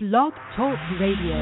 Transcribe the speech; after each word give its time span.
Blog 0.00 0.32
Talk 0.54 0.78
Radio. 1.00 1.34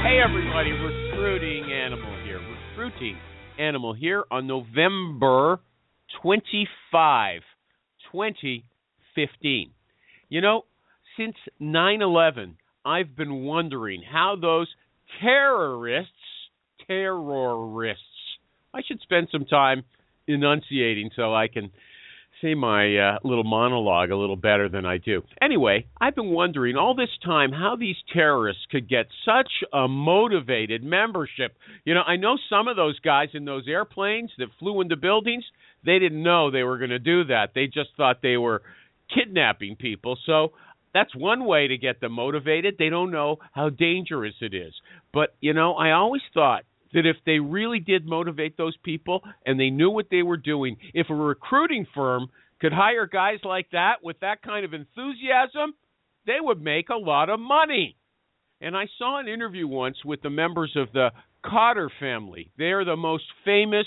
Hey 0.00 0.18
everybody, 0.18 0.72
recruiting 0.72 1.70
animal 1.70 2.08
here. 2.24 2.40
Recruiting 2.70 3.18
animal 3.58 3.92
here 3.92 4.24
on 4.30 4.46
November 4.46 5.60
25, 6.20 7.40
2015. 8.12 9.70
You 10.28 10.40
know, 10.40 10.64
since 11.16 11.36
9/11, 11.60 12.54
I've 12.84 13.16
been 13.16 13.44
wondering 13.44 14.02
how 14.02 14.36
those 14.40 14.68
terrorists, 15.20 16.12
terrorists. 16.86 18.04
I 18.74 18.82
should 18.82 19.00
spend 19.00 19.28
some 19.30 19.44
time 19.44 19.84
enunciating 20.26 21.10
so 21.14 21.34
I 21.34 21.48
can 21.48 21.70
say 22.42 22.54
my 22.54 22.96
uh, 22.96 23.18
little 23.22 23.44
monologue 23.44 24.10
a 24.10 24.16
little 24.16 24.36
better 24.36 24.68
than 24.68 24.84
I 24.84 24.98
do. 24.98 25.22
Anyway, 25.40 25.86
I've 26.00 26.16
been 26.16 26.30
wondering 26.30 26.76
all 26.76 26.94
this 26.94 27.10
time 27.24 27.52
how 27.52 27.76
these 27.78 27.96
terrorists 28.12 28.66
could 28.70 28.88
get 28.88 29.06
such 29.24 29.50
a 29.72 29.86
motivated 29.86 30.82
membership. 30.82 31.56
You 31.84 31.94
know, 31.94 32.02
I 32.02 32.16
know 32.16 32.36
some 32.50 32.68
of 32.68 32.76
those 32.76 32.98
guys 33.00 33.28
in 33.34 33.44
those 33.44 33.68
airplanes 33.68 34.30
that 34.38 34.48
flew 34.58 34.80
into 34.80 34.96
buildings, 34.96 35.44
they 35.84 35.98
didn't 35.98 36.22
know 36.22 36.50
they 36.50 36.62
were 36.62 36.78
going 36.78 36.90
to 36.90 36.98
do 36.98 37.24
that. 37.24 37.50
They 37.54 37.66
just 37.66 37.90
thought 37.96 38.22
they 38.22 38.36
were 38.36 38.62
kidnapping 39.14 39.76
people. 39.76 40.18
So 40.26 40.52
that's 40.94 41.14
one 41.14 41.44
way 41.44 41.68
to 41.68 41.78
get 41.78 42.00
them 42.00 42.12
motivated. 42.12 42.76
They 42.78 42.88
don't 42.88 43.10
know 43.10 43.38
how 43.52 43.70
dangerous 43.70 44.34
it 44.40 44.54
is. 44.54 44.74
But, 45.12 45.34
you 45.40 45.54
know, 45.54 45.74
I 45.74 45.92
always 45.92 46.22
thought 46.34 46.64
that 46.92 47.06
if 47.06 47.16
they 47.24 47.38
really 47.38 47.80
did 47.80 48.06
motivate 48.06 48.56
those 48.56 48.76
people 48.84 49.22
and 49.46 49.58
they 49.58 49.70
knew 49.70 49.90
what 49.90 50.08
they 50.10 50.22
were 50.22 50.36
doing, 50.36 50.76
if 50.92 51.08
a 51.10 51.14
recruiting 51.14 51.86
firm 51.94 52.28
could 52.60 52.72
hire 52.72 53.06
guys 53.06 53.38
like 53.44 53.68
that 53.72 53.96
with 54.02 54.20
that 54.20 54.42
kind 54.42 54.64
of 54.64 54.74
enthusiasm, 54.74 55.74
they 56.26 56.38
would 56.40 56.62
make 56.62 56.90
a 56.90 56.96
lot 56.96 57.30
of 57.30 57.40
money. 57.40 57.96
And 58.60 58.76
I 58.76 58.84
saw 58.98 59.18
an 59.18 59.26
interview 59.26 59.66
once 59.66 59.96
with 60.04 60.22
the 60.22 60.30
members 60.30 60.72
of 60.76 60.92
the 60.92 61.10
Khadr 61.44 61.88
family. 61.98 62.50
They 62.56 62.66
are 62.66 62.84
the 62.84 62.96
most 62.96 63.24
famous 63.44 63.86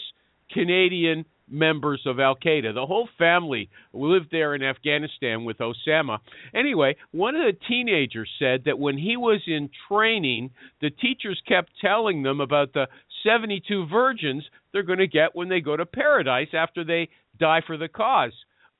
Canadian 0.52 1.26
members 1.50 2.02
of 2.06 2.20
Al 2.20 2.36
Qaeda. 2.36 2.74
The 2.74 2.86
whole 2.86 3.08
family 3.18 3.70
lived 3.94 4.28
there 4.32 4.56
in 4.56 4.64
Afghanistan 4.64 5.46
with 5.46 5.58
Osama. 5.58 6.20
Anyway, 6.54 6.96
one 7.12 7.36
of 7.36 7.44
the 7.46 7.58
teenagers 7.68 8.30
said 8.40 8.64
that 8.66 8.80
when 8.80 8.98
he 8.98 9.18
was 9.18 9.42
in 9.48 9.70
training, 9.88 10.52
the 10.82 10.90
teachers 10.90 11.42
kept 11.48 11.72
telling 11.80 12.24
them 12.24 12.42
about 12.42 12.74
the 12.74 12.88
72 13.24 13.88
virgins 13.88 14.44
they're 14.72 14.84
going 14.84 15.00
to 15.00 15.08
get 15.08 15.36
when 15.36 15.50
they 15.50 15.62
go 15.62 15.78
to 15.78 15.86
paradise 15.86 16.50
after 16.54 16.84
they 16.84 17.10
die 17.40 17.62
for 17.66 17.78
the 17.78 17.88
cause. 17.88 18.34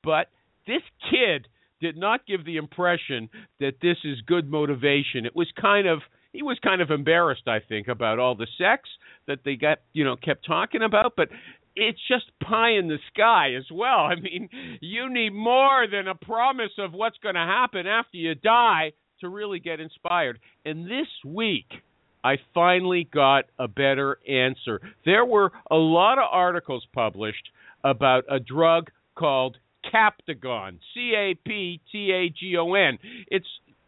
But 0.04 0.28
this 0.68 0.82
kid 1.10 1.48
did 1.82 1.98
not 1.98 2.26
give 2.26 2.46
the 2.46 2.58
impression 2.58 3.30
that 3.60 3.76
this 3.82 3.98
is 4.04 4.22
good 4.26 4.50
motivation. 4.50 5.26
It 5.26 5.36
was 5.36 5.48
kind 5.60 5.88
of 5.88 6.00
he 6.32 6.44
was 6.44 6.60
kind 6.62 6.82
of 6.82 6.92
embarrassed, 6.92 7.48
I 7.48 7.60
think, 7.60 7.88
about 7.88 8.20
all 8.20 8.36
the 8.36 8.48
sex 8.58 8.90
that 9.26 9.40
they 9.46 9.56
got, 9.56 9.80
you 9.94 10.04
know, 10.04 10.18
kept 10.18 10.46
talking 10.46 10.84
about, 10.84 11.14
but 11.16 11.30
it's 11.76 12.00
just 12.08 12.26
pie 12.42 12.72
in 12.72 12.88
the 12.88 13.00
sky 13.14 13.54
as 13.58 13.66
well. 13.72 14.00
I 14.00 14.16
mean, 14.16 14.50
you 14.82 15.12
need 15.12 15.34
more 15.34 15.86
than 15.92 16.08
a 16.08 16.16
promise 16.16 16.72
of 16.78 16.94
what's 16.94 17.18
going 17.22 17.36
to 17.36 17.42
happen 17.42 17.88
after 17.88 18.18
you 18.18 18.36
die 18.36 18.94
to 19.22 19.30
really 19.30 19.60
get 19.60 19.80
inspired. 19.80 20.40
And 20.66 20.86
this 20.86 21.08
week, 21.26 21.68
I 22.24 22.38
finally 22.54 23.08
got 23.14 23.46
a 23.60 23.68
better 23.68 24.18
answer. 24.28 24.82
There 25.06 25.26
were 25.26 25.52
a 25.70 25.76
lot 25.76 26.18
of 26.18 26.26
articles 26.32 26.86
published 26.94 27.50
about 27.84 28.24
a 28.30 28.40
drug 28.40 28.90
called 29.16 29.58
Captagon, 29.94 30.80
C 30.94 31.14
A 31.16 31.36
P 31.36 31.80
T 31.92 32.12
A 32.12 32.30
G 32.30 32.58
O 32.58 32.74
N. 32.74 32.98
It's 33.28 33.46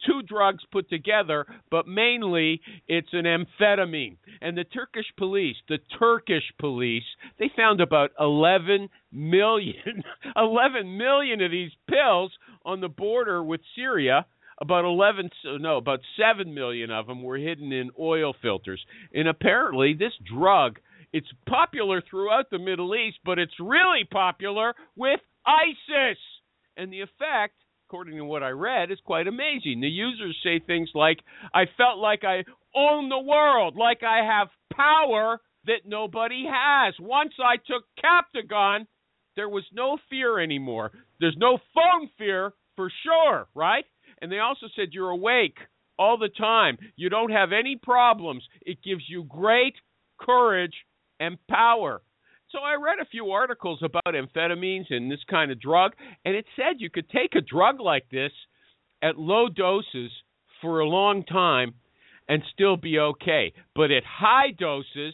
two 0.07 0.21
drugs 0.23 0.63
put 0.71 0.89
together, 0.89 1.45
but 1.69 1.87
mainly 1.87 2.61
it's 2.87 3.09
an 3.11 3.25
amphetamine. 3.25 4.17
And 4.41 4.57
the 4.57 4.63
Turkish 4.63 5.05
police, 5.17 5.55
the 5.67 5.79
Turkish 5.99 6.43
police, 6.59 7.03
they 7.37 7.51
found 7.55 7.81
about 7.81 8.11
11 8.19 8.89
million, 9.11 10.03
11 10.35 10.97
million 10.97 11.41
of 11.41 11.51
these 11.51 11.71
pills 11.89 12.31
on 12.65 12.81
the 12.81 12.89
border 12.89 13.43
with 13.43 13.61
Syria. 13.75 14.25
About 14.59 14.85
11, 14.85 15.29
no, 15.59 15.77
about 15.77 15.99
7 16.19 16.51
million 16.51 16.89
of 16.89 17.05
them 17.05 17.21
were 17.21 17.37
hidden 17.37 17.71
in 17.71 17.91
oil 17.99 18.33
filters. 18.41 18.83
And 19.13 19.27
apparently, 19.27 19.93
this 19.93 20.13
drug, 20.33 20.79
it's 21.13 21.27
popular 21.47 22.01
throughout 22.01 22.49
the 22.49 22.57
Middle 22.57 22.95
East, 22.95 23.17
but 23.23 23.37
it's 23.37 23.53
really 23.59 24.03
popular 24.09 24.73
with 24.95 25.19
ISIS. 25.45 26.17
And 26.75 26.91
the 26.91 27.01
effect 27.01 27.53
according 27.87 28.17
to 28.17 28.25
what 28.25 28.43
I 28.43 28.49
read, 28.49 28.91
is 28.91 28.99
quite 29.05 29.27
amazing. 29.27 29.79
The 29.79 29.87
users 29.87 30.37
say 30.43 30.59
things 30.59 30.89
like, 30.93 31.19
I 31.53 31.63
felt 31.77 31.99
like 31.99 32.23
I 32.25 32.43
own 32.75 33.07
the 33.07 33.19
world, 33.19 33.77
like 33.77 34.03
I 34.03 34.25
have 34.25 34.49
power 34.75 35.39
that 35.65 35.85
nobody 35.85 36.45
has. 36.49 36.95
Once 36.99 37.33
I 37.41 37.55
took 37.55 37.85
Captagon, 38.03 38.87
there 39.37 39.47
was 39.47 39.63
no 39.71 39.97
fear 40.09 40.39
anymore. 40.39 40.91
There's 41.21 41.37
no 41.37 41.59
phone 41.73 42.09
fear 42.17 42.53
for 42.75 42.91
sure, 43.05 43.47
right? 43.55 43.85
And 44.21 44.29
they 44.29 44.39
also 44.39 44.65
said 44.75 44.89
you're 44.91 45.11
awake 45.11 45.57
all 45.97 46.17
the 46.17 46.29
time. 46.29 46.77
You 46.97 47.07
don't 47.09 47.31
have 47.31 47.53
any 47.53 47.79
problems. 47.81 48.43
It 48.63 48.83
gives 48.83 49.03
you 49.07 49.23
great 49.23 49.75
courage 50.19 50.75
and 51.21 51.37
power. 51.47 52.01
So 52.51 52.59
I 52.59 52.75
read 52.75 52.99
a 53.01 53.09
few 53.09 53.31
articles 53.31 53.79
about 53.83 54.03
amphetamines 54.05 54.85
and 54.89 55.11
this 55.11 55.23
kind 55.29 55.51
of 55.51 55.59
drug, 55.59 55.91
and 56.23 56.35
it 56.35 56.45
said 56.55 56.75
you 56.79 56.89
could 56.89 57.09
take 57.09 57.35
a 57.35 57.41
drug 57.41 57.81
like 57.81 58.09
this 58.09 58.31
at 59.01 59.17
low 59.17 59.49
doses 59.49 60.11
for 60.61 60.79
a 60.79 60.87
long 60.87 61.23
time 61.23 61.73
and 62.29 62.41
still 62.53 62.77
be 62.77 62.99
okay. 62.99 63.53
But 63.75 63.91
at 63.91 64.03
high 64.05 64.51
doses, 64.57 65.13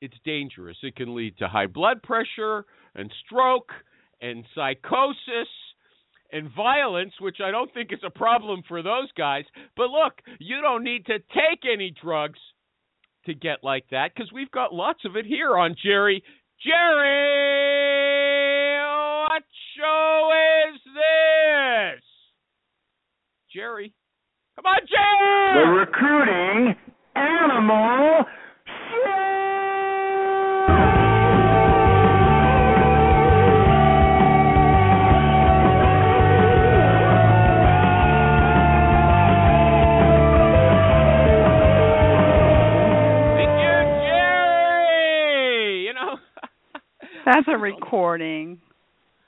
it's 0.00 0.16
dangerous. 0.24 0.76
It 0.82 0.96
can 0.96 1.14
lead 1.14 1.38
to 1.38 1.48
high 1.48 1.68
blood 1.68 2.02
pressure 2.02 2.64
and 2.94 3.12
stroke 3.24 3.70
and 4.20 4.44
psychosis 4.54 5.48
and 6.32 6.50
violence, 6.54 7.12
which 7.20 7.38
I 7.44 7.50
don't 7.52 7.72
think 7.72 7.92
is 7.92 8.00
a 8.04 8.10
problem 8.10 8.62
for 8.66 8.82
those 8.82 9.10
guys. 9.16 9.44
But 9.76 9.90
look, 9.90 10.14
you 10.40 10.60
don't 10.60 10.82
need 10.82 11.06
to 11.06 11.18
take 11.18 11.70
any 11.72 11.94
drugs 12.02 12.38
to 13.26 13.34
get 13.34 13.62
like 13.62 13.84
that 13.90 14.12
because 14.14 14.32
we've 14.32 14.50
got 14.50 14.74
lots 14.74 15.00
of 15.04 15.16
it 15.16 15.26
here 15.26 15.56
on 15.56 15.74
Jerry. 15.82 16.22
Jerry, 16.64 17.72
what 19.28 19.42
show 19.76 20.30
is 20.68 20.80
this? 20.84 22.02
Jerry, 23.54 23.92
come 24.56 24.66
on, 24.66 24.80
Jerry! 24.88 25.64
The 25.64 25.70
recruiting 25.72 26.76
recording. 47.80 48.60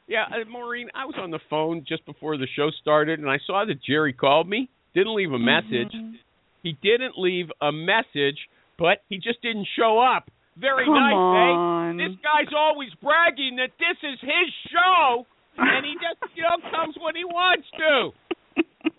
yeah, 0.07 0.25
uh, 0.31 0.49
Maureen, 0.51 0.89
I 0.95 1.05
was 1.07 1.15
on 1.19 1.31
the 1.31 1.41
phone 1.51 1.85
just 1.89 2.05
before 2.07 2.37
the 2.37 2.47
show 2.57 2.71
started, 2.81 3.19
and 3.21 3.29
I 3.31 3.39
saw 3.47 3.65
that 3.65 3.83
Jerry 3.83 4.13
called 4.13 4.49
me. 4.49 4.69
Didn't 4.95 5.15
leave 5.15 5.33
a 5.33 5.39
message. 5.39 5.93
Mhm. 5.93 6.15
He 6.63 6.73
didn't 6.83 7.19
leave 7.19 7.51
a 7.61 7.73
message, 7.73 8.49
but 8.79 9.03
he 9.09 9.19
just 9.19 9.41
didn't 9.43 9.67
show 9.77 9.99
up. 9.99 10.31
Very 10.57 10.85
Come 10.85 10.95
nice, 10.95 11.15
on. 11.15 12.01
eh? 12.01 12.09
This 12.09 12.17
guy's 12.23 12.53
always 12.57 12.91
bragging 13.03 13.57
that 13.57 13.71
this 13.79 13.99
is 14.03 14.21
his 14.21 14.55
show, 14.71 15.27
and 15.59 15.85
he 15.85 15.95
just, 15.95 16.37
you 16.37 16.43
know, 16.43 16.57
comes 16.71 16.97
when 17.01 17.17
he 17.17 17.25
wants 17.25 17.67
to. 17.77 18.13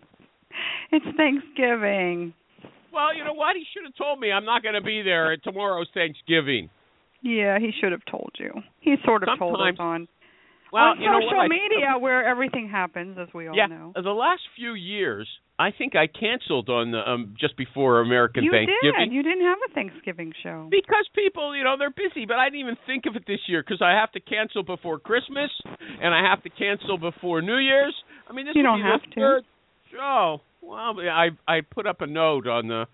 it's 0.91 1.05
Thanksgiving. 1.17 2.33
Well, 2.91 3.15
you 3.15 3.23
know 3.23 3.33
what? 3.33 3.55
He 3.55 3.65
should 3.73 3.83
have 3.85 3.95
told 3.95 4.19
me 4.19 4.31
I'm 4.31 4.45
not 4.45 4.63
going 4.63 4.75
to 4.75 4.81
be 4.81 5.01
there 5.01 5.31
at 5.33 5.43
tomorrow's 5.43 5.89
Thanksgiving. 5.93 6.69
Yeah, 7.25 7.57
he 7.57 7.71
should 7.81 7.91
have 7.91 8.05
told 8.05 8.31
you. 8.37 8.51
He 8.81 8.95
sort 9.03 9.23
of 9.23 9.29
told 9.39 9.59
us 9.59 9.75
on 9.79 10.07
Well, 10.71 10.83
on 10.93 10.97
social 10.97 11.37
what? 11.37 11.45
I- 11.45 11.47
media 11.47 11.97
where 11.99 12.23
everything 12.23 12.69
happens, 12.69 13.17
as 13.17 13.27
we 13.33 13.47
all 13.47 13.55
yeah, 13.57 13.65
know. 13.65 13.93
the 13.95 14.13
last 14.13 14.41
few 14.55 14.73
years, 14.75 15.27
I 15.57 15.71
think 15.71 15.95
I 15.95 16.05
canceled 16.05 16.69
on 16.69 16.91
the, 16.91 16.99
um 17.09 17.33
just 17.39 17.55
before 17.57 18.01
American 18.01 18.43
you 18.43 18.51
Thanksgiving. 18.51 19.09
did. 19.09 19.13
You 19.13 19.23
didn't 19.23 19.45
have 19.45 19.57
a 19.69 19.73
Thanksgiving 19.73 20.33
show. 20.43 20.67
Because 20.69 21.07
people, 21.15 21.55
you 21.55 21.63
know, 21.63 21.75
they're 21.79 21.89
busy, 21.95 22.25
but 22.27 22.37
I 22.37 22.45
didn't 22.49 22.59
even 22.59 22.77
think 22.85 23.05
of 23.07 23.15
it 23.15 23.23
this 23.25 23.39
year 23.47 23.63
because 23.63 23.81
I 23.81 23.91
have 23.91 24.11
to 24.11 24.19
cancel 24.19 24.61
before 24.63 24.99
Christmas 24.99 25.49
and 26.01 26.13
I 26.13 26.21
have 26.29 26.43
to 26.43 26.49
cancel 26.49 26.97
before 26.99 27.41
New 27.41 27.57
Year's. 27.57 27.95
I 28.29 28.33
mean, 28.33 28.45
this 28.45 28.55
You 28.55 28.63
don't 28.63 28.79
be 28.83 28.83
have 28.91 29.01
the 29.01 29.07
to. 29.15 29.19
third 29.21 29.43
show. 29.91 30.41
Well, 30.61 30.99
I 30.99 31.29
I 31.47 31.61
put 31.61 31.85
up 31.87 32.01
a 32.01 32.07
note 32.07 32.47
on 32.47 32.67
the 32.67 32.85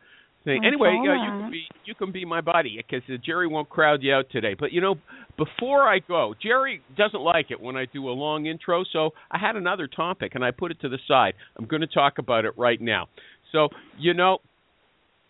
thing. 0.44 0.66
Anyway, 0.66 0.90
uh, 0.90 1.02
you 1.02 1.42
can 1.42 1.52
be 1.52 1.64
you 1.86 1.96
can 1.96 2.12
be 2.12 2.26
my 2.26 2.42
buddy 2.42 2.78
because 2.78 3.04
uh, 3.10 3.18
Jerry 3.26 3.48
won't 3.48 3.70
crowd 3.70 4.04
you 4.04 4.14
out 4.14 4.26
today. 4.32 4.56
But 4.60 4.72
you 4.72 4.82
know, 4.82 4.96
before 5.38 5.88
I 5.88 6.00
go, 6.00 6.34
Jerry 6.42 6.82
doesn't 6.98 7.22
like 7.22 7.52
it 7.52 7.60
when 7.60 7.76
I 7.76 7.86
do 7.86 8.10
a 8.10 8.12
long 8.12 8.46
intro, 8.46 8.84
so 8.92 9.12
I 9.30 9.38
had 9.38 9.56
another 9.56 9.88
topic 9.88 10.34
and 10.36 10.44
I 10.44 10.52
put 10.52 10.72
it 10.72 10.82
to 10.82 10.90
the 10.90 11.00
side. 11.08 11.34
I'm 11.58 11.66
going 11.66 11.82
to 11.82 11.88
talk 11.88 12.18
about 12.18 12.46
it 12.46 12.54
right 12.58 12.80
now. 12.80 13.08
So 13.52 13.70
you 13.98 14.14
know, 14.14 14.40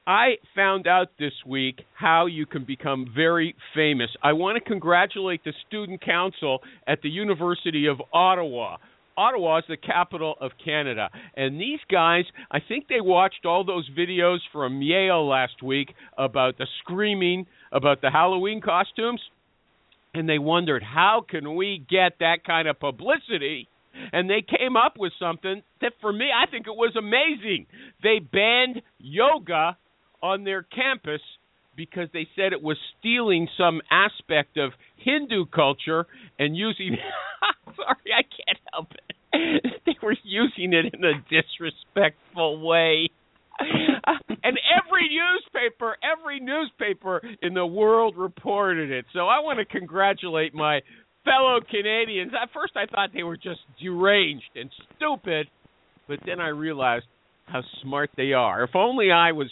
I 0.07 0.35
found 0.55 0.87
out 0.87 1.09
this 1.19 1.33
week 1.45 1.81
how 1.93 2.25
you 2.25 2.45
can 2.45 2.65
become 2.65 3.11
very 3.15 3.55
famous. 3.75 4.09
I 4.23 4.33
want 4.33 4.57
to 4.57 4.63
congratulate 4.67 5.43
the 5.43 5.53
student 5.67 6.01
council 6.03 6.59
at 6.87 7.01
the 7.01 7.09
University 7.09 7.87
of 7.87 8.01
Ottawa. 8.11 8.77
Ottawa 9.17 9.59
is 9.59 9.65
the 9.67 9.77
capital 9.77 10.35
of 10.39 10.51
Canada. 10.63 11.09
And 11.35 11.59
these 11.59 11.79
guys, 11.89 12.25
I 12.51 12.59
think 12.65 12.87
they 12.87 13.01
watched 13.01 13.45
all 13.45 13.63
those 13.63 13.89
videos 13.97 14.39
from 14.51 14.81
Yale 14.81 15.27
last 15.27 15.61
week 15.63 15.93
about 16.17 16.57
the 16.57 16.67
screaming, 16.79 17.45
about 17.71 18.01
the 18.01 18.11
Halloween 18.11 18.61
costumes, 18.61 19.21
and 20.13 20.27
they 20.27 20.39
wondered 20.39 20.83
how 20.83 21.25
can 21.27 21.55
we 21.55 21.85
get 21.89 22.13
that 22.19 22.43
kind 22.45 22.67
of 22.67 22.79
publicity? 22.79 23.67
And 24.13 24.29
they 24.29 24.41
came 24.41 24.77
up 24.77 24.93
with 24.97 25.13
something 25.19 25.61
that 25.81 25.93
for 25.99 26.13
me 26.13 26.29
I 26.35 26.49
think 26.49 26.67
it 26.67 26.75
was 26.75 26.95
amazing. 26.97 27.67
They 28.03 28.19
banned 28.19 28.81
yoga 28.99 29.77
on 30.21 30.43
their 30.43 30.63
campus 30.63 31.21
because 31.75 32.07
they 32.13 32.27
said 32.35 32.53
it 32.53 32.61
was 32.61 32.77
stealing 32.99 33.47
some 33.57 33.81
aspect 33.89 34.57
of 34.57 34.71
Hindu 34.97 35.45
culture 35.45 36.05
and 36.37 36.55
using 36.55 36.97
sorry, 37.75 38.11
I 38.15 38.23
can't 38.23 38.59
help 38.73 38.87
it. 38.91 39.15
They 39.85 39.95
were 40.03 40.15
using 40.23 40.73
it 40.73 40.93
in 40.93 41.03
a 41.03 41.13
disrespectful 41.29 42.65
way. 42.65 43.09
and 43.59 44.57
every 44.77 45.09
newspaper, 45.09 45.95
every 46.03 46.39
newspaper 46.39 47.21
in 47.41 47.53
the 47.53 47.65
world 47.65 48.15
reported 48.17 48.91
it. 48.91 49.05
So 49.13 49.21
I 49.21 49.39
want 49.39 49.59
to 49.59 49.65
congratulate 49.65 50.53
my 50.53 50.81
fellow 51.23 51.59
Canadians. 51.69 52.31
At 52.39 52.49
first 52.53 52.73
I 52.75 52.85
thought 52.85 53.09
they 53.13 53.23
were 53.23 53.37
just 53.37 53.61
deranged 53.81 54.51
and 54.55 54.69
stupid, 54.95 55.47
but 56.07 56.19
then 56.25 56.39
I 56.39 56.49
realized 56.49 57.05
how 57.45 57.61
smart 57.81 58.09
they 58.17 58.33
are. 58.33 58.63
If 58.63 58.75
only 58.75 59.11
I 59.11 59.31
was 59.31 59.49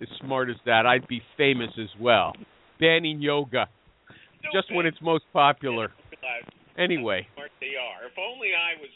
as 0.00 0.08
smart 0.20 0.50
as 0.50 0.56
that, 0.66 0.86
I'd 0.86 1.06
be 1.08 1.22
famous 1.36 1.70
as 1.78 1.88
well. 2.00 2.32
Banning 2.78 3.20
yoga 3.20 3.68
just 4.52 4.74
when 4.74 4.86
it's 4.86 4.98
most 5.02 5.24
popular. 5.32 5.92
Anyway, 6.78 7.26
smart 7.34 7.50
they 7.60 7.76
are. 7.76 8.06
If 8.06 8.12
only 8.18 8.48
I 8.48 8.80
was. 8.80 8.90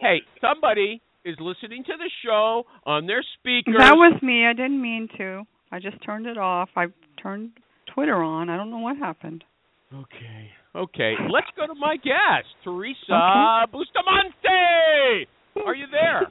hey, 0.00 0.22
somebody 0.40 1.00
is 1.24 1.36
listening 1.40 1.84
to 1.84 1.92
the 1.98 2.10
show 2.24 2.64
on 2.84 3.06
their 3.06 3.22
speaker. 3.38 3.78
That 3.78 3.94
was 3.94 4.20
me. 4.22 4.46
I 4.46 4.52
didn't 4.52 4.80
mean 4.80 5.08
to. 5.18 5.44
I 5.70 5.78
just 5.78 6.02
turned 6.04 6.26
it 6.26 6.38
off. 6.38 6.70
I 6.76 6.86
turned 7.22 7.50
Twitter 7.94 8.22
on. 8.22 8.48
I 8.48 8.56
don't 8.56 8.70
know 8.70 8.78
what 8.78 8.96
happened. 8.96 9.44
Okay. 9.92 10.50
Okay. 10.74 11.14
Let's 11.32 11.46
go 11.56 11.66
to 11.66 11.74
my 11.78 11.96
guest, 11.96 12.48
Teresa 12.64 13.66
Bustamante. 13.70 15.28
Are 15.64 15.74
you 15.74 15.86
there? 15.90 16.28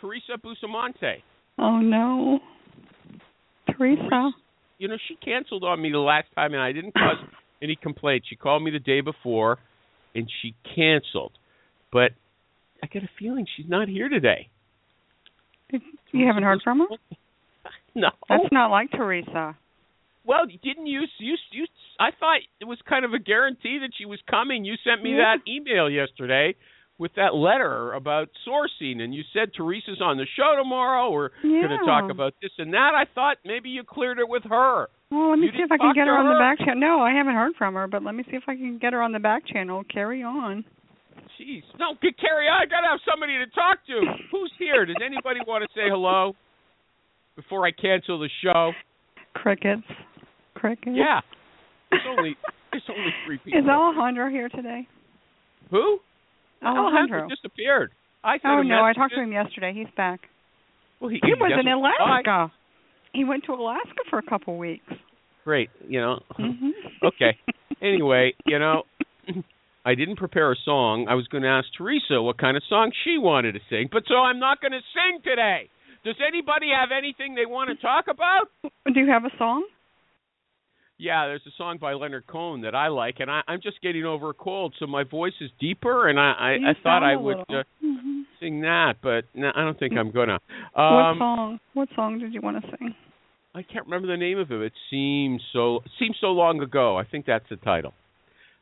Teresa 0.00 0.38
Bustamante. 0.42 1.22
Oh 1.58 1.78
no, 1.80 2.40
Teresa. 3.70 4.30
You 4.78 4.88
know, 4.88 4.96
she 5.08 5.16
canceled 5.16 5.64
on 5.64 5.80
me 5.80 5.90
the 5.92 5.98
last 5.98 6.26
time, 6.34 6.52
and 6.54 6.62
I 6.62 6.72
didn't 6.72 6.94
cause 6.94 7.18
any 7.62 7.76
complaints. 7.76 8.26
She 8.28 8.36
called 8.36 8.62
me 8.62 8.70
the 8.70 8.78
day 8.80 9.00
before, 9.00 9.58
and 10.14 10.28
she 10.40 10.54
canceled. 10.74 11.32
But 11.92 12.12
I 12.82 12.86
get 12.86 13.02
a 13.04 13.10
feeling 13.18 13.46
she's 13.56 13.68
not 13.68 13.88
here 13.88 14.08
today. 14.08 14.48
You 16.12 16.26
haven't 16.26 16.42
heard 16.42 16.60
from 16.62 16.80
her? 16.80 16.86
No. 17.94 18.08
That's 18.26 18.44
not 18.50 18.70
like 18.70 18.90
Teresa. 18.90 19.54
Well, 20.24 20.46
didn't 20.46 20.86
you, 20.86 21.02
you? 21.18 21.36
You? 21.50 21.66
I 22.00 22.08
thought 22.18 22.38
it 22.58 22.64
was 22.64 22.78
kind 22.88 23.04
of 23.04 23.12
a 23.12 23.18
guarantee 23.18 23.80
that 23.82 23.90
she 23.98 24.06
was 24.06 24.18
coming. 24.30 24.64
You 24.64 24.76
sent 24.82 25.02
me 25.02 25.10
Yeah. 25.10 25.36
that 25.36 25.50
email 25.50 25.90
yesterday 25.90 26.54
with 26.98 27.12
that 27.16 27.34
letter 27.34 27.92
about 27.94 28.28
sourcing, 28.46 29.00
and 29.00 29.14
you 29.14 29.22
said 29.32 29.50
Teresa's 29.56 30.00
on 30.00 30.16
the 30.16 30.26
show 30.36 30.54
tomorrow. 30.56 31.10
We're 31.10 31.30
going 31.42 31.70
to 31.70 31.84
talk 31.86 32.10
about 32.10 32.34
this 32.42 32.52
and 32.58 32.72
that. 32.74 32.92
I 32.94 33.04
thought 33.14 33.38
maybe 33.44 33.70
you 33.70 33.82
cleared 33.82 34.18
it 34.18 34.28
with 34.28 34.44
her. 34.44 34.88
Well, 35.10 35.30
let 35.30 35.38
me 35.38 35.46
You 35.46 35.52
see 35.52 35.62
if 35.62 35.72
I 35.72 35.78
can 35.78 35.92
get 35.94 36.04
to 36.04 36.10
her 36.10 36.18
on 36.18 36.26
the 36.26 36.38
back 36.38 36.58
channel. 36.58 36.80
No, 36.80 37.00
I 37.02 37.12
haven't 37.12 37.34
heard 37.34 37.52
from 37.58 37.74
her, 37.74 37.86
but 37.86 38.02
let 38.02 38.14
me 38.14 38.24
see 38.30 38.36
if 38.36 38.44
I 38.46 38.54
can 38.56 38.78
get 38.78 38.92
her 38.92 39.02
on 39.02 39.12
the 39.12 39.18
back 39.18 39.46
channel. 39.46 39.82
Carry 39.92 40.22
on. 40.22 40.64
Jeez, 41.40 41.62
no, 41.78 41.94
get 42.00 42.14
on. 42.22 42.46
I 42.48 42.64
got 42.66 42.80
to 42.80 42.88
have 42.88 43.00
somebody 43.08 43.36
to 43.38 43.46
talk 43.50 43.84
to. 43.86 44.00
Who's 44.30 44.52
here? 44.58 44.86
Does 44.86 44.96
anybody 45.04 45.40
want 45.46 45.62
to 45.64 45.68
say 45.74 45.88
hello 45.88 46.34
before 47.36 47.66
I 47.66 47.72
cancel 47.72 48.18
the 48.18 48.30
show? 48.42 48.72
Crickets. 49.34 49.82
Crickets. 50.54 50.94
Yeah, 50.96 51.20
there's 51.90 52.02
only 52.08 52.36
there's 52.70 52.84
only 52.88 53.10
three 53.26 53.38
people. 53.38 53.58
Is 53.60 53.66
Alejandro 53.66 54.30
here 54.30 54.48
today? 54.48 54.86
Who? 55.70 55.98
Alejandro. 56.64 57.28
disappeared. 57.28 57.92
I 58.24 58.36
Oh 58.44 58.62
no, 58.62 58.84
I 58.84 58.92
talked 58.92 59.14
to 59.14 59.20
him 59.20 59.32
yesterday. 59.32 59.72
He's 59.74 59.92
back. 59.96 60.20
Well, 61.00 61.10
he, 61.10 61.20
He 61.22 61.32
was 61.34 61.52
in. 61.58 61.68
Alaska. 61.68 62.52
He 63.12 63.24
went 63.24 63.44
to 63.44 63.52
Alaska 63.52 64.02
for 64.08 64.18
a 64.18 64.22
couple 64.22 64.56
weeks. 64.56 64.86
Great, 65.44 65.70
you 65.86 66.00
know. 66.00 66.20
hmm 66.36 66.70
Okay. 67.04 67.36
Anyway, 67.82 68.32
you 68.46 68.60
know, 68.60 68.84
I 69.84 69.96
didn't 69.96 70.14
prepare 70.14 70.52
a 70.52 70.56
song. 70.64 71.06
I 71.10 71.16
was 71.16 71.26
going 71.26 71.42
to 71.42 71.48
ask 71.48 71.66
Teresa 71.76 72.22
what 72.22 72.38
kind 72.38 72.56
of 72.56 72.62
song 72.68 72.92
she 73.02 73.18
wanted 73.18 73.54
to 73.54 73.60
sing, 73.68 73.88
but 73.90 74.04
so 74.06 74.14
I'm 74.14 74.38
not 74.38 74.60
going 74.60 74.70
to 74.70 74.78
sing 74.94 75.18
today. 75.24 75.68
Does 76.04 76.14
anybody 76.24 76.68
have 76.70 76.90
anything 76.96 77.34
they 77.34 77.44
want 77.46 77.70
to 77.70 77.76
talk 77.82 78.04
about? 78.08 78.46
Do 78.62 79.00
you 79.00 79.08
have 79.10 79.24
a 79.24 79.36
song? 79.36 79.64
Yeah, 81.02 81.26
there's 81.26 81.42
a 81.48 81.50
song 81.58 81.78
by 81.80 81.94
Leonard 81.94 82.28
Cohen 82.28 82.60
that 82.60 82.76
I 82.76 82.86
like, 82.86 83.16
and 83.18 83.28
I, 83.28 83.40
I'm 83.48 83.60
just 83.60 83.82
getting 83.82 84.04
over 84.04 84.30
a 84.30 84.34
cold, 84.34 84.72
so 84.78 84.86
my 84.86 85.02
voice 85.02 85.32
is 85.40 85.50
deeper, 85.58 86.08
and 86.08 86.16
I, 86.16 86.30
I, 86.38 86.70
I 86.70 86.74
thought 86.80 87.02
I 87.02 87.16
would 87.16 87.38
uh, 87.48 87.64
Mhm. 87.84 88.22
sing 88.38 88.60
that, 88.60 88.94
but 89.02 89.24
no, 89.34 89.50
I 89.52 89.62
don't 89.64 89.76
think 89.76 89.94
I'm 89.96 90.10
gonna. 90.18 90.38
what 90.74 90.80
Um, 90.80 91.18
song? 91.18 91.60
What 91.74 91.88
song 91.96 92.20
did 92.20 92.32
you 92.32 92.40
want 92.40 92.62
to 92.62 92.70
sing? 92.78 92.94
I 93.52 93.62
can't 93.62 93.84
remember 93.84 94.06
the 94.06 94.16
name 94.16 94.38
of 94.38 94.52
it. 94.52 94.60
It 94.62 94.72
seems 94.90 95.42
so 95.52 95.82
seems 95.98 96.16
so 96.20 96.28
long 96.28 96.60
ago. 96.62 96.96
I 96.96 97.02
think 97.04 97.26
that's 97.26 97.48
the 97.50 97.56
title. 97.56 97.94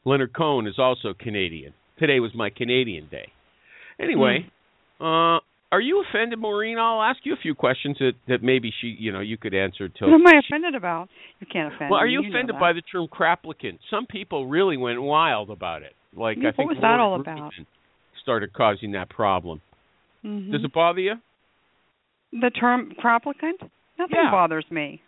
Leonard 0.06 0.32
Cohen 0.32 0.66
is 0.66 0.78
also 0.78 1.12
Canadian. 1.12 1.74
Today 1.98 2.20
was 2.20 2.32
my 2.34 2.48
Canadian 2.48 3.06
day. 3.10 3.28
Anyway, 4.00 4.46
Hmm. 4.98 5.04
uh 5.04 5.40
are 5.72 5.80
you 5.80 6.02
offended, 6.08 6.38
Maureen? 6.38 6.78
I'll 6.78 7.02
ask 7.02 7.20
you 7.24 7.32
a 7.32 7.36
few 7.36 7.54
questions 7.54 7.96
that 8.00 8.12
that 8.28 8.42
maybe 8.42 8.72
she, 8.80 8.88
you 8.98 9.12
know, 9.12 9.20
you 9.20 9.36
could 9.36 9.54
answer 9.54 9.88
till 9.88 10.08
What 10.10 10.14
am 10.20 10.26
I 10.26 10.40
offended 10.44 10.74
about? 10.74 11.08
You 11.40 11.46
can't 11.46 11.68
offend 11.72 11.88
me. 11.90 11.92
Well, 11.92 12.00
are 12.00 12.06
me, 12.06 12.12
you 12.12 12.28
offended 12.28 12.56
by 12.58 12.72
the 12.72 12.82
term 12.82 13.06
craplicant? 13.08 13.78
Some 13.90 14.06
people 14.06 14.46
really 14.46 14.76
went 14.76 15.00
wild 15.00 15.50
about 15.50 15.82
it. 15.82 15.94
Like 16.16 16.38
Yeah, 16.40 16.48
I 16.48 16.52
think 16.52 16.68
what 16.68 16.76
was 16.76 16.82
that 16.82 16.98
all 17.00 17.20
about? 17.20 17.52
started 18.22 18.52
causing 18.52 18.92
that 18.92 19.08
problem. 19.08 19.60
Mhm. 20.24 20.52
Does 20.52 20.64
it 20.64 20.72
bother 20.72 21.00
you? 21.00 21.14
the 22.32 22.50
term 22.50 22.92
craplicant? 23.02 23.58
Nothing 23.98 24.16
Yeah. 24.16 24.30
bothers 24.30 24.64
me. 24.70 25.02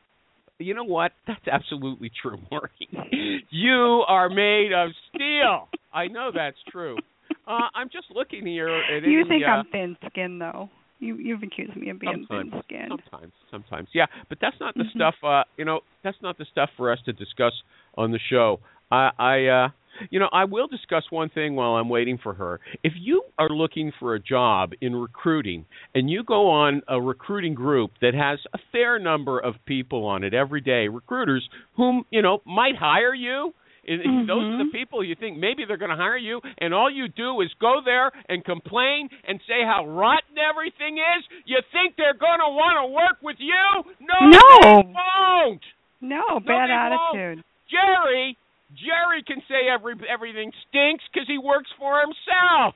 You 0.59 0.75
know 0.75 0.85
what? 0.85 1.13
That's 1.27 1.47
absolutely 1.49 2.11
true, 2.11 2.39
Maureen. 2.51 3.43
you 3.51 4.05
are 4.07 4.29
made 4.29 4.73
of 4.73 4.91
steel. 5.09 5.69
I 5.93 6.09
know 6.09 6.31
that's 6.35 6.57
true. 6.71 6.97
Uh, 7.47 7.69
I'm 7.75 7.89
just 7.89 8.07
looking 8.15 8.47
here 8.47 8.69
at 8.69 9.03
You 9.05 9.25
think 9.29 9.43
uh, 9.47 9.51
I'm 9.51 9.65
thin-skinned, 9.73 10.41
though. 10.41 10.71
You 11.01 11.17
you've 11.17 11.43
accused 11.43 11.75
me 11.77 11.91
of 11.91 11.99
being 11.99 12.25
thin-skinned. 12.29 13.03
sometimes, 13.11 13.33
sometimes, 13.51 13.89
yeah. 13.93 14.07
But 14.29 14.39
that's 14.41 14.59
not 14.61 14.75
the 14.77 14.85
Mhm. 14.85 14.91
stuff. 14.95 15.17
Uh, 15.25 15.43
you 15.57 15.65
know, 15.65 15.81
that's 16.03 16.21
not 16.23 16.39
the 16.39 16.45
stuff 16.45 16.71
for 16.77 16.93
us 16.93 17.01
to 17.03 17.13
discuss 17.13 17.53
on 17.97 18.13
the 18.13 18.21
show. 18.31 18.61
I, 18.93 19.11
I, 19.19 19.47
uh, 19.47 19.69
you 20.11 20.21
know, 20.21 20.29
I 20.33 20.45
will 20.45 20.69
discuss 20.69 21.11
one 21.11 21.29
thing 21.29 21.57
while 21.57 21.73
I'm 21.75 21.89
waiting 21.89 22.19
for 22.19 22.35
her. 22.35 22.61
If 22.85 22.93
you 22.97 23.25
are 23.39 23.49
looking 23.49 23.93
for 23.99 24.15
a 24.15 24.21
job 24.21 24.73
in 24.81 24.95
recruiting 24.95 25.67
and 25.95 26.09
you 26.09 26.23
go 26.23 26.49
on 26.49 26.83
a 26.89 27.01
recruiting 27.01 27.55
group 27.55 27.91
that 28.01 28.15
has 28.15 28.39
a 28.55 28.59
fair 28.71 28.99
number 29.01 29.41
of 29.41 29.57
people 29.67 30.05
on 30.05 30.23
it 30.23 30.35
every 30.35 30.61
day, 30.61 30.87
recruiters 30.89 31.49
whom 31.75 32.05
you 32.11 32.23
know 32.23 32.41
might 32.47 32.77
hire 32.77 33.15
you. 33.15 33.53
And 33.87 34.29
Those 34.29 34.45
are 34.55 34.59
the 34.65 34.71
people 34.73 35.03
you 35.03 35.15
think 35.19 35.39
maybe 35.39 35.65
they're 35.67 35.77
going 35.77 35.91
to 35.91 35.97
hire 35.97 36.17
you, 36.17 36.41
and 36.59 36.73
all 36.73 36.91
you 36.91 37.09
do 37.09 37.41
is 37.41 37.51
go 37.61 37.81
there 37.85 38.13
and 38.29 38.45
complain 38.45 39.09
and 39.27 39.41
say 39.49 39.63
how 39.65 39.87
rotten 39.87 40.39
everything 40.39 40.99
is. 40.99 41.25
You 41.47 41.59
think 41.73 41.97
they're 41.97 42.15
going 42.19 42.39
to 42.39 42.51
want 42.55 42.79
to 42.83 42.87
work 42.95 43.19
with 43.23 43.37
you? 43.39 43.65
No, 44.01 44.19
No. 44.23 44.47
they 44.63 44.93
won't. 44.95 45.63
No, 46.01 46.41
bad 46.41 46.69
they 46.71 46.75
won't. 46.75 47.17
attitude. 47.19 47.45
Jerry 47.71 48.37
Jerry 48.75 49.23
can 49.27 49.43
say 49.49 49.69
every 49.73 49.95
everything 50.09 50.51
stinks 50.69 51.05
because 51.13 51.27
he 51.29 51.39
works 51.39 51.69
for 51.79 52.01
himself. 52.01 52.75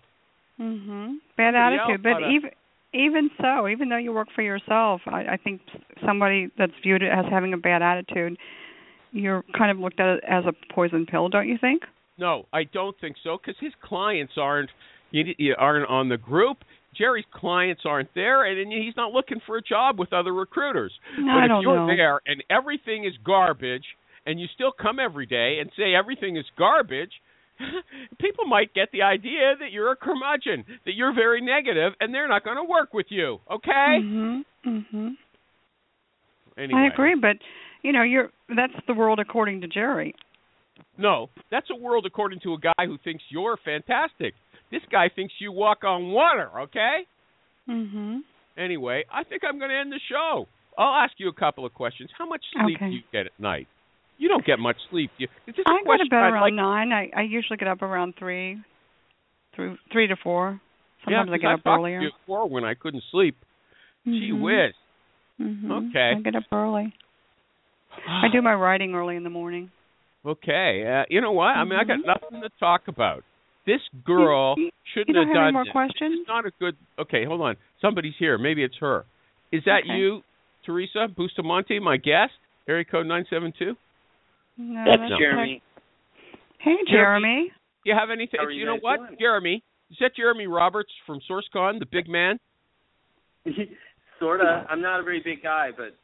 Mhm. 0.60 1.16
Bad 1.36 1.54
attitude, 1.54 2.02
but 2.02 2.22
even 2.30 2.50
even 2.92 3.30
so, 3.40 3.68
even 3.68 3.88
though 3.88 3.96
you 3.96 4.12
work 4.12 4.28
for 4.34 4.42
yourself, 4.42 5.02
I, 5.06 5.24
I 5.32 5.36
think 5.36 5.60
somebody 6.04 6.48
that's 6.56 6.72
viewed 6.82 7.02
as 7.02 7.26
having 7.30 7.52
a 7.52 7.58
bad 7.58 7.82
attitude, 7.82 8.38
you're 9.16 9.42
kind 9.56 9.70
of 9.70 9.78
looked 9.78 10.00
at 10.00 10.16
it 10.18 10.24
as 10.28 10.44
a 10.44 10.52
poison 10.74 11.06
pill, 11.06 11.28
don't 11.28 11.48
you 11.48 11.58
think? 11.60 11.82
No, 12.18 12.46
I 12.52 12.64
don't 12.64 12.96
think 13.00 13.16
so 13.22 13.38
because 13.38 13.56
his 13.60 13.72
clients 13.82 14.34
aren't 14.38 14.70
aren't 15.58 15.88
on 15.88 16.08
the 16.08 16.16
group. 16.16 16.58
Jerry's 16.96 17.26
clients 17.32 17.82
aren't 17.84 18.08
there, 18.14 18.44
and, 18.44 18.72
he's 18.72 18.96
not 18.96 19.12
looking 19.12 19.38
for 19.46 19.58
a 19.58 19.62
job 19.62 19.98
with 19.98 20.12
other 20.14 20.32
recruiters. 20.32 20.92
No, 21.18 21.26
but 21.26 21.40
I 21.40 21.44
if 21.44 21.48
don't 21.48 21.62
you're 21.62 21.76
know. 21.76 21.86
there 21.86 22.20
and 22.26 22.42
everything 22.50 23.04
is 23.04 23.12
garbage, 23.24 23.84
and 24.24 24.40
you 24.40 24.46
still 24.54 24.72
come 24.72 24.98
every 24.98 25.26
day 25.26 25.58
and 25.60 25.70
say 25.76 25.94
everything 25.94 26.36
is 26.36 26.44
garbage, 26.58 27.12
people 28.20 28.46
might 28.46 28.72
get 28.74 28.88
the 28.92 29.02
idea 29.02 29.54
that 29.60 29.72
you're 29.72 29.92
a 29.92 29.96
curmudgeon, 29.96 30.64
that 30.86 30.94
you're 30.94 31.14
very 31.14 31.40
negative, 31.40 31.92
and 32.00 32.14
they're 32.14 32.28
not 32.28 32.44
going 32.44 32.56
to 32.56 32.64
work 32.64 32.94
with 32.94 33.06
you. 33.10 33.40
Okay? 33.50 34.00
Mhm. 34.02 34.44
Mhm. 34.64 35.16
Anyway, 36.58 36.80
I 36.80 36.86
agree, 36.86 37.14
but 37.14 37.36
you 37.86 37.92
know, 37.92 38.02
you're 38.02 38.30
that's 38.48 38.72
the 38.86 38.94
world 38.94 39.20
according 39.20 39.60
to 39.62 39.68
Jerry. 39.68 40.14
No, 40.98 41.30
that's 41.50 41.68
a 41.70 41.76
world 41.76 42.04
according 42.06 42.40
to 42.40 42.54
a 42.54 42.58
guy 42.58 42.84
who 42.86 42.98
thinks 43.04 43.22
you're 43.30 43.56
fantastic. 43.64 44.34
This 44.70 44.82
guy 44.90 45.08
thinks 45.14 45.34
you 45.38 45.52
walk 45.52 45.84
on 45.84 46.10
water. 46.10 46.50
Okay? 46.62 47.06
Mhm. 47.68 48.20
Anyway, 48.58 49.04
I 49.12 49.22
think 49.24 49.42
I'm 49.44 49.58
going 49.58 49.70
to 49.70 49.76
end 49.76 49.92
the 49.92 50.00
show. 50.10 50.48
I'll 50.78 50.94
ask 51.04 51.12
you 51.18 51.28
a 51.28 51.32
couple 51.32 51.64
of 51.64 51.72
questions. 51.74 52.10
How 52.18 52.26
much 52.26 52.44
sleep 52.52 52.76
Okay. 52.76 52.88
do 52.90 52.96
you 52.96 53.02
get 53.12 53.26
at 53.26 53.38
night? 53.38 53.68
You 54.18 54.28
don't 54.28 54.44
get 54.44 54.58
much 54.58 54.76
sleep. 54.90 55.10
You, 55.18 55.28
is 55.46 55.54
this 55.56 55.64
a 55.66 55.70
I 55.70 55.82
go 55.84 55.96
to 55.96 56.08
bed 56.10 56.16
I'd 56.16 56.32
around 56.32 56.40
like- 56.42 56.54
nine. 56.54 56.92
I 56.92 57.10
I 57.14 57.22
usually 57.22 57.56
get 57.58 57.68
up 57.68 57.82
around 57.82 58.14
three, 58.18 58.58
through 59.54 59.78
three 59.92 60.06
to 60.08 60.16
four. 60.16 60.60
yeah, 60.60 61.04
Sometimes 61.04 61.30
I 61.30 61.32
'cause 61.36 61.40
get 61.42 61.50
I've 61.52 61.58
up 61.60 61.66
earlier. 61.78 61.98
To 62.00 62.04
you 62.06 62.12
before 62.12 62.48
when 62.48 62.64
I 62.64 62.74
couldn't 62.74 63.04
sleep. 63.10 63.36
Gee 64.04 64.30
Mhm. 64.32 64.40
whiz. 64.40 64.74
Mhm. 65.40 65.90
Okay. 65.90 66.10
I 66.16 66.20
get 66.20 66.34
up 66.34 66.44
early. 66.52 66.92
I 68.08 68.28
do 68.32 68.42
my 68.42 68.54
writing 68.54 68.94
early 68.94 69.16
in 69.16 69.24
the 69.24 69.30
morning. 69.30 69.70
Okay. 70.24 70.84
Uh, 70.86 71.04
you 71.08 71.20
know 71.20 71.32
what? 71.32 71.56
I 71.56 71.64
mean, 71.64 71.78
I 71.78 71.84
got 71.84 71.98
Mhm. 72.00 72.06
nothing 72.06 72.40
to 72.42 72.48
talk 72.58 72.88
about. 72.88 73.22
This 73.64 73.80
girl 74.04 74.54
You- 74.56 74.64
You 74.66 74.70
shouldn't 74.84 75.14
don't 75.16 75.26
have 75.28 75.36
have 75.36 75.44
any 75.44 75.52
more 75.52 75.64
this. 75.64 75.72
questions? 75.72 76.20
It's 76.20 76.28
not 76.28 76.46
a 76.46 76.50
good. 76.52 76.76
Okay, 76.98 77.24
hold 77.24 77.40
on. 77.40 77.56
Somebody's 77.80 78.16
here. 78.16 78.38
Maybe 78.38 78.62
it's 78.62 78.76
her. 78.78 79.04
Is 79.52 79.64
that 79.64 79.82
Okay. 79.84 79.96
you, 79.96 80.22
Teresa 80.64 81.08
Bustamante, 81.08 81.78
my 81.78 81.96
guest? 81.96 82.34
Area 82.68 82.84
code 82.84 83.06
nine 83.06 83.24
seven 83.26 83.52
two. 83.52 83.76
No, 84.56 84.84
That's 84.84 85.10
No. 85.10 85.18
Jeremy. 85.18 85.62
Hey, 86.58 86.84
Jeremy. 86.86 87.48
Do 87.84 87.90
you 87.90 87.94
have 87.94 88.10
anything? 88.10 88.40
How 88.40 88.46
are 88.46 88.50
you 88.50 88.60
you 88.60 88.66
know 88.66 88.76
what, 88.76 88.96
doing? 88.98 89.16
Jeremy? 89.18 89.62
Is 89.90 89.98
that 89.98 90.16
Jeremy 90.16 90.46
Roberts 90.48 90.92
from 91.04 91.20
SourceCon, 91.20 91.78
the 91.78 91.86
big 91.86 92.08
man? 92.08 92.40
Sorta. 94.18 94.66
I'm 94.68 94.80
not 94.80 94.98
a 95.00 95.02
very 95.02 95.20
big 95.20 95.42
guy, 95.42 95.70
but 95.70 95.76
but 95.76 95.94
that's 95.94 95.96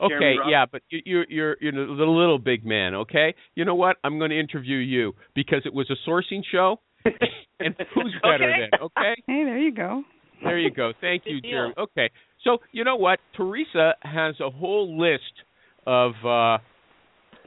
Okay, 0.00 0.08
Jeremy 0.08 0.36
yeah, 0.50 0.64
but 0.70 0.82
you, 0.90 1.00
you're 1.04 1.26
you're 1.28 1.56
you're 1.60 1.72
the 1.72 2.04
little 2.04 2.38
big 2.38 2.64
man. 2.64 2.94
Okay, 2.94 3.34
you 3.54 3.64
know 3.64 3.74
what? 3.74 3.96
I'm 4.04 4.18
going 4.18 4.30
to 4.30 4.38
interview 4.38 4.76
you 4.78 5.14
because 5.34 5.62
it 5.64 5.72
was 5.74 5.90
a 5.90 6.08
sourcing 6.08 6.42
show, 6.50 6.80
and 7.04 7.74
who's 7.94 8.14
better 8.22 8.50
Okay. 8.50 8.68
than? 8.70 8.80
Okay, 8.82 9.14
Hey, 9.26 9.44
there 9.44 9.58
you 9.58 9.72
go. 9.72 10.02
there 10.42 10.58
you 10.58 10.70
go. 10.70 10.92
Thank 11.00 11.24
you. 11.26 11.40
Jeremy. 11.40 11.74
Okay, 11.78 12.10
so 12.44 12.58
you 12.72 12.84
know 12.84 12.96
what? 12.96 13.18
Teresa 13.36 13.94
has 14.02 14.36
a 14.40 14.50
whole 14.50 14.98
list 14.98 15.22
of 15.86 16.12
uh 16.24 16.58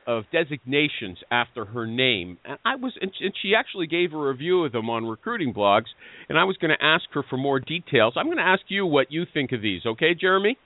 of 0.08 0.24
designations 0.32 1.20
after 1.30 1.63
her 1.63 1.86
name, 1.86 2.38
and 2.44 2.58
I 2.66 2.75
was 2.75 2.94
and 3.00 3.12
she 3.42 3.54
actually 3.56 3.88
gave 3.88 4.13
a 4.13 4.18
review 4.18 4.66
of 4.66 4.72
them 4.72 4.90
on 4.90 5.06
recruiting 5.06 5.54
blogs, 5.54 5.86
and 6.28 6.38
I 6.40 6.44
was 6.44 6.58
going 6.58 6.75
to 6.78 6.84
ask 6.84 7.06
her 7.13 7.24
for 7.30 7.38
more 7.38 7.60
details. 7.60 8.13
I'm 8.18 8.25
going 8.25 8.38
to 8.38 8.44
ask 8.44 8.63
you 8.68 8.86
what 8.86 9.12
you 9.12 9.25
think 9.32 9.51
of 9.51 9.62
these. 9.62 9.82
Okay, 9.86 10.16
Jeremy? 10.20 10.58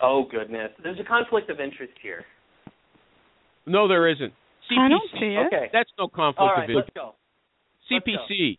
Oh 0.00 0.24
goodness, 0.30 0.70
there's 0.82 0.98
a 1.00 1.04
conflict 1.04 1.50
of 1.50 1.60
interest 1.60 1.92
here. 2.02 2.24
No, 3.66 3.88
there 3.88 4.08
isn't. 4.08 4.32
CPC. 4.70 4.78
I 4.78 4.88
don't 4.88 5.10
see 5.20 5.36
it. 5.36 5.46
Okay. 5.46 5.70
That's 5.72 5.90
no 5.98 6.08
conflict 6.08 6.40
All 6.40 6.52
of 6.56 6.68
interest. 6.68 6.76
let's 6.76 6.90
go. 6.94 7.14
let's 7.90 8.04
go. 8.04 8.10
CPC. 8.34 8.58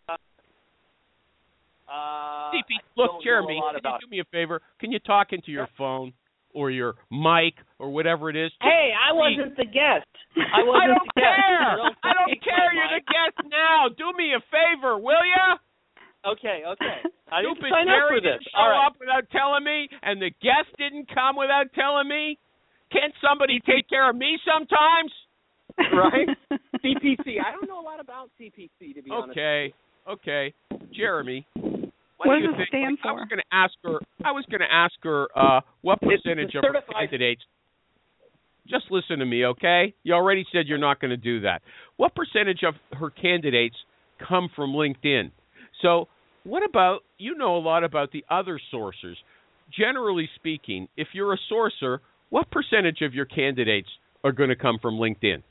Uh, 1.88 2.51
CP. 2.51 2.82
Look, 2.98 3.22
Jeremy, 3.24 3.60
know 3.60 3.65
a 3.65 3.65
lot 3.65 3.72
can 3.72 3.80
about. 3.80 4.01
you 4.01 4.08
do 4.08 4.12
me 4.12 4.20
a 4.20 4.25
favor? 4.32 4.62
Can 4.80 4.92
you 4.92 5.00
talk 5.00 5.34
into 5.34 5.51
your 5.51 5.68
phone 5.77 6.13
or 6.54 6.72
your 6.72 6.96
mic 7.12 7.54
or 7.80 7.92
whatever 7.92 8.30
it 8.30 8.36
is? 8.36 8.51
Hey, 8.62 8.92
I 8.98 9.13
wasn't 9.13 9.56
the 9.58 9.65
guest. 9.65 10.10
I 10.36 10.62
I 10.62 10.63
wasn't 10.63 10.98
don't 10.98 11.10
the 11.15 11.22
guest. 11.22 11.38
care. 11.46 11.75
Don't 11.77 11.96
I 12.04 12.12
don't 12.13 12.44
care. 12.44 12.74
You're 12.74 13.00
the 13.00 13.06
guest 13.06 13.50
now. 13.51 13.89
Do 13.96 14.18
me 14.18 14.34
a 14.34 14.42
favor, 14.50 14.98
will 14.98 15.25
you? 15.25 15.48
Okay, 16.25 16.63
okay. 16.65 16.98
I 17.32 17.41
didn't 17.41 17.58
Stupid 17.58 17.72
sign 17.72 17.88
up 17.89 17.96
Jerry 17.96 18.17
for 18.17 18.22
this. 18.22 18.38
didn't 18.41 18.48
show 18.53 18.58
All 18.62 18.70
right. 18.70 18.86
up 18.88 18.94
without 19.00 19.25
telling 19.32 19.63
me, 19.63 19.89
and 20.03 20.22
the 20.22 20.32
guest 20.41 20.70
didn't 20.77 21.08
come 21.13 21.36
without 21.38 21.74
telling 21.74 22.08
me. 22.08 22.38
Can't 22.91 23.13
somebody 23.22 23.60
take 23.65 23.89
care 23.89 24.10
of 24.10 24.15
me 24.15 24.38
sometimes? 24.46 25.12
Right? 25.91 26.29
CPC. 26.86 27.36
I 27.44 27.51
don't 27.51 27.67
know 27.67 27.82
a 27.82 27.84
lot 27.84 28.00
about 28.00 28.29
CPC 28.39 28.96
to 28.96 29.01
be 29.01 29.12
honest. 29.12 29.32
Okay, 29.32 29.74
okay, 30.08 30.53
Jeremy. 30.96 31.46
What, 31.55 31.91
What 32.17 32.36
do 32.36 32.41
you 32.41 32.51
does 32.51 32.55
it 32.55 32.58
think? 32.58 32.70
stand 32.70 32.98
Like, 33.03 33.05
I 33.05 33.10
for? 33.12 33.20
was 33.20 33.27
going 33.29 33.39
to 33.39 33.51
ask 33.51 33.74
her. 33.84 34.00
I 34.24 34.32
was 34.32 34.46
going 34.50 34.62
to 34.62 34.72
ask 34.74 34.94
her 35.03 35.27
uh, 35.36 35.60
what 35.82 36.00
It's 36.03 36.24
percentage 36.24 36.55
of 36.55 36.63
her 36.63 36.70
certified- 36.74 36.96
candidates. 37.10 37.41
Just 38.70 38.86
listen 38.89 39.20
to 39.20 39.25
me, 39.25 39.46
okay? 39.46 39.94
You 40.03 40.13
already 40.13 40.46
said 40.53 40.67
you're 40.67 40.77
not 40.77 41.01
going 41.01 41.12
to 41.12 41.17
do 41.17 41.41
that. 41.41 41.62
What 41.98 42.15
percentage 42.15 42.62
of 42.65 42.75
her 42.98 43.10
candidates 43.10 43.75
come 44.27 44.48
from 44.55 44.72
LinkedIn? 44.72 45.32
So, 45.82 46.08
what 46.46 46.64
about 46.64 47.00
you 47.18 47.36
know 47.36 47.58
a 47.58 47.60
lot 47.60 47.84
about 47.84 48.12
the 48.12 48.24
other 48.30 48.60
sourcers? 48.74 49.16
Generally 49.78 50.30
speaking, 50.36 50.88
if 50.96 51.10
you're 51.14 51.34
a 51.34 51.40
sourcer, 51.52 52.00
what 52.30 52.50
percentage 52.52 53.02
of 53.02 53.14
your 53.14 53.25
candidates 53.25 53.90
are 54.24 54.32
going 54.32 54.50
to 54.50 54.56
come 54.56 54.78
from 54.82 54.96
LinkedIn? 54.96 55.44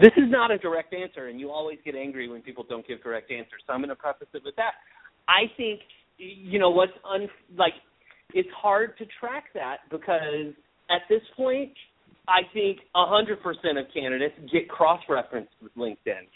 This 0.00 0.12
is 0.16 0.30
not 0.30 0.50
a 0.50 0.58
direct 0.58 0.94
answer, 0.94 1.28
and 1.28 1.38
you 1.38 1.50
always 1.50 1.78
get 1.84 1.94
angry 1.94 2.28
when 2.28 2.40
people 2.42 2.64
don't 2.68 2.86
give 2.86 3.02
direct 3.02 3.30
answers. 3.30 3.60
So 3.66 3.72
I'm 3.72 3.80
going 3.80 3.90
to 3.90 3.96
preface 3.96 4.28
it 4.32 4.42
with 4.44 4.56
that. 4.56 4.72
I 5.28 5.52
think, 5.56 5.80
you 6.18 6.58
know, 6.58 6.70
what's 6.70 6.92
un 7.10 7.28
like, 7.56 7.74
it's 8.32 8.48
hard 8.56 8.96
to 8.98 9.06
track 9.18 9.44
that 9.54 9.78
because 9.90 10.54
at 10.90 11.02
this 11.08 11.22
point, 11.36 11.72
I 12.28 12.40
think 12.52 12.78
100% 12.94 13.32
of 13.78 13.86
candidates 13.92 14.34
get 14.52 14.68
cross-referenced 14.68 15.52
with 15.62 15.74
LinkedIn. 15.76 16.28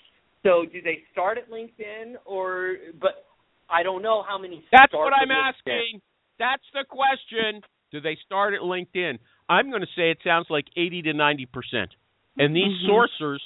So 0.43 0.65
do 0.71 0.83
they 0.83 0.99
start 1.13 1.39
at 1.39 1.51
LinkedIn 1.51 2.15
or? 2.27 2.77
But 3.01 3.25
I 3.71 3.83
don't 3.83 4.02
know 4.02 4.23
how 4.26 4.38
many. 4.38 4.64
That's 4.73 4.92
what 4.92 5.12
I'm 5.12 5.30
asking. 5.30 6.00
That's 6.38 6.62
the 6.73 6.85
question. 6.88 7.62
Do 7.92 8.00
they 8.00 8.16
start 8.26 8.54
at 8.54 8.61
LinkedIn? 8.61 9.18
I'm 9.49 9.71
going 9.71 9.83
to 9.83 9.92
say 9.97 10.11
it 10.11 10.18
sounds 10.25 10.47
like 10.50 10.64
80 10.76 11.02
to 11.02 11.12
90 11.12 11.47
percent. 11.47 11.90
And 12.38 12.54
these 12.56 12.73
Mhm. 12.83 12.88
sourcers, 12.90 13.38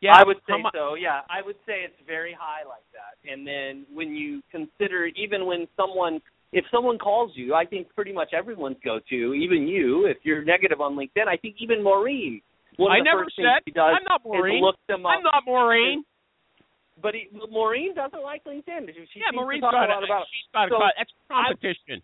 yeah, 0.00 0.16
I 0.16 0.24
would 0.24 0.38
say 0.48 0.54
so. 0.72 0.94
Yeah, 0.94 1.22
I 1.30 1.42
would 1.42 1.56
say 1.66 1.82
it's 1.84 2.00
very 2.06 2.32
high 2.32 2.64
like 2.68 2.82
that. 2.92 3.14
And 3.30 3.46
then 3.46 3.86
when 3.92 4.14
you 4.16 4.42
consider, 4.50 5.06
even 5.14 5.46
when 5.46 5.68
someone, 5.76 6.20
if 6.52 6.64
someone 6.70 6.98
calls 6.98 7.30
you, 7.36 7.54
I 7.54 7.64
think 7.64 7.94
pretty 7.94 8.12
much 8.12 8.32
everyone's 8.32 8.78
go 8.84 8.98
to, 8.98 9.34
even 9.34 9.68
you, 9.68 10.06
if 10.06 10.16
you're 10.24 10.42
negative 10.42 10.80
on 10.80 10.96
LinkedIn. 10.96 11.28
I 11.28 11.36
think 11.36 11.56
even 11.60 11.82
Maureen. 11.82 12.40
One 12.76 12.90
I 12.92 13.00
never 13.00 13.26
said. 13.34 13.72
Does 13.72 13.76
I'm 13.76 14.04
not 14.08 14.24
Maureen. 14.24 14.62
look 14.62 14.76
them 14.88 15.04
up. 15.06 15.12
I'm 15.12 15.22
not 15.22 15.42
Maureen. 15.46 16.04
But 17.00 17.14
he, 17.14 17.28
Maureen 17.50 17.94
doesn't 17.94 18.22
like 18.22 18.44
LinkedIn. 18.44 18.86
She, 18.88 19.06
she 19.12 19.20
yeah, 19.20 19.30
seems 19.30 19.40
Maureen's 19.40 19.62
to 19.62 19.70
talk 19.70 19.72
got 19.72 19.90
a 19.90 19.94
lot 19.94 20.04
about. 20.04 20.24
She's 20.30 20.50
got 20.52 20.68
So, 20.68 20.76
a 20.76 20.90
that's 20.98 21.10
competition. 21.30 22.02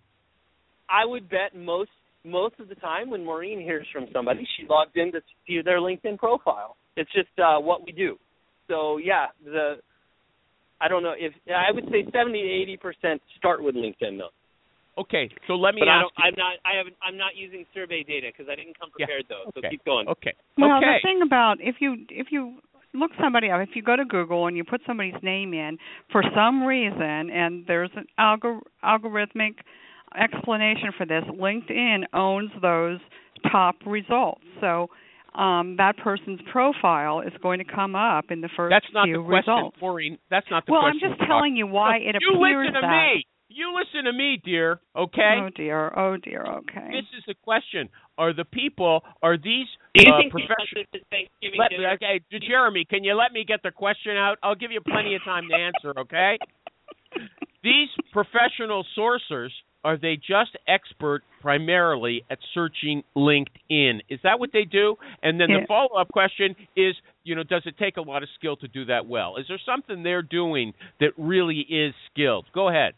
I 0.89 1.05
would 1.05 1.29
bet 1.29 1.57
most 1.57 1.91
most 2.25 2.55
of 2.59 2.69
the 2.69 2.75
time 2.77 3.11
when 3.11 3.25
Maureen 3.25 3.61
hears 3.61 3.87
from 3.93 4.07
somebody, 4.13 4.47
she 4.57 4.67
logs 4.69 4.93
in 4.95 5.13
to 5.13 5.21
see 5.47 5.61
their 5.63 5.81
LinkedIn 5.81 6.19
profile. 6.19 6.77
It's 6.97 7.11
just 7.13 7.29
uh, 7.39 7.59
what 7.59 7.85
we 7.85 7.93
do. 7.93 8.17
So 8.69 8.99
yeah, 8.99 9.27
the 9.45 9.77
I 10.81 10.89
don't 10.89 11.03
know 11.03 11.15
if 11.17 11.33
I 11.51 11.73
would 11.73 11.85
say 11.91 12.05
seventy 12.13 12.43
to 12.43 12.49
eighty 12.51 12.77
percent 12.77 13.21
start 13.39 13.63
with 13.63 13.75
LinkedIn 13.75 14.19
though. 14.19 14.33
okay, 15.01 15.29
so 15.47 15.55
let 15.55 15.75
me 15.75 15.81
But 15.81 15.89
I 15.89 15.97
ask 15.97 16.03
don't, 16.05 16.15
I'm 16.23 16.35
not 16.37 16.53
I 16.65 16.77
haven't 16.79 16.97
I'm 17.03 17.17
not 17.17 17.37
using 17.37 17.67
survey 17.75 18.05
data 18.05 18.29
because 18.31 18.47
I 18.51 18.55
didn't 18.57 18.79
come 18.79 18.91
Yeah, 18.99 19.07
prepared 19.07 19.25
though. 19.29 19.51
So 19.55 19.59
okay. 19.59 19.71
keep 19.71 19.85
going. 19.85 20.09
Okay. 20.09 20.35
Well, 20.57 20.79
okay. 20.79 21.03
the 21.03 21.09
thing 21.09 21.21
about 21.25 21.57
if 21.61 21.77
you 21.81 22.07
if 22.11 22.29
you 22.31 22.59
look 22.95 23.11
somebody 23.21 23.51
up, 23.51 23.61
if 23.61 23.71
you 23.75 23.83
go 23.83 23.97
to 23.97 24.05
Google 24.05 24.47
and 24.47 24.57
you 24.57 24.65
put 24.65 24.81
somebody's 24.87 25.21
name 25.23 25.53
in 25.53 25.79
for 26.13 26.23
some 26.35 26.63
reason, 26.63 27.31
and 27.31 27.65
there's 27.67 27.91
an 27.97 28.07
algor- 28.19 28.61
algorithmic 28.85 29.55
explanation 30.19 30.91
for 30.97 31.07
this, 31.07 31.25
LinkedIn 31.25 32.05
owns 32.13 32.51
those 32.63 33.01
top 33.51 33.77
results. 33.87 34.43
So 34.61 34.89
um, 35.35 35.77
that 35.79 35.97
person's 35.97 36.41
profile 36.53 37.21
is 37.21 37.33
going 37.43 37.59
to 37.59 37.65
come 37.65 37.97
up 37.97 38.27
in 38.31 38.41
the 38.41 38.49
first 38.57 38.71
That's 38.71 38.87
not 38.95 39.07
few 39.07 39.19
the 39.19 39.29
question, 39.29 39.55
results. 39.55 39.77
Maureen. 39.81 40.19
That's 40.31 40.47
not 40.51 40.65
the 40.67 40.73
well, 40.73 40.83
I'm 40.83 41.01
just 41.01 41.21
telling 41.27 41.57
you 41.57 41.67
why 41.67 41.97
it 41.97 42.17
you 42.21 42.37
appears 42.39 42.69
listen 42.69 42.75
to 42.75 42.81
that. 42.83 43.15
me. 43.15 43.27
You 43.55 43.75
listen 43.75 44.05
to 44.05 44.13
me, 44.13 44.41
dear. 44.45 44.81
Okay. 44.97 45.37
Oh 45.41 45.49
dear. 45.55 45.93
Oh 45.97 46.17
dear. 46.17 46.45
Okay. 46.45 46.89
This 46.91 47.07
is 47.17 47.25
the 47.27 47.35
question: 47.43 47.89
Are 48.19 48.33
the 48.33 48.45
people? 48.45 49.03
Are 49.23 49.37
these 49.37 49.67
Do 49.95 50.05
you 50.05 50.13
uh, 50.13 50.19
think 50.19 50.33
professional? 50.33 50.85
Thanksgiving 51.11 51.59
Let, 51.59 51.71
dinner? 51.71 51.91
okay, 51.95 52.21
Jeremy, 52.47 52.85
can 52.85 53.05
you 53.05 53.15
let 53.15 53.33
me 53.33 53.45
get 53.47 53.63
the 53.63 53.71
question 53.71 54.17
out? 54.17 54.39
I'll 54.43 54.55
give 54.55 54.73
you 54.73 54.81
plenty 54.81 55.15
of 55.15 55.25
time 55.25 55.45
to 55.51 55.55
answer. 55.57 55.99
Okay. 56.01 56.39
These 57.63 57.89
professional 58.13 58.85
sourcers 58.99 59.51
are 59.85 59.99
they 59.99 60.17
just 60.17 60.57
expert 60.67 61.23
primarily 61.43 62.25
at 62.31 62.39
searching 62.55 63.03
LinkedIn? 63.15 64.01
Is 64.09 64.19
that 64.25 64.41
what 64.41 64.51
they 64.53 64.65
do? 64.65 64.97
And 65.23 65.39
then 65.39 65.51
Yeah. 65.51 65.61
the 65.61 65.67
follow-up 65.67 66.09
question 66.09 66.57
is, 66.75 66.97
you 67.23 67.35
know, 67.35 67.43
does 67.43 67.67
it 67.67 67.77
take 67.77 67.99
a 67.99 68.03
lot 68.03 68.23
of 68.23 68.31
skill 68.31 68.57
to 68.57 68.69
do 68.69 68.87
that 68.87 69.07
well? 69.07 69.37
Is 69.37 69.47
there 69.47 69.59
something 69.59 70.03
they're 70.03 70.23
doing 70.23 70.73
that 71.01 71.13
really 71.19 71.61
is 71.61 71.95
skilled? 72.11 72.47
Go 72.53 72.69
ahead. 72.69 72.95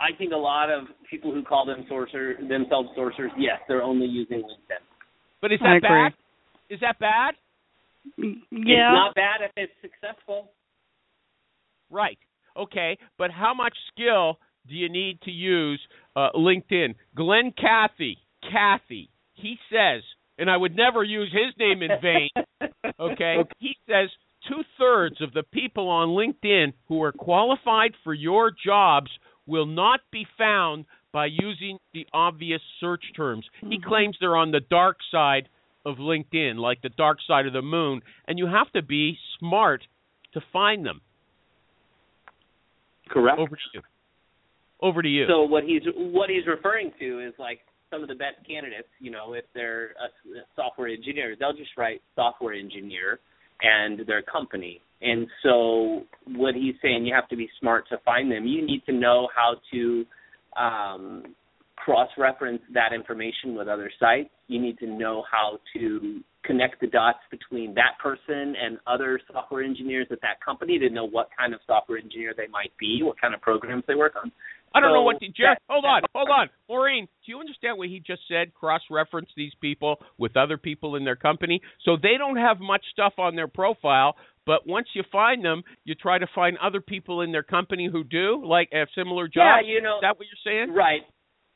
I 0.00 0.16
think 0.16 0.32
a 0.32 0.36
lot 0.36 0.70
of 0.70 0.84
people 1.10 1.32
who 1.32 1.42
call 1.42 1.66
them 1.66 1.84
sorcerer 1.88 2.34
themselves 2.48 2.90
sorcerers, 2.94 3.32
yes, 3.36 3.58
they're 3.66 3.82
only 3.82 4.06
using 4.06 4.38
LinkedIn. 4.38 4.82
But 5.40 5.52
is 5.52 5.60
that 5.60 5.80
bad? 5.82 6.12
Is 6.70 6.80
that 6.80 6.98
bad? 6.98 7.34
Yeah. 8.16 8.34
It's 8.50 8.94
not 8.94 9.14
bad 9.14 9.40
if 9.42 9.50
it's 9.56 9.72
successful. 9.82 10.50
Right. 11.90 12.18
Okay, 12.56 12.98
but 13.16 13.30
how 13.30 13.54
much 13.54 13.74
skill 13.92 14.38
do 14.68 14.74
you 14.74 14.88
need 14.88 15.20
to 15.22 15.30
use 15.30 15.80
uh, 16.16 16.30
LinkedIn? 16.34 16.94
Glen 17.14 17.52
Cathey, 17.52 18.16
Cathey, 18.44 19.08
he 19.34 19.56
says, 19.70 20.02
and 20.38 20.50
I 20.50 20.56
would 20.56 20.74
never 20.76 21.04
use 21.04 21.32
his 21.32 21.54
name 21.58 21.82
in 21.82 21.90
vain. 22.02 22.28
Okay, 23.00 23.36
he 23.60 23.76
says 23.86 24.08
two 24.48 24.62
thirds 24.76 25.20
of 25.20 25.32
the 25.32 25.44
people 25.52 25.88
on 25.88 26.08
LinkedIn 26.08 26.72
who 26.88 27.00
are 27.02 27.12
qualified 27.12 27.92
for 28.02 28.12
your 28.12 28.50
jobs 28.50 29.08
will 29.48 29.66
not 29.66 30.00
be 30.12 30.26
found 30.36 30.84
by 31.12 31.26
using 31.26 31.78
the 31.94 32.06
obvious 32.12 32.60
search 32.80 33.02
terms. 33.16 33.46
He 33.60 33.66
mm-hmm. 33.66 33.88
claims 33.88 34.16
they're 34.20 34.36
on 34.36 34.52
the 34.52 34.60
dark 34.60 34.98
side 35.10 35.48
of 35.86 35.96
LinkedIn, 35.96 36.56
like 36.56 36.82
the 36.82 36.90
dark 36.90 37.18
side 37.26 37.46
of 37.46 37.52
the 37.52 37.62
moon, 37.62 38.02
and 38.26 38.38
you 38.38 38.46
have 38.46 38.70
to 38.72 38.82
be 38.82 39.16
smart 39.38 39.82
to 40.34 40.40
find 40.52 40.84
them. 40.84 41.00
Correct. 43.08 43.38
Over 43.38 43.56
to 43.56 43.62
you. 43.74 43.80
Over 44.80 45.02
to 45.02 45.08
you. 45.08 45.26
So 45.28 45.42
what 45.42 45.64
he's 45.64 45.82
what 45.96 46.28
he's 46.28 46.46
referring 46.46 46.92
to 47.00 47.26
is 47.26 47.32
like 47.38 47.60
some 47.90 48.02
of 48.02 48.08
the 48.08 48.14
best 48.14 48.36
candidates. 48.46 48.88
You 49.00 49.10
know, 49.10 49.32
if 49.32 49.44
they're 49.54 49.92
a, 49.92 50.38
a 50.38 50.42
software 50.54 50.88
engineer, 50.88 51.34
they'll 51.38 51.54
just 51.54 51.70
write 51.76 52.02
software 52.14 52.52
engineer 52.52 53.18
and 53.62 54.06
their 54.06 54.22
company. 54.22 54.82
And 55.00 55.26
so 55.42 56.02
what 56.26 56.54
he's 56.54 56.74
saying, 56.82 57.06
you 57.06 57.14
have 57.14 57.28
to 57.28 57.36
be 57.36 57.48
smart 57.60 57.88
to 57.90 57.98
find 58.04 58.30
them. 58.30 58.46
You 58.46 58.64
need 58.66 58.84
to 58.86 58.92
know 58.92 59.28
how 59.34 59.56
to 59.72 60.04
um, 60.56 61.34
cross-reference 61.76 62.62
that 62.74 62.92
information 62.92 63.54
with 63.54 63.68
other 63.68 63.90
sites. 64.00 64.30
You 64.48 64.60
need 64.60 64.78
to 64.78 64.86
know 64.86 65.24
how 65.30 65.58
to 65.74 66.20
connect 66.44 66.80
the 66.80 66.86
dots 66.86 67.18
between 67.30 67.74
that 67.74 67.98
person 68.02 68.54
and 68.60 68.78
other 68.86 69.20
software 69.30 69.62
engineers 69.62 70.06
at 70.10 70.20
that 70.22 70.42
company 70.44 70.78
to 70.78 70.90
know 70.90 71.06
what 71.06 71.28
kind 71.38 71.54
of 71.54 71.60
software 71.66 71.98
engineer 71.98 72.34
they 72.36 72.46
might 72.48 72.72
be, 72.78 73.02
what 73.02 73.20
kind 73.20 73.34
of 73.34 73.40
programs 73.40 73.84
they 73.86 73.94
work 73.94 74.14
on. 74.22 74.32
I 74.74 74.80
don't 74.80 74.92
know 74.92 75.00
so 75.00 75.02
what 75.02 75.20
the 75.20 75.28
Jeff. 75.28 75.58
that- 75.58 75.62
Hold 75.68 75.84
on, 75.84 76.02
hold 76.14 76.28
on, 76.30 76.48
Maureen. 76.68 77.06
Do 77.24 77.32
you 77.32 77.40
understand 77.40 77.78
what 77.78 77.88
he 77.88 78.00
just 78.00 78.22
said? 78.28 78.54
Cross-reference 78.54 79.30
these 79.36 79.52
people 79.60 79.96
with 80.18 80.36
other 80.36 80.58
people 80.58 80.96
in 80.96 81.04
their 81.04 81.16
company, 81.16 81.60
so 81.84 81.96
they 81.96 82.16
don't 82.18 82.36
have 82.36 82.60
much 82.60 82.84
stuff 82.92 83.14
on 83.18 83.36
their 83.36 83.48
profile. 83.48 84.16
But 84.46 84.66
once 84.66 84.88
you 84.94 85.02
find 85.12 85.44
them, 85.44 85.62
you 85.84 85.94
try 85.94 86.18
to 86.18 86.26
find 86.34 86.56
other 86.58 86.80
people 86.80 87.20
in 87.20 87.32
their 87.32 87.42
company 87.42 87.88
who 87.90 88.02
do, 88.02 88.42
like 88.44 88.70
have 88.72 88.88
similar 88.94 89.28
jobs. 89.28 89.64
Yeah, 89.66 89.74
you 89.74 89.82
know, 89.82 89.96
Is 89.96 90.02
that 90.02 90.18
what 90.18 90.26
you're 90.26 90.52
saying? 90.52 90.74
Right. 90.74 91.02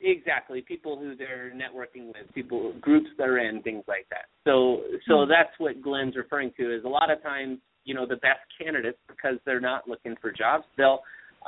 Exactly. 0.02 0.62
People 0.66 0.99
who 0.99 1.14
they're 1.14 1.52
networking 1.54 2.09
with, 2.09 2.33
people 2.35 2.75
groups 2.81 3.09
they're 3.16 3.49
in, 3.49 3.62
things 3.62 3.85
like 3.87 4.07
that. 4.11 4.26
So 4.45 4.83
so 5.09 5.25
hmm. 5.25 5.31
that's 5.31 5.52
what 5.59 5.81
Glen's 5.81 6.16
referring 6.16 6.52
to 6.59 6.76
is 6.76 6.85
a 6.85 6.88
lot 6.88 7.11
of 7.11 7.23
times, 7.23 7.59
you 7.85 7.95
know, 7.95 8.07
the 8.07 8.16
best 8.16 8.40
candidates 8.61 8.99
because 9.09 9.38
they're 9.47 9.61
not 9.61 9.88
looking 9.88 10.16
for 10.21 10.33
jobs, 10.33 10.64
they'll 10.76 11.00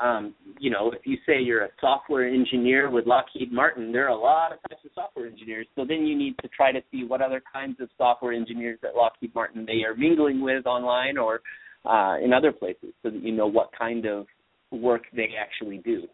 um, 0.02 0.34
you 0.58 0.70
know, 0.70 0.92
if 0.92 1.06
you 1.06 1.16
say 1.26 1.40
you're 1.40 1.64
a 1.64 1.68
software 1.80 2.28
engineer 2.28 2.90
with 2.90 3.06
Lockheed 3.06 3.52
Martin, 3.52 3.92
there 3.92 4.04
are 4.06 4.16
a 4.16 4.16
lot 4.16 4.52
of 4.52 4.58
types 4.68 4.84
of 4.84 4.90
software 4.94 5.26
engineers. 5.26 5.66
So 5.76 5.84
then 5.86 6.06
you 6.06 6.16
need 6.16 6.36
to 6.42 6.48
try 6.48 6.72
to 6.72 6.80
see 6.90 7.04
what 7.04 7.20
other 7.20 7.42
kinds 7.52 7.80
of 7.80 7.88
software 7.96 8.32
engineers 8.32 8.78
at 8.82 8.94
Lockheed 8.96 9.34
Martin 9.34 9.64
they 9.66 9.84
are 9.84 9.94
mingling 9.94 10.40
with 10.42 10.66
online 10.66 11.18
or 11.18 11.40
uh, 11.84 12.16
in 12.22 12.32
other 12.32 12.52
places, 12.52 12.92
so 13.02 13.10
that 13.10 13.22
you 13.22 13.32
know 13.32 13.46
what 13.46 13.70
kind 13.78 14.06
of 14.06 14.26
work 14.70 15.02
they 15.14 15.28
actually 15.38 15.78
do. 15.78 16.04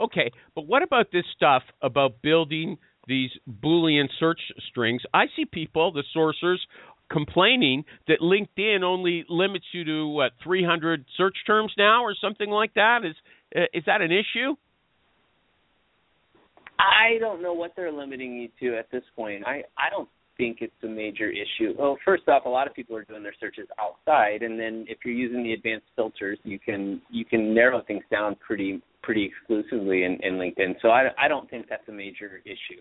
Okay, 0.00 0.30
but 0.54 0.66
what 0.66 0.82
about 0.82 1.06
this 1.12 1.24
stuff 1.34 1.62
about 1.80 2.20
building 2.22 2.76
these 3.08 3.30
Boolean 3.64 4.06
search 4.18 4.40
strings? 4.68 5.00
I 5.14 5.26
see 5.36 5.44
people, 5.44 5.92
the 5.92 6.04
sourcers, 6.14 6.58
complaining 7.10 7.84
that 8.08 8.20
LinkedIn 8.20 8.82
only 8.82 9.24
limits 9.28 9.66
you 9.72 9.84
to 9.84 10.08
what 10.08 10.32
300 10.42 11.04
search 11.16 11.36
terms 11.46 11.72
now, 11.78 12.02
or 12.02 12.14
something 12.20 12.50
like 12.50 12.74
that. 12.74 13.04
Is 13.04 13.14
uh, 13.54 13.60
is 13.72 13.84
that 13.86 14.00
an 14.00 14.10
issue? 14.12 14.56
I 16.78 17.18
don't 17.20 17.42
know 17.42 17.54
what 17.54 17.72
they're 17.76 17.92
limiting 17.92 18.34
you 18.34 18.48
to 18.60 18.78
at 18.78 18.90
this 18.90 19.04
point. 19.14 19.46
I 19.46 19.62
I 19.78 19.90
don't 19.90 20.08
think 20.36 20.58
it's 20.60 20.74
a 20.82 20.86
major 20.86 21.30
issue. 21.30 21.74
Well, 21.78 21.96
first 22.04 22.28
off, 22.28 22.44
a 22.44 22.48
lot 22.48 22.66
of 22.66 22.74
people 22.74 22.96
are 22.96 23.04
doing 23.04 23.22
their 23.22 23.34
searches 23.40 23.66
outside, 23.80 24.42
and 24.42 24.58
then 24.60 24.84
if 24.88 24.98
you're 25.04 25.14
using 25.14 25.42
the 25.42 25.52
advanced 25.52 25.86
filters, 25.94 26.38
you 26.44 26.58
can 26.58 27.00
you 27.10 27.24
can 27.24 27.54
narrow 27.54 27.82
things 27.82 28.04
down 28.10 28.36
pretty 28.46 28.82
pretty 29.02 29.24
exclusively 29.24 30.04
in, 30.04 30.18
in 30.22 30.34
LinkedIn. 30.34 30.74
So 30.82 30.88
I 30.88 31.08
I 31.18 31.28
don't 31.28 31.48
think 31.48 31.66
that's 31.68 31.88
a 31.88 31.92
major 31.92 32.42
issue. 32.44 32.80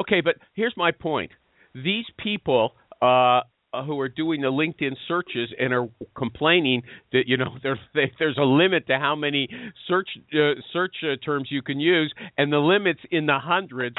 Okay, 0.00 0.20
but 0.20 0.36
here's 0.54 0.74
my 0.76 0.90
point. 0.90 1.30
These 1.74 2.04
people 2.22 2.72
uh, 3.02 3.40
who 3.84 3.98
are 4.00 4.08
doing 4.08 4.42
the 4.42 4.48
LinkedIn 4.48 4.96
searches 5.08 5.52
and 5.58 5.72
are 5.72 5.88
complaining 6.16 6.82
that 7.12 7.22
you 7.26 7.36
know 7.36 7.56
there's 7.62 7.78
there's 8.18 8.38
a 8.38 8.44
limit 8.44 8.86
to 8.86 8.98
how 8.98 9.16
many 9.16 9.48
search 9.88 10.08
uh, 10.34 10.60
search 10.72 10.96
uh, 11.02 11.16
terms 11.24 11.48
you 11.50 11.62
can 11.62 11.80
use, 11.80 12.12
and 12.38 12.52
the 12.52 12.58
limits 12.58 13.00
in 13.10 13.26
the 13.26 13.38
hundreds. 13.38 13.96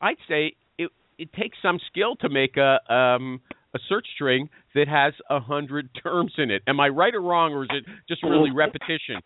I'd 0.00 0.16
say 0.28 0.54
it 0.78 0.90
it 1.18 1.32
takes 1.32 1.58
some 1.62 1.78
skill 1.90 2.16
to 2.16 2.28
make 2.28 2.56
a 2.56 2.78
um, 2.92 3.40
a 3.74 3.78
search 3.88 4.06
string 4.14 4.48
that 4.74 4.88
has 4.88 5.12
a 5.28 5.40
hundred 5.40 5.90
terms 6.02 6.32
in 6.38 6.50
it. 6.50 6.62
Am 6.66 6.80
I 6.80 6.88
right 6.88 7.14
or 7.14 7.22
wrong, 7.22 7.52
or 7.52 7.64
is 7.64 7.70
it 7.72 7.84
just 8.08 8.22
really 8.22 8.50
repetition? 8.50 9.20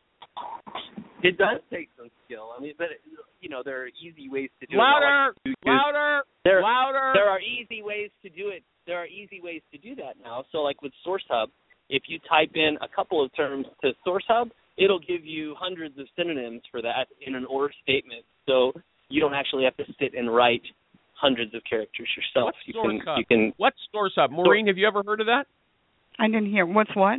It 1.22 1.36
does 1.36 1.60
take 1.70 1.90
some 1.98 2.08
skill. 2.30 2.54
I 2.56 2.62
mean, 2.62 2.74
but 2.78 2.94
you 3.40 3.48
know 3.50 3.62
there 3.64 3.82
are 3.82 3.88
easy 3.98 4.30
ways 4.30 4.50
to 4.60 4.66
do 4.66 4.78
Louder, 4.78 5.34
it. 5.44 5.56
Now, 5.66 5.74
like 5.74 5.94
louder, 5.94 6.22
There, 6.44 6.62
louder. 6.62 7.10
there 7.14 7.28
are 7.28 7.40
easy 7.40 7.82
ways 7.82 8.10
to 8.22 8.28
do 8.30 8.48
it. 8.54 8.62
There 8.86 8.96
are 8.98 9.06
easy 9.06 9.40
ways 9.42 9.62
to 9.72 9.78
do 9.78 9.94
that 9.96 10.14
now. 10.22 10.44
So 10.52 10.58
like 10.58 10.80
with 10.82 10.92
Source 11.04 11.24
Hub, 11.28 11.50
if 11.88 12.04
you 12.06 12.18
type 12.30 12.52
in 12.54 12.76
a 12.80 12.88
couple 12.88 13.24
of 13.24 13.34
terms 13.34 13.66
to 13.82 13.90
Source 14.04 14.24
Hub, 14.28 14.48
it'll 14.78 15.00
give 15.00 15.24
you 15.24 15.54
hundreds 15.58 15.98
of 15.98 16.06
synonyms 16.16 16.62
for 16.70 16.80
that 16.82 17.06
in 17.26 17.34
an 17.34 17.44
or 17.46 17.70
statement. 17.82 18.24
So 18.46 18.72
you 19.08 19.20
don't 19.20 19.34
actually 19.34 19.64
have 19.64 19.76
to 19.76 19.84
sit 19.98 20.14
and 20.14 20.32
write 20.34 20.62
hundreds 21.14 21.54
of 21.54 21.62
characters 21.68 22.08
yourself. 22.16 22.54
What's 22.54 22.58
you 22.66 22.72
Source 22.74 22.86
can 22.96 23.00
Hub? 23.06 23.18
you 23.18 23.24
can 23.26 23.52
What's 23.58 23.76
Source 23.92 24.12
Hub? 24.16 24.30
Maureen, 24.30 24.66
have 24.68 24.78
you 24.78 24.86
ever 24.86 25.02
heard 25.04 25.20
of 25.20 25.26
that? 25.26 25.44
I 26.18 26.26
didn't 26.26 26.50
hear. 26.50 26.64
What's 26.66 26.94
what? 26.94 27.18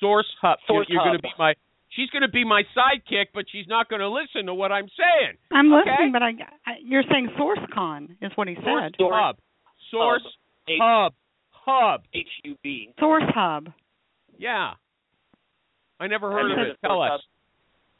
Source 0.00 0.26
Hub. 0.42 0.58
Source 0.66 0.86
you're 0.88 1.00
Hub. 1.02 1.08
going 1.10 1.18
to 1.18 1.22
be 1.22 1.28
my. 1.38 1.54
She's 1.90 2.10
going 2.10 2.22
to 2.22 2.28
be 2.28 2.44
my 2.44 2.62
sidekick, 2.76 3.26
but 3.34 3.46
she's 3.50 3.66
not 3.66 3.88
going 3.88 4.00
to 4.00 4.08
listen 4.10 4.46
to 4.46 4.54
what 4.54 4.70
I'm 4.70 4.88
saying. 4.96 5.36
I'm 5.50 5.72
Okay. 5.72 5.90
listening, 5.90 6.12
but 6.12 6.22
I, 6.22 6.30
I 6.66 6.72
you're 6.84 7.02
saying 7.10 7.30
SourceCon 7.38 8.16
is 8.20 8.30
what 8.34 8.46
he 8.48 8.54
Source 8.56 8.84
said. 8.84 8.94
Source 8.98 9.14
Hub. 9.14 9.36
Source 9.90 10.22
Hub. 10.80 11.12
Hub. 11.50 12.02
H 12.14 12.26
U 12.44 12.56
B. 12.62 12.92
Source 13.00 13.24
Hub. 13.34 13.68
Yeah. 14.38 14.72
I 15.98 16.06
never 16.06 16.30
heard 16.30 16.46
you 16.46 16.52
of 16.52 16.58
heard 16.58 16.68
it. 16.68 16.76
Tell 16.84 17.02
us. 17.02 17.10
Hub? 17.12 17.20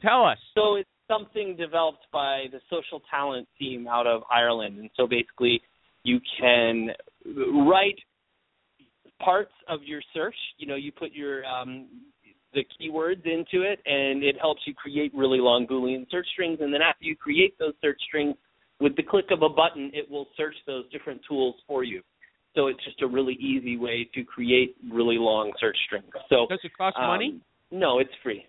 Tell 0.01 0.25
us. 0.25 0.37
So 0.55 0.75
it's 0.75 0.89
something 1.07 1.55
developed 1.57 2.05
by 2.13 2.45
the 2.51 2.61
SocialTalent 2.71 3.47
team 3.57 3.87
out 3.87 4.07
of 4.07 4.21
Ireland, 4.31 4.77
and 4.77 4.89
so 4.95 5.07
basically 5.07 5.61
you 6.03 6.19
can 6.39 6.89
write 7.67 7.97
parts 9.19 9.51
of 9.67 9.83
your 9.83 10.01
search. 10.13 10.35
You 10.57 10.67
know, 10.67 10.75
you 10.75 10.91
put 10.91 11.11
your 11.11 11.43
um, 11.45 11.87
the 12.53 12.65
keywords 12.79 13.25
into 13.25 13.63
it, 13.63 13.79
and 13.85 14.23
it 14.23 14.35
helps 14.39 14.61
you 14.65 14.73
create 14.73 15.11
really 15.13 15.39
long 15.39 15.67
Boolean 15.67 16.09
search 16.09 16.27
strings. 16.33 16.59
And 16.61 16.73
then 16.73 16.81
after 16.81 17.05
you 17.05 17.15
create 17.15 17.57
those 17.59 17.73
search 17.81 17.99
strings, 18.07 18.35
with 18.79 18.95
the 18.95 19.03
click 19.03 19.25
of 19.31 19.41
a 19.41 19.49
button, 19.49 19.91
it 19.93 20.09
will 20.09 20.27
search 20.37 20.55
those 20.65 20.89
different 20.91 21.21
tools 21.27 21.55
for 21.67 21.83
you. 21.83 22.01
So 22.55 22.67
it's 22.67 22.83
just 22.83 23.01
a 23.01 23.07
really 23.07 23.33
easy 23.33 23.77
way 23.77 24.09
to 24.15 24.23
create 24.23 24.75
really 24.91 25.17
long 25.17 25.51
search 25.59 25.77
strings. 25.85 26.07
So 26.29 26.47
Does 26.49 26.59
it 26.63 26.71
cost 26.77 26.97
um, 26.97 27.07
money? 27.07 27.41
No, 27.71 27.99
it's 27.99 28.09
free. 28.23 28.45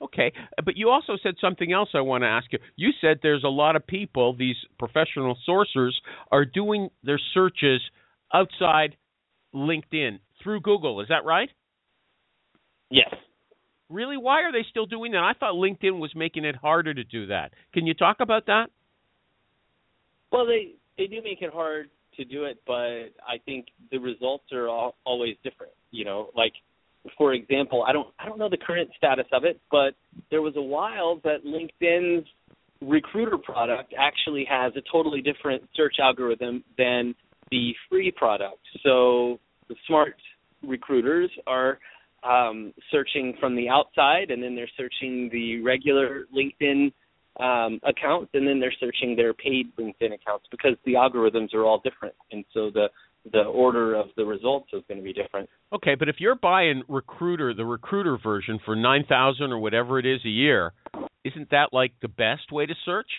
Okay, 0.00 0.32
but 0.64 0.76
you 0.76 0.90
also 0.90 1.14
said 1.22 1.34
something 1.40 1.72
else 1.72 1.88
I 1.92 2.00
want 2.00 2.22
to 2.22 2.28
ask 2.28 2.46
you. 2.52 2.60
You 2.76 2.90
said 3.00 3.18
there's 3.20 3.42
a 3.42 3.48
lot 3.48 3.74
of 3.74 3.84
people, 3.84 4.34
these 4.36 4.54
professional 4.78 5.36
sourcers, 5.46 5.90
are 6.30 6.44
doing 6.44 6.88
their 7.02 7.20
searches 7.34 7.80
outside 8.32 8.96
LinkedIn 9.52 10.20
through 10.42 10.60
Google. 10.60 11.00
Is 11.00 11.08
that 11.08 11.24
right? 11.24 11.50
Yes. 12.90 13.14
Really? 13.88 14.16
Why 14.16 14.42
are 14.42 14.52
they 14.52 14.66
still 14.68 14.86
doing 14.86 15.12
that? 15.12 15.22
I 15.22 15.32
thought 15.38 15.54
LinkedIn 15.54 15.98
was 15.98 16.12
making 16.14 16.44
it 16.44 16.56
harder 16.56 16.92
to 16.92 17.04
do 17.04 17.26
that. 17.26 17.52
Can 17.72 17.86
you 17.86 17.94
talk 17.94 18.18
about 18.20 18.46
that? 18.46 18.66
Well, 20.30 20.46
they 20.46 20.74
they 20.98 21.06
do 21.06 21.22
make 21.22 21.40
it 21.40 21.52
hard 21.52 21.88
to 22.16 22.24
do 22.24 22.44
it, 22.44 22.60
but 22.66 23.14
I 23.26 23.38
think 23.44 23.66
the 23.90 23.98
results 23.98 24.44
are 24.52 24.68
all, 24.68 24.96
always 25.04 25.36
different. 25.42 25.72
You 25.90 26.04
know, 26.04 26.30
like 26.36 26.52
for 27.16 27.32
example, 27.32 27.84
I 27.86 27.92
don't 27.92 28.08
I 28.18 28.26
don't 28.26 28.38
know 28.38 28.50
the 28.50 28.58
current 28.58 28.90
status 28.96 29.26
of 29.32 29.44
it, 29.44 29.60
but 29.70 29.94
there 30.30 30.42
was 30.42 30.54
a 30.56 30.62
while 30.62 31.20
that 31.24 31.44
LinkedIn's 31.46 32.26
recruiter 32.82 33.38
product 33.38 33.94
actually 33.98 34.46
has 34.48 34.72
a 34.76 34.82
totally 34.92 35.22
different 35.22 35.62
search 35.74 35.96
algorithm 36.00 36.62
than 36.76 37.14
the 37.50 37.72
free 37.88 38.12
product. 38.14 38.60
So 38.82 39.40
the 39.68 39.76
smart 39.86 40.14
recruiters 40.62 41.30
are 41.46 41.78
um, 42.22 42.72
searching 42.90 43.34
from 43.40 43.56
the 43.56 43.68
outside, 43.68 44.30
and 44.30 44.42
then 44.42 44.54
they're 44.54 44.70
searching 44.76 45.28
the 45.32 45.60
regular 45.62 46.24
LinkedIn 46.34 46.92
um, 47.40 47.80
accounts, 47.86 48.30
and 48.34 48.46
then 48.46 48.58
they're 48.58 48.74
searching 48.80 49.14
their 49.14 49.32
paid 49.32 49.74
LinkedIn 49.78 50.14
accounts 50.14 50.46
because 50.50 50.72
the 50.84 50.94
algorithms 50.94 51.54
are 51.54 51.64
all 51.64 51.80
different, 51.84 52.14
and 52.32 52.44
so 52.52 52.70
the 52.70 52.88
the 53.32 53.42
order 53.42 53.94
of 53.94 54.06
the 54.16 54.24
results 54.24 54.68
is 54.72 54.82
going 54.88 54.98
to 54.98 55.04
be 55.04 55.12
different. 55.12 55.48
Okay, 55.72 55.94
but 55.96 56.08
if 56.08 56.16
you're 56.18 56.36
buying 56.36 56.82
Recruiter, 56.88 57.52
the 57.52 57.64
Recruiter 57.64 58.16
version 58.16 58.58
for 58.64 58.74
nine 58.74 59.04
thousand 59.08 59.52
or 59.52 59.58
whatever 59.58 59.98
it 59.98 60.06
is 60.06 60.20
a 60.24 60.30
year, 60.30 60.72
isn't 61.24 61.50
that 61.50 61.68
like 61.72 61.92
the 62.00 62.08
best 62.08 62.50
way 62.50 62.66
to 62.66 62.74
search? 62.84 63.10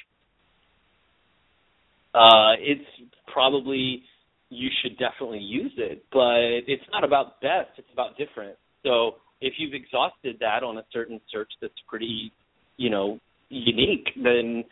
Uh, 2.13 2.53
it's 2.59 2.85
probably 3.31 4.03
you 4.49 4.69
should 4.81 4.97
definitely 4.97 5.39
use 5.39 5.73
it, 5.77 6.03
but 6.11 6.39
it's 6.67 6.83
not 6.91 7.03
about 7.03 7.39
best; 7.39 7.69
it's 7.77 7.91
about 7.93 8.17
different. 8.17 8.57
So 8.83 9.15
if 9.41 9.53
you've 9.57 9.73
exhausted 9.73 10.37
that 10.39 10.63
on 10.63 10.77
a 10.77 10.85
certain 10.91 11.19
search 11.31 11.51
that's 11.61 11.73
pretty, 11.87 12.31
you 12.77 12.89
know, 12.89 13.19
unique, 13.49 14.07
then 14.21 14.63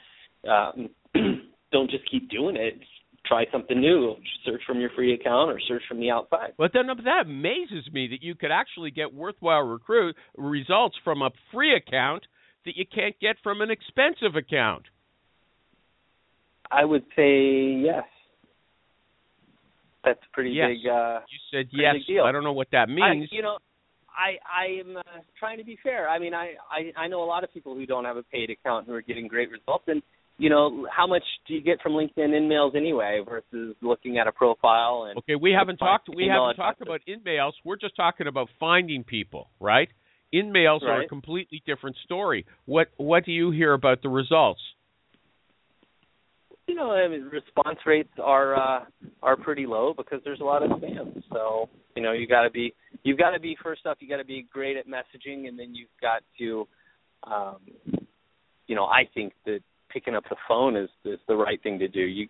um, 0.49 0.89
don't 1.71 1.89
just 1.89 2.09
keep 2.09 2.29
doing 2.29 2.55
it. 2.55 2.75
Try 3.25 3.45
something 3.51 3.79
new. 3.79 4.15
Search 4.45 4.61
from 4.65 4.79
your 4.79 4.89
free 4.95 5.13
account 5.13 5.51
or 5.51 5.59
search 5.67 5.81
from 5.87 5.99
the 5.99 6.09
outside. 6.09 6.53
But 6.57 6.71
then 6.73 6.87
that 6.87 7.25
amazes 7.25 7.91
me 7.91 8.07
that 8.07 8.23
you 8.23 8.35
could 8.35 8.51
actually 8.51 8.91
get 8.91 9.13
worthwhile 9.13 9.63
recruit 9.63 10.15
results 10.37 10.95
from 11.03 11.21
a 11.21 11.31
free 11.51 11.75
account 11.75 12.23
that 12.65 12.77
you 12.77 12.85
can't 12.85 13.15
get 13.19 13.35
from 13.43 13.61
an 13.61 13.69
expensive 13.69 14.35
account. 14.37 14.83
I 16.71 16.85
would 16.85 17.03
say 17.15 17.81
yes. 17.83 18.03
That's 20.03 20.19
a 20.19 20.33
pretty 20.33 20.51
yes. 20.51 20.69
big. 20.69 20.89
Uh, 20.89 21.19
you 21.29 21.39
said 21.51 21.69
pretty 21.69 21.83
yes. 21.83 21.95
Big 21.95 22.15
deal. 22.15 22.23
I 22.23 22.31
don't 22.31 22.43
know 22.43 22.53
what 22.53 22.67
that 22.71 22.87
means. 22.87 23.29
I, 23.31 23.35
you 23.35 23.41
know, 23.41 23.57
I 24.17 24.37
I 24.51 24.79
am 24.79 24.97
uh, 24.97 25.01
trying 25.39 25.59
to 25.59 25.63
be 25.63 25.77
fair. 25.83 26.09
I 26.09 26.19
mean, 26.19 26.33
I, 26.33 26.53
I 26.71 27.03
I 27.03 27.07
know 27.07 27.23
a 27.23 27.25
lot 27.25 27.43
of 27.43 27.53
people 27.53 27.75
who 27.75 27.85
don't 27.85 28.05
have 28.05 28.17
a 28.17 28.23
paid 28.23 28.49
account 28.49 28.87
who 28.87 28.93
are 28.93 29.01
getting 29.01 29.27
great 29.27 29.49
results, 29.51 29.85
and 29.87 30.01
you 30.37 30.49
know, 30.49 30.87
how 30.95 31.07
much 31.07 31.23
do 31.47 31.53
you 31.53 31.61
get 31.61 31.81
from 31.81 31.93
LinkedIn 31.93 32.29
InMails 32.29 32.75
anyway 32.75 33.21
versus 33.27 33.75
looking 33.81 34.17
at 34.17 34.27
a 34.27 34.31
profile 34.31 35.07
and 35.09 35.17
Okay, 35.19 35.35
we 35.35 35.51
haven't 35.51 35.77
talked 35.77 36.09
we 36.15 36.27
haven't 36.27 36.55
talked 36.55 36.81
addresses. 36.81 37.01
about 37.05 37.25
InMails. 37.25 37.53
We're 37.63 37.77
just 37.77 37.95
talking 37.95 38.27
about 38.27 38.49
finding 38.59 39.03
people, 39.03 39.49
right? 39.59 39.89
InMails 40.33 40.83
are 40.83 41.01
a 41.01 41.07
completely 41.07 41.63
different 41.65 41.95
story. 42.03 42.45
What 42.65 42.87
what 42.97 43.25
do 43.25 43.31
you 43.31 43.51
hear 43.51 43.73
about 43.73 44.01
the 44.01 44.09
results? 44.09 44.61
You 46.67 46.75
know, 46.75 46.91
I 46.91 47.07
mean, 47.07 47.29
response 47.31 47.79
rates 47.85 48.11
are 48.21 48.55
uh 48.55 48.85
are 49.23 49.37
pretty 49.37 49.65
low 49.65 49.93
because 49.95 50.21
there's 50.23 50.41
a 50.41 50.43
lot 50.43 50.63
of 50.63 50.71
spam. 50.71 51.23
So, 51.31 51.69
you 51.95 52.01
know, 52.01 52.11
you 52.11 52.27
got 52.27 52.43
to 52.43 52.49
be 52.49 52.73
you've 53.03 53.17
got 53.17 53.31
to 53.31 53.39
be 53.39 53.57
first 53.63 53.85
off, 53.85 53.97
you 53.99 54.09
got 54.09 54.17
to 54.17 54.25
be 54.25 54.45
great 54.51 54.77
at 54.77 54.87
messaging 54.87 55.47
and 55.47 55.57
then 55.57 55.73
you've 55.73 55.89
got 56.01 56.23
to 56.39 56.67
um 57.23 57.57
you 58.67 58.75
know, 58.75 58.85
I 58.85 59.03
think 59.13 59.33
that 59.45 59.61
picking 59.89 60.13
up 60.13 60.25
the 60.29 60.35
phone 60.47 60.75
is 60.75 60.89
is 61.05 61.19
the 61.27 61.35
right 61.35 61.61
thing 61.63 61.79
to 61.79 61.87
do. 61.87 62.01
You 62.01 62.27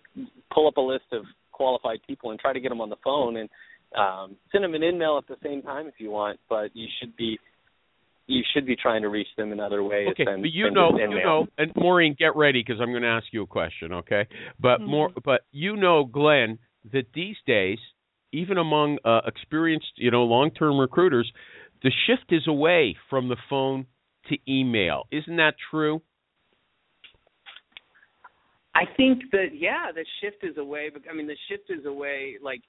pull 0.54 0.68
up 0.68 0.78
a 0.78 0.82
list 0.82 1.06
of 1.12 1.24
qualified 1.52 2.00
people 2.08 2.30
and 2.30 2.40
try 2.40 2.54
to 2.54 2.60
get 2.60 2.70
them 2.70 2.82
on 2.82 2.90
the 2.90 2.98
phone 3.04 3.38
and 3.38 3.50
um 3.98 4.36
send 4.52 4.64
them 4.64 4.76
an 4.76 4.84
email 4.84 5.18
at 5.18 5.28
the 5.28 5.38
same 5.44 5.64
time 5.64 5.88
if 5.88 5.96
you 5.98 6.12
want, 6.12 6.40
but 6.48 6.76
you 6.76 6.88
should 7.00 7.16
be 7.18 7.40
you 8.28 8.44
should 8.54 8.66
be 8.66 8.76
trying 8.76 9.02
to 9.02 9.10
reach 9.10 9.28
them 9.38 9.52
in 9.52 9.60
other 9.60 9.84
ways 9.84 10.10
Okay, 10.12 10.26
than 10.26 10.42
but 10.42 10.52
you 10.52 10.70
know, 10.70 10.98
you 10.98 11.08
email. 11.08 11.24
know, 11.24 11.48
and 11.58 11.72
Maureen, 11.76 12.16
get 12.18 12.36
ready 12.36 12.64
because 12.66 12.82
I'm 12.82 12.92
going 12.92 13.04
to 13.04 13.08
ask 13.08 13.26
you 13.32 13.44
a 13.44 13.48
question. 13.48 13.94
Okay, 13.94 14.28
but 14.60 14.82
Mm-hmm. 14.82 14.90
more, 14.92 15.10
but 15.24 15.42
you 15.52 15.76
know, 15.76 16.04
Glenn, 16.04 16.60
that 16.92 17.06
these 17.14 17.38
days, 17.46 17.80
even 18.34 18.58
among 18.58 18.98
uh, 19.06 19.22
experienced, 19.26 19.94
you 19.96 20.12
know, 20.12 20.24
long-term 20.24 20.78
recruiters, 20.78 21.32
the 21.84 21.92
shift 22.06 22.32
is 22.32 22.48
away 22.48 22.96
from 23.10 23.30
the 23.30 23.38
phone 23.50 23.86
to 24.30 24.38
email. 24.48 25.04
Isn't 25.12 25.38
that 25.38 25.56
true? 25.72 26.02
I 28.76 28.84
think 28.96 29.24
that 29.32 29.48
yeah, 29.54 29.92
the 29.94 30.06
shift 30.22 30.44
is 30.44 30.58
away. 30.58 30.90
But 30.92 31.04
I 31.10 31.16
mean, 31.16 31.28
the 31.28 31.38
shift 31.50 31.70
is 31.70 31.86
away. 31.86 32.36
Like 32.42 32.62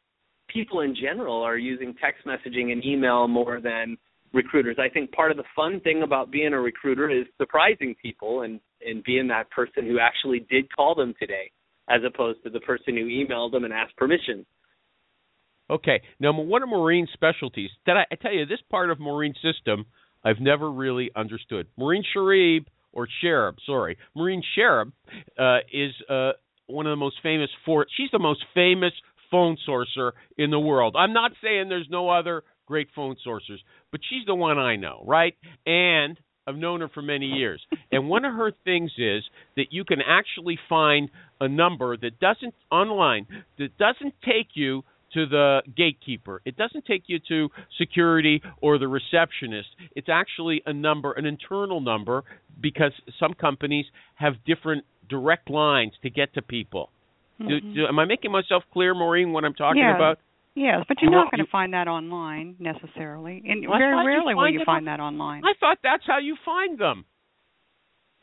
people 0.49 0.81
in 0.81 0.95
general 0.95 1.43
are 1.43 1.59
using 1.59 1.95
text 2.03 2.27
messaging 2.27 2.73
and 2.73 2.85
email 2.85 3.29
more 3.29 3.61
than 3.61 3.99
recruiters. 4.33 4.77
I 4.79 4.89
think 4.89 5.13
part 5.13 5.31
of 5.31 5.37
the 5.37 5.45
fun 5.57 5.81
thing 5.81 6.03
about 6.03 6.31
being 6.31 6.53
a 6.53 6.61
recruiter 6.61 7.11
is 7.11 7.27
surprising 7.37 7.95
people 8.01 8.43
and 8.43 8.61
and 8.87 9.03
being 9.03 9.27
that 9.29 9.51
person 9.51 9.87
who 9.87 9.99
actually 9.99 10.47
did 10.49 10.73
call 10.75 10.95
them 10.95 11.15
today, 11.19 11.51
as 11.89 12.01
opposed 12.07 12.43
to 12.45 12.51
the 12.51 12.61
person 12.61 12.97
who 12.97 13.07
emailed 13.07 13.53
them 13.53 13.65
and 13.65 13.73
asked 13.73 13.97
permission. 13.97 14.47
Okay. 15.71 16.01
Now, 16.21 16.33
what 16.33 16.63
are 16.63 16.67
Maureen 16.67 17.09
specialties 17.13 17.71
that 17.87 17.97
I, 17.97 18.05
I 18.13 18.15
tell 18.15 18.33
you, 18.33 18.47
this 18.47 18.61
part 18.71 18.91
of 18.91 19.01
Maureen 19.01 19.35
system 19.43 19.85
I've 20.25 20.41
never 20.41 20.71
really 20.71 21.11
understood. 21.15 21.67
Maureen 21.77 22.03
Sharib 22.17 22.67
or 22.93 23.09
Sharib, 23.23 23.55
sorry, 23.67 23.99
Maureen 24.15 24.43
Sharib 24.57 24.93
uh, 25.39 25.59
is 25.73 25.93
uh, 26.09 26.33
one 26.67 26.87
of 26.87 26.91
the 26.91 26.97
most 26.97 27.17
famous 27.23 27.51
for. 27.65 27.87
She's 27.97 28.11
the 28.13 28.19
most 28.19 28.45
famous 28.55 28.93
phone 29.31 29.57
sourcer 29.69 30.13
in 30.37 30.51
the 30.51 30.59
world. 30.59 30.97
I'm 30.99 31.13
not 31.13 31.33
saying 31.43 31.69
there's 31.69 31.89
no 31.91 32.09
other 32.09 32.43
great 32.69 32.89
phone 32.95 33.17
sourcers, 33.27 33.59
but 33.91 34.01
she's 34.09 34.25
the 34.27 34.35
one 34.35 34.59
I 34.59 34.77
know, 34.77 35.03
right? 35.07 35.35
And 35.67 36.17
I've 36.47 36.57
known 36.57 36.81
her 36.83 36.89
for 36.89 37.03
many 37.03 37.27
years. 37.27 37.61
And 37.91 38.07
one 38.11 38.27
of 38.27 38.35
her 38.35 38.53
things 38.65 38.91
is 38.99 39.23
that 39.57 39.69
you 39.71 39.83
can 39.83 40.01
actually 40.07 40.59
find 40.69 41.09
a 41.41 41.49
number 41.49 41.97
that 41.97 42.21
doesn't 42.21 42.55
online 42.71 43.27
that 43.59 43.71
doesn't 43.79 44.13
take 44.23 44.49
you 44.55 44.83
to 45.15 45.25
the 45.27 45.63
gatekeeper. 45.75 46.43
It 46.45 46.55
doesn't 46.59 46.85
take 46.85 47.05
you 47.07 47.19
to 47.31 47.49
security 47.79 48.43
or 48.61 48.79
the 48.79 48.89
receptionist. 48.89 49.69
It's 49.97 50.09
actually 50.11 50.61
a 50.67 50.73
number, 50.75 51.13
an 51.13 51.25
internal 51.25 51.81
number, 51.81 52.25
because 52.61 52.93
some 53.19 53.33
companies 53.33 53.87
have 54.17 54.35
different 54.45 54.85
direct 55.09 55.49
lines 55.49 55.93
to 56.03 56.11
get 56.11 56.35
to 56.35 56.43
people. 56.43 56.91
Do, 57.39 57.59
do, 57.61 57.87
am 57.87 57.99
I 57.99 58.05
making 58.05 58.33
myself 58.33 58.65
clear, 58.73 58.95
Maureen, 58.95 59.33
what 59.33 59.45
I'm 59.47 59.55
talking 59.55 59.81
Yeah. 59.81 59.95
about? 59.95 60.19
Yes, 60.59 60.85
but 60.89 60.99
you're 61.01 61.11
You 61.11 61.17
not 61.17 61.31
going 61.31 61.45
to 61.45 61.51
find 61.51 61.73
that 61.73 61.89
online 61.89 62.57
necessarily, 62.59 63.43
and 63.47 63.67
Well, 63.69 63.79
very 63.79 63.95
thought 63.95 64.03
you 64.03 64.09
rarely 64.09 64.35
will 64.35 64.51
you 64.51 64.63
find 64.65 64.87
that 64.87 65.01
online. 65.01 65.43
I 65.45 65.53
thought 65.61 65.79
that's 65.83 66.05
how 66.07 66.19
you 66.19 66.37
find 66.45 66.79
them. 66.79 67.05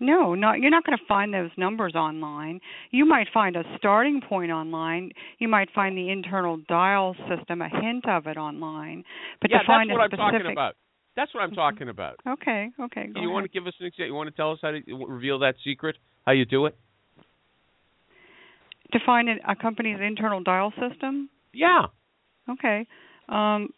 No, 0.01 0.35
not 0.35 0.59
you're 0.59 0.71
not 0.71 0.83
going 0.83 0.97
to 0.97 1.05
find 1.07 1.33
those 1.33 1.51
numbers 1.57 1.95
online. 1.95 2.59
You 2.91 3.05
might 3.05 3.27
find 3.33 3.55
a 3.55 3.63
starting 3.77 4.21
point 4.27 4.51
online. 4.51 5.11
You 5.39 5.47
might 5.47 5.69
find 5.73 5.97
the 5.97 6.09
internal 6.09 6.57
dial 6.67 7.15
system, 7.29 7.61
a 7.61 7.69
hint 7.69 8.05
of 8.07 8.27
it 8.27 8.35
online. 8.35 9.05
But 9.41 9.51
yeah, 9.51 9.59
to 9.59 9.65
find 9.65 9.89
that's 9.89 9.97
what 9.97 10.19
I'm 10.19 10.31
talking 10.33 10.51
about. 10.51 10.75
That's 11.15 11.33
what 11.33 11.43
I'm 11.43 11.51
mm-hmm. 11.51 11.55
talking 11.55 11.89
about. 11.89 12.19
Okay, 12.27 12.71
okay. 12.81 13.07
Go 13.13 13.21
you 13.21 13.29
want 13.29 13.45
to 13.45 13.49
give 13.49 13.65
us 13.65 13.73
an 13.79 13.85
example? 13.85 14.07
You 14.07 14.13
want 14.15 14.27
to 14.27 14.35
tell 14.35 14.51
us 14.51 14.59
how 14.61 14.71
to 14.71 14.81
reveal 15.07 15.39
that 15.39 15.55
secret? 15.63 15.95
How 16.25 16.33
you 16.33 16.43
do 16.43 16.65
it? 16.65 16.75
to 18.91 18.99
find 19.05 19.29
a, 19.29 19.35
a 19.51 19.55
company's 19.55 19.99
internal 20.01 20.41
dial 20.41 20.71
system? 20.71 21.29
Yeah. 21.53 21.85
Okay. 22.49 22.85
Um, 23.29 23.69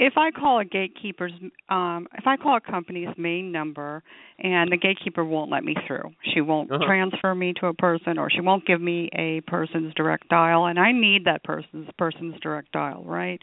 if 0.00 0.12
I 0.16 0.30
call 0.30 0.60
a 0.60 0.64
gatekeeper's, 0.64 1.32
um, 1.68 2.06
if 2.16 2.24
I 2.26 2.36
call 2.36 2.56
a 2.56 2.60
company's 2.60 3.08
main 3.18 3.50
number 3.50 4.02
and 4.38 4.70
the 4.70 4.76
gatekeeper 4.76 5.24
won't 5.24 5.50
let 5.50 5.64
me 5.64 5.74
through, 5.88 6.12
she 6.32 6.40
won't 6.40 6.70
Uh-huh. 6.70 6.84
transfer 6.86 7.34
me 7.34 7.52
to 7.54 7.66
a 7.66 7.74
person, 7.74 8.16
or 8.16 8.30
she 8.30 8.40
won't 8.40 8.64
give 8.64 8.80
me 8.80 9.10
a 9.12 9.40
person's 9.42 9.92
direct 9.94 10.28
dial, 10.28 10.66
and 10.66 10.78
I 10.78 10.92
need 10.92 11.24
that 11.24 11.42
person's 11.42 11.90
person's 11.98 12.38
direct 12.40 12.70
dial, 12.70 13.02
right? 13.04 13.42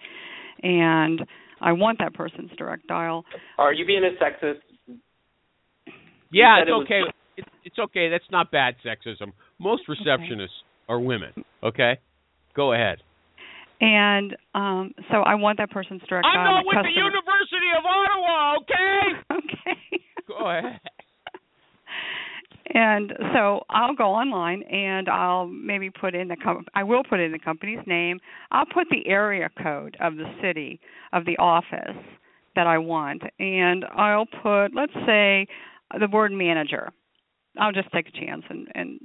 And 0.64 1.28
I 1.60 1.74
want 1.74 2.00
that 2.00 2.14
person's 2.14 2.52
direct 2.58 2.88
dial. 2.88 3.26
Are 3.58 3.74
you 3.74 3.86
being 3.86 4.04
a 4.06 4.12
sexist? 4.24 4.62
Yeah, 6.32 6.60
it's 6.60 6.70
it 6.70 6.74
was- 6.74 6.84
okay. 6.84 7.02
It's, 7.38 7.50
it's 7.66 7.80
okay. 7.80 8.08
That's 8.08 8.30
not 8.32 8.50
bad 8.50 8.78
sexism. 8.82 9.34
Most 9.60 9.88
receptionists 9.88 10.64
are 10.88 11.00
women. 11.00 11.34
Okay, 11.62 11.98
go 12.54 12.72
ahead. 12.72 13.02
And 13.82 14.36
um, 14.54 14.94
so 15.12 15.18
I 15.18 15.36
want 15.36 15.58
that 15.58 15.70
person's 15.70 16.02
direct 16.08 16.26
I'm 16.26 16.44
not 16.44 16.66
with 16.66 16.78
the 16.84 16.92
University 16.92 17.70
of 17.78 17.84
Ottawa. 17.86 18.56
Okay, 18.62 19.02
Okay. 19.32 20.04
go 20.28 20.50
ahead. 20.50 20.80
And 22.74 23.14
so 23.34 23.62
I'll 23.70 23.94
go 23.94 24.06
online 24.06 24.64
and 24.64 25.08
I'll 25.08 25.48
maybe 25.48 25.90
put 25.90 26.16
in 26.16 26.28
the 26.28 26.36
com- 26.36 26.66
I 26.74 26.84
will 26.84 27.04
put 27.04 27.20
in 27.20 27.32
the 27.32 27.40
company's 27.40 27.80
name. 27.86 28.20
I'll 28.52 28.66
put 28.66 28.88
the 28.90 29.08
area 29.08 29.50
code 29.62 29.96
of 30.02 30.16
the 30.16 30.26
city 30.42 30.80
of 31.14 31.26
the 31.26 31.38
office 31.38 31.96
that 32.56 32.68
I 32.68 32.78
want, 32.78 33.22
and 33.40 33.86
I'll 33.96 34.26
put, 34.26 34.70
let's 34.74 34.94
say, 35.06 35.46
the 36.00 36.08
word 36.12 36.32
manager. 36.32 36.92
I'll 37.58 37.72
just 37.72 37.92
take 37.94 38.08
a 38.08 38.12
chance 38.12 38.44
and, 38.50 38.68
and 38.74 39.00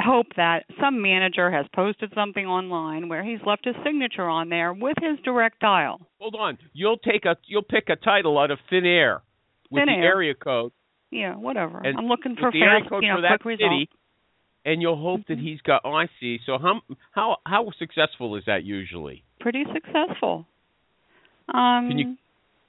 hope 0.00 0.26
that 0.36 0.64
some 0.80 1.02
manager 1.02 1.50
has 1.50 1.66
posted 1.74 2.12
something 2.14 2.46
online 2.46 3.08
where 3.08 3.24
he's 3.24 3.40
left 3.44 3.64
his 3.64 3.74
signature 3.84 4.26
on 4.28 4.48
there 4.48 4.72
with 4.72 4.96
his 5.00 5.18
direct 5.24 5.60
dial. 5.60 6.00
Hold 6.20 6.34
on. 6.38 6.58
You'll 6.72 6.98
take 6.98 7.24
a 7.24 7.36
you'll 7.46 7.62
pick 7.62 7.88
a 7.88 7.96
title 7.96 8.38
out 8.38 8.50
of 8.50 8.58
thin 8.70 8.86
air 8.86 9.22
with 9.70 9.80
Thin 9.82 9.86
the 9.94 10.00
air. 10.00 10.12
area 10.14 10.34
code 10.34 10.72
Yeah, 11.10 11.34
whatever. 11.36 11.80
And 11.84 11.98
I'm 11.98 12.06
looking 12.06 12.36
for 12.36 12.50
the 12.50 12.62
area 12.62 12.80
fast, 12.80 12.90
code 12.90 13.02
you 13.02 13.08
know, 13.10 13.16
for 13.16 13.22
that 13.22 13.40
quick 13.40 13.58
city, 13.58 13.88
and 14.64 14.80
you'll 14.82 14.96
hope 14.96 15.26
that 15.28 15.38
Mhm. 15.38 15.42
he's 15.42 15.60
got. 15.62 15.80
Oh, 15.84 15.92
I 15.94 16.08
see. 16.20 16.38
So 16.46 16.58
how 16.58 16.80
how 17.12 17.36
how 17.46 17.70
successful 17.78 18.36
is 18.36 18.44
that 18.46 18.64
usually? 18.64 19.22
Pretty 19.40 19.64
successful. 19.72 20.46
Um, 21.54 21.88
Can 21.88 21.98
you- 21.98 22.16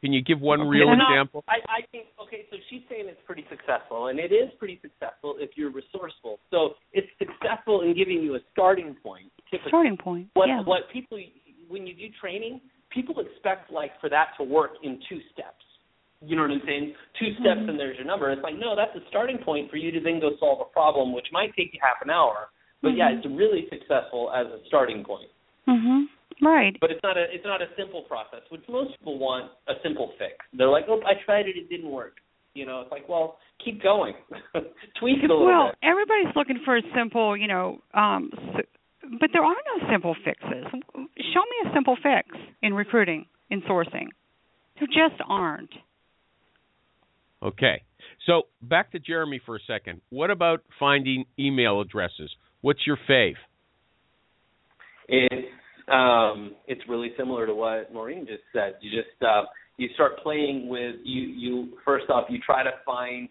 Can 0.01 0.13
you 0.13 0.21
give 0.23 0.39
one 0.39 0.61
Okay, 0.61 0.69
real 0.69 0.87
well, 0.87 0.95
example? 0.95 1.43
I, 1.47 1.59
I 1.67 1.81
think 1.91 2.07
okay, 2.23 2.45
so 2.49 2.57
she's 2.69 2.81
saying 2.89 3.05
it's 3.07 3.19
pretty 3.25 3.45
successful, 3.49 4.07
and 4.07 4.19
it 4.19 4.31
is 4.31 4.49
pretty 4.57 4.79
successful 4.81 5.35
if 5.39 5.51
you're 5.55 5.71
resourceful. 5.71 6.39
So 6.51 6.75
it's 6.93 7.07
successful 7.19 7.81
in 7.81 7.95
giving 7.95 8.23
you 8.23 8.35
a 8.35 8.39
starting 8.53 8.95
point. 9.03 9.31
Typically, 9.51 9.69
starting 9.69 9.97
point? 9.97 10.27
what 10.33 10.47
yeah. 10.47 10.61
what 10.63 10.87
people 10.93 11.19
when 11.67 11.85
you 11.85 11.93
do 11.93 12.07
training, 12.21 12.61
people 12.89 13.19
expect 13.19 13.71
like 13.71 13.91
for 13.99 14.09
that 14.09 14.29
to 14.37 14.43
work 14.43 14.71
in 14.83 14.99
two 15.09 15.19
steps. 15.33 15.63
You 16.21 16.35
know 16.35 16.43
what 16.43 16.51
I'm 16.51 16.61
saying? 16.65 16.93
Two 17.19 17.31
steps 17.39 17.63
Mhm. 17.63 17.69
and 17.69 17.79
there's 17.79 17.95
your 17.97 18.05
number. 18.05 18.31
It's 18.31 18.43
like 18.43 18.55
no, 18.55 18.75
that's 18.75 18.95
a 18.95 19.03
starting 19.09 19.37
point 19.37 19.69
for 19.69 19.77
you 19.77 19.91
to 19.91 19.99
then 19.99 20.19
go 20.19 20.31
solve 20.39 20.61
a 20.61 20.69
problem, 20.71 21.13
which 21.13 21.27
might 21.31 21.53
take 21.55 21.73
you 21.73 21.79
half 21.83 22.01
an 22.01 22.09
hour. 22.09 22.49
But 22.81 22.95
yeah, 22.95 23.11
Mhm. 23.11 23.17
it's 23.17 23.27
really 23.27 23.67
successful 23.67 24.31
as 24.31 24.47
a 24.47 24.63
starting 24.67 25.03
point. 25.03 25.29
Mhm. 25.67 26.07
Right. 26.41 26.75
But 26.79 26.91
it's 26.91 27.01
not 27.03 27.17
a 27.17 27.25
it's 27.29 27.45
not 27.45 27.61
a 27.61 27.67
simple 27.77 28.03
process, 28.03 28.41
which 28.49 28.61
most 28.69 28.97
people 28.97 29.19
want 29.19 29.51
a 29.67 29.73
simple 29.83 30.11
fix. 30.17 30.33
They're 30.53 30.69
like, 30.69 30.85
oh, 30.87 31.01
I 31.05 31.13
tried 31.25 31.47
it, 31.47 31.57
it 31.57 31.69
didn't 31.69 31.91
work. 31.91 32.15
You 32.53 32.65
know, 32.65 32.81
it's 32.81 32.91
like, 32.91 33.07
well, 33.07 33.37
keep 33.63 33.81
going, 33.83 34.13
tweak 34.99 35.17
it 35.23 35.29
a 35.29 35.33
little 35.33 35.45
Well, 35.45 35.67
bit. 35.67 35.75
everybody's 35.83 36.33
looking 36.35 36.59
for 36.65 36.77
a 36.77 36.81
simple, 36.95 37.35
you 37.37 37.47
know, 37.47 37.79
um 37.93 38.29
but 39.19 39.29
there 39.33 39.43
are 39.43 39.55
no 39.79 39.91
simple 39.91 40.15
fixes. 40.23 40.65
Show 40.93 41.41
me 41.41 41.69
a 41.69 41.73
simple 41.73 41.95
fix 41.95 42.27
in 42.61 42.73
recruiting, 42.73 43.25
in 43.49 43.61
sourcing. 43.63 44.07
There 44.77 44.87
just 44.87 45.19
aren't. 45.27 45.71
Okay. 47.41 47.81
So 48.25 48.43
back 48.61 48.91
to 48.91 48.99
Jeremy 48.99 49.41
for 49.45 49.55
a 49.55 49.59
second. 49.65 50.01
What 50.09 50.29
about 50.29 50.61
finding 50.79 51.25
email 51.39 51.81
addresses? 51.81 52.29
What's 52.61 52.85
your 52.85 52.97
fave? 53.09 53.35
It's 55.07 55.47
um, 55.91 56.55
it's 56.67 56.81
really 56.87 57.11
similar 57.17 57.45
to 57.45 57.53
what 57.53 57.93
Maureen 57.93 58.25
just 58.25 58.43
said. 58.53 58.75
You 58.81 58.89
just 58.91 59.21
uh, 59.21 59.43
you 59.77 59.89
start 59.95 60.19
playing 60.23 60.67
with 60.69 60.95
you. 61.03 61.21
You 61.21 61.69
first 61.85 62.09
off, 62.09 62.25
you 62.29 62.39
try 62.45 62.63
to 62.63 62.71
find 62.85 63.29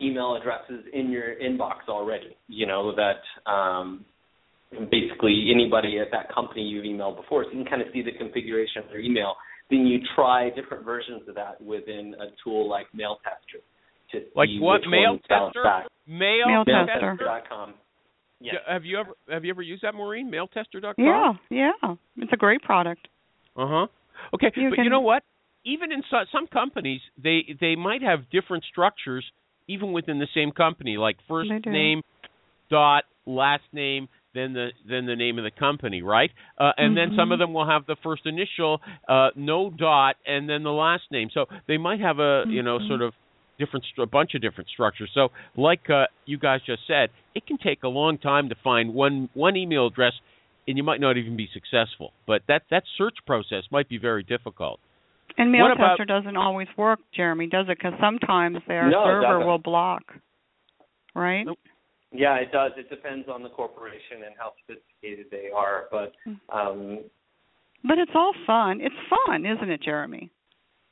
email 0.00 0.36
addresses 0.40 0.84
in 0.92 1.10
your 1.10 1.34
inbox 1.36 1.88
already. 1.88 2.36
You 2.48 2.66
know 2.66 2.94
that 2.96 3.50
um, 3.50 4.04
basically 4.90 5.50
anybody 5.54 5.98
at 5.98 6.08
that 6.12 6.32
company 6.34 6.62
you've 6.62 6.84
emailed 6.84 7.16
before, 7.16 7.44
so 7.44 7.50
you 7.50 7.62
can 7.62 7.66
kind 7.70 7.82
of 7.82 7.88
see 7.92 8.02
the 8.02 8.12
configuration 8.12 8.82
of 8.82 8.88
their 8.88 9.00
email. 9.00 9.34
Then 9.70 9.86
you 9.86 10.00
try 10.14 10.50
different 10.50 10.84
versions 10.84 11.22
of 11.28 11.34
that 11.36 11.60
within 11.62 12.14
a 12.20 12.26
tool 12.42 12.68
like 12.68 12.86
Mail 12.92 13.18
Tester 13.24 13.64
to 14.12 14.28
Like 14.36 14.48
see 14.48 14.58
what 14.60 14.80
which 14.80 14.90
mail 14.90 15.10
ones 15.12 15.22
bounce 15.28 15.54
tester? 15.54 15.62
back. 15.64 15.86
Mail, 16.06 16.46
Mail 16.48 16.64
tester. 16.66 17.16
Tester. 18.42 18.44
Mailtester.com. 18.44 18.46
Yeah. 18.46 18.52
Yeah, 18.66 18.72
Have 18.74 18.84
you 18.84 18.98
ever 18.98 19.10
have 19.30 19.44
you 19.44 19.50
ever 19.50 19.62
used 19.62 19.82
that, 19.82 19.94
Maureen? 19.94 20.30
Mailtester.com. 20.30 20.94
Yeah, 20.98 21.32
yeah. 21.50 21.94
It's 22.16 22.32
a 22.32 22.36
great 22.36 22.62
product. 22.62 23.08
Uh 23.56 23.66
huh. 23.68 23.86
Okay, 24.34 24.50
You 24.56 24.70
but 24.70 24.76
can- 24.76 24.84
you 24.84 24.90
know 24.90 25.00
what? 25.00 25.22
Even 25.66 25.92
in 25.92 26.02
so, 26.10 26.18
some 26.30 26.46
companies, 26.46 27.00
they 27.22 27.56
they 27.58 27.74
might 27.74 28.02
have 28.02 28.28
different 28.30 28.64
structures, 28.70 29.24
even 29.66 29.92
within 29.92 30.18
the 30.18 30.28
same 30.34 30.50
company, 30.52 30.96
like 30.98 31.16
first 31.26 31.48
name 31.66 32.02
dot 32.70 33.04
last 33.26 33.62
name, 33.72 34.08
then 34.34 34.52
the 34.52 34.68
then 34.86 35.06
the 35.06 35.16
name 35.16 35.38
of 35.38 35.44
the 35.44 35.50
company, 35.50 36.02
right? 36.02 36.30
Uh, 36.58 36.72
and 36.76 36.94
then 36.94 37.12
some 37.16 37.32
of 37.32 37.38
them 37.38 37.54
will 37.54 37.66
have 37.66 37.86
the 37.86 37.96
first 38.02 38.26
initial, 38.26 38.80
uh, 39.08 39.28
no 39.36 39.70
dot, 39.70 40.16
and 40.26 40.46
then 40.48 40.62
the 40.64 40.70
last 40.72 41.04
name. 41.10 41.30
So 41.32 41.46
they 41.66 41.78
might 41.78 42.00
have 42.00 42.18
a 42.18 42.44
you 42.46 42.62
know 42.62 42.78
Mhm. 42.78 42.88
sort 42.88 43.00
of 43.00 43.14
different 43.58 43.84
a 43.98 44.06
bunch 44.06 44.34
of 44.34 44.42
different 44.42 44.68
structures. 44.70 45.10
So 45.14 45.28
like 45.56 45.88
uh, 45.90 46.06
you 46.26 46.38
guys 46.38 46.60
just 46.66 46.82
said, 46.86 47.10
it 47.34 47.46
can 47.46 47.58
take 47.58 47.82
a 47.82 47.88
long 47.88 48.18
time 48.18 48.48
to 48.48 48.54
find 48.62 48.94
one 48.94 49.28
one 49.34 49.56
email 49.56 49.86
address 49.86 50.12
and 50.66 50.76
you 50.78 50.82
might 50.82 51.00
not 51.00 51.16
even 51.16 51.36
be 51.36 51.48
successful. 51.52 52.12
But 52.26 52.42
that 52.48 52.62
that 52.70 52.84
search 52.98 53.16
process 53.26 53.64
might 53.70 53.88
be 53.88 53.98
very 53.98 54.22
difficult. 54.22 54.80
And 55.36 55.50
Mail 55.50 55.62
What 55.62 55.72
about- 55.72 55.96
Tester 55.98 56.04
doesn't 56.04 56.36
always 56.36 56.68
work, 56.76 57.00
Jeremy, 57.14 57.48
does 57.48 57.66
it? 57.68 57.76
Because 57.78 57.94
sometimes 58.00 58.58
their 58.68 58.88
No, 58.88 59.04
server 59.04 59.44
will 59.44 59.58
block. 59.58 60.02
Right? 61.14 61.44
Nope. 61.44 61.58
Yeah, 62.12 62.36
it 62.36 62.52
does. 62.52 62.72
It 62.76 62.88
depends 62.90 63.28
on 63.28 63.42
the 63.42 63.48
corporation 63.48 64.22
and 64.24 64.34
how 64.38 64.52
sophisticated 64.60 65.26
they 65.32 65.50
are, 65.54 65.84
but 65.90 66.12
um, 66.54 67.00
But 67.82 67.98
it's 67.98 68.12
all 68.14 68.32
fun. 68.46 68.80
It's 68.80 68.94
fun, 69.10 69.44
isn't 69.44 69.68
it, 69.70 69.82
Jeremy? 69.82 70.30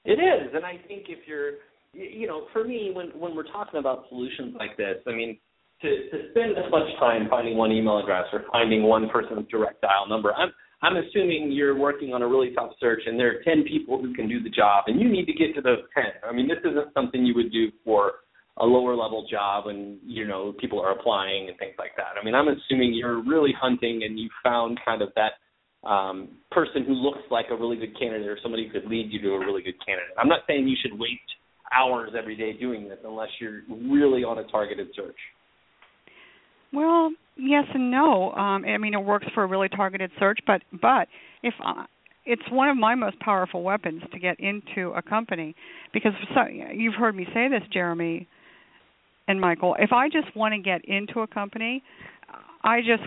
it 0.04 0.18
is. 0.18 0.52
And 0.54 0.64
I 0.66 0.78
think 0.88 1.04
if 1.08 1.20
you're, 1.28 1.52
y- 1.52 1.58
you 1.92 2.26
know, 2.26 2.46
for 2.52 2.64
me, 2.64 2.90
when 2.94 3.08
when 3.08 3.36
we're 3.36 3.50
talking 3.50 3.78
about 3.78 4.04
solutions 4.08 4.54
like 4.58 4.76
this, 4.76 4.96
I 5.06 5.12
mean, 5.12 5.38
to 5.82 5.88
to 5.88 6.30
spend 6.30 6.56
this 6.56 6.64
much 6.70 6.88
time 6.98 7.28
finding 7.28 7.56
one 7.56 7.72
email 7.72 7.98
address 7.98 8.24
or 8.32 8.44
finding 8.50 8.82
one 8.84 9.08
person's 9.10 9.46
direct 9.48 9.82
dial 9.82 10.08
number, 10.08 10.32
I'm 10.34 10.52
I'm 10.82 10.96
assuming 10.96 11.52
you're 11.52 11.78
working 11.78 12.14
on 12.14 12.22
a 12.22 12.28
really 12.28 12.52
tough 12.54 12.72
search 12.80 13.02
and 13.06 13.18
there 13.18 13.28
are 13.28 13.42
ten 13.42 13.64
people 13.64 14.00
who 14.00 14.14
can 14.14 14.28
do 14.28 14.42
the 14.42 14.50
job, 14.50 14.84
and 14.86 15.00
you 15.00 15.08
need 15.08 15.26
to 15.26 15.32
get 15.32 15.54
to 15.54 15.60
those 15.60 15.80
ten. 15.94 16.12
I 16.28 16.32
mean, 16.32 16.48
this 16.48 16.58
isn't 16.60 16.94
something 16.94 17.24
you 17.24 17.34
would 17.34 17.52
do 17.52 17.70
for 17.84 18.12
a 18.58 18.64
lower 18.66 18.94
level 18.94 19.26
job 19.30 19.66
and 19.68 19.98
you 20.04 20.26
know 20.26 20.52
people 20.60 20.78
are 20.78 20.92
applying 20.92 21.48
and 21.48 21.58
things 21.58 21.74
like 21.78 21.92
that. 21.96 22.20
I 22.20 22.24
mean, 22.24 22.34
I'm 22.34 22.48
assuming 22.48 22.92
you're 22.92 23.22
really 23.22 23.54
hunting 23.58 24.02
and 24.04 24.18
you 24.18 24.28
found 24.44 24.78
kind 24.84 25.00
of 25.00 25.08
that 25.16 25.88
um, 25.88 26.36
person 26.50 26.84
who 26.86 26.92
looks 26.92 27.22
like 27.30 27.46
a 27.50 27.56
really 27.56 27.76
good 27.76 27.98
candidate 27.98 28.28
or 28.28 28.38
somebody 28.42 28.66
who 28.66 28.72
could 28.78 28.90
lead 28.90 29.10
you 29.10 29.20
to 29.22 29.30
a 29.34 29.38
really 29.38 29.62
good 29.62 29.74
candidate. 29.84 30.12
I'm 30.18 30.28
not 30.28 30.40
saying 30.46 30.68
you 30.68 30.76
should 30.80 30.98
waste 30.98 31.32
hours 31.74 32.10
every 32.18 32.36
day 32.36 32.52
doing 32.52 32.88
this 32.88 32.98
unless 33.04 33.28
you're 33.40 33.62
really 33.68 34.24
on 34.24 34.38
a 34.38 34.44
targeted 34.44 34.88
search. 34.94 35.16
Well, 36.72 37.10
yes 37.36 37.64
and 37.74 37.90
no. 37.90 38.32
Um, 38.32 38.64
I 38.64 38.78
mean, 38.78 38.94
it 38.94 39.04
works 39.04 39.26
for 39.34 39.44
a 39.44 39.46
really 39.46 39.68
targeted 39.68 40.10
search, 40.18 40.38
but 40.46 40.62
but 40.80 41.08
if 41.42 41.54
it's 42.24 42.42
one 42.50 42.68
of 42.68 42.76
my 42.76 42.94
most 42.94 43.18
powerful 43.20 43.62
weapons 43.62 44.02
to 44.12 44.18
get 44.18 44.38
into 44.40 44.90
a 44.90 45.02
company, 45.02 45.54
because 45.92 46.12
so, 46.34 46.42
you've 46.72 46.94
heard 46.94 47.14
me 47.14 47.26
say 47.34 47.48
this, 47.48 47.62
Jeremy 47.72 48.28
and 49.28 49.40
Michael. 49.40 49.76
If 49.78 49.92
I 49.92 50.08
just 50.08 50.34
want 50.36 50.54
to 50.54 50.60
get 50.60 50.84
into 50.84 51.20
a 51.20 51.26
company, 51.26 51.82
I 52.64 52.80
just 52.80 53.02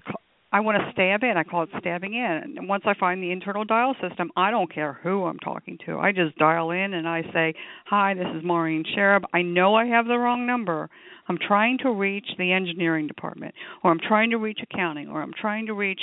I 0.56 0.62
want 0.62 0.78
to 0.78 0.90
stab 0.94 1.22
in. 1.24 1.36
I 1.36 1.44
call 1.44 1.64
it 1.64 1.70
stabbing 1.80 2.14
in. 2.14 2.56
And 2.56 2.70
once 2.70 2.84
I 2.86 2.94
find 2.98 3.22
the 3.22 3.30
internal 3.30 3.66
dial 3.66 3.94
system, 4.02 4.32
I 4.38 4.52
don't 4.52 4.74
care 4.74 4.98
who 5.04 5.26
I'm 5.26 5.38
talking 5.40 5.78
to. 5.86 6.00
I 6.00 6.14
just 6.14 6.38
dial 6.38 6.72
in 6.72 6.94
and 6.94 7.10
I 7.10 7.24
say, 7.34 7.54
"Hi, 7.88 8.14
this 8.14 8.28
is 8.34 8.42
Maureen 8.42 8.86
Sharib. 8.86 9.26
I 9.34 9.42
know 9.42 9.76
I 9.76 9.86
have 9.88 10.06
the 10.06 10.18
wrong 10.18 10.46
number. 10.46 10.90
I'm 11.28 11.38
trying 11.38 11.78
to 11.80 11.92
reach 11.92 12.38
the 12.38 12.54
engineering 12.54 13.06
department, 13.06 13.54
or 13.84 13.92
I'm 13.92 14.00
trying 14.00 14.30
to 14.30 14.38
reach 14.38 14.62
accounting, 14.64 15.10
or 15.10 15.22
I'm 15.22 15.34
trying 15.34 15.66
to 15.66 15.74
reach 15.74 16.00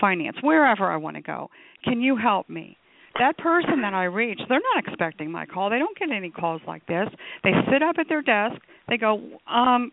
finance, 0.00 0.38
wherever 0.40 0.90
I 0.90 0.96
want 0.96 1.16
to 1.16 1.22
go. 1.22 1.50
Can 1.84 2.00
you 2.00 2.16
help 2.16 2.48
me?" 2.48 2.78
That 3.18 3.36
person 3.36 3.82
that 3.82 3.92
I 3.92 4.04
reach, 4.04 4.40
they're 4.48 4.68
not 4.74 4.86
expecting 4.86 5.30
my 5.30 5.44
call. 5.44 5.68
They 5.68 5.78
don't 5.78 5.98
get 5.98 6.10
any 6.10 6.30
calls 6.30 6.62
like 6.66 6.86
this. 6.86 7.10
They 7.44 7.52
sit 7.70 7.82
up 7.82 7.96
at 7.98 8.08
their 8.08 8.22
desk. 8.22 8.58
They 8.88 8.96
go, 8.96 9.20
um, 9.46 9.92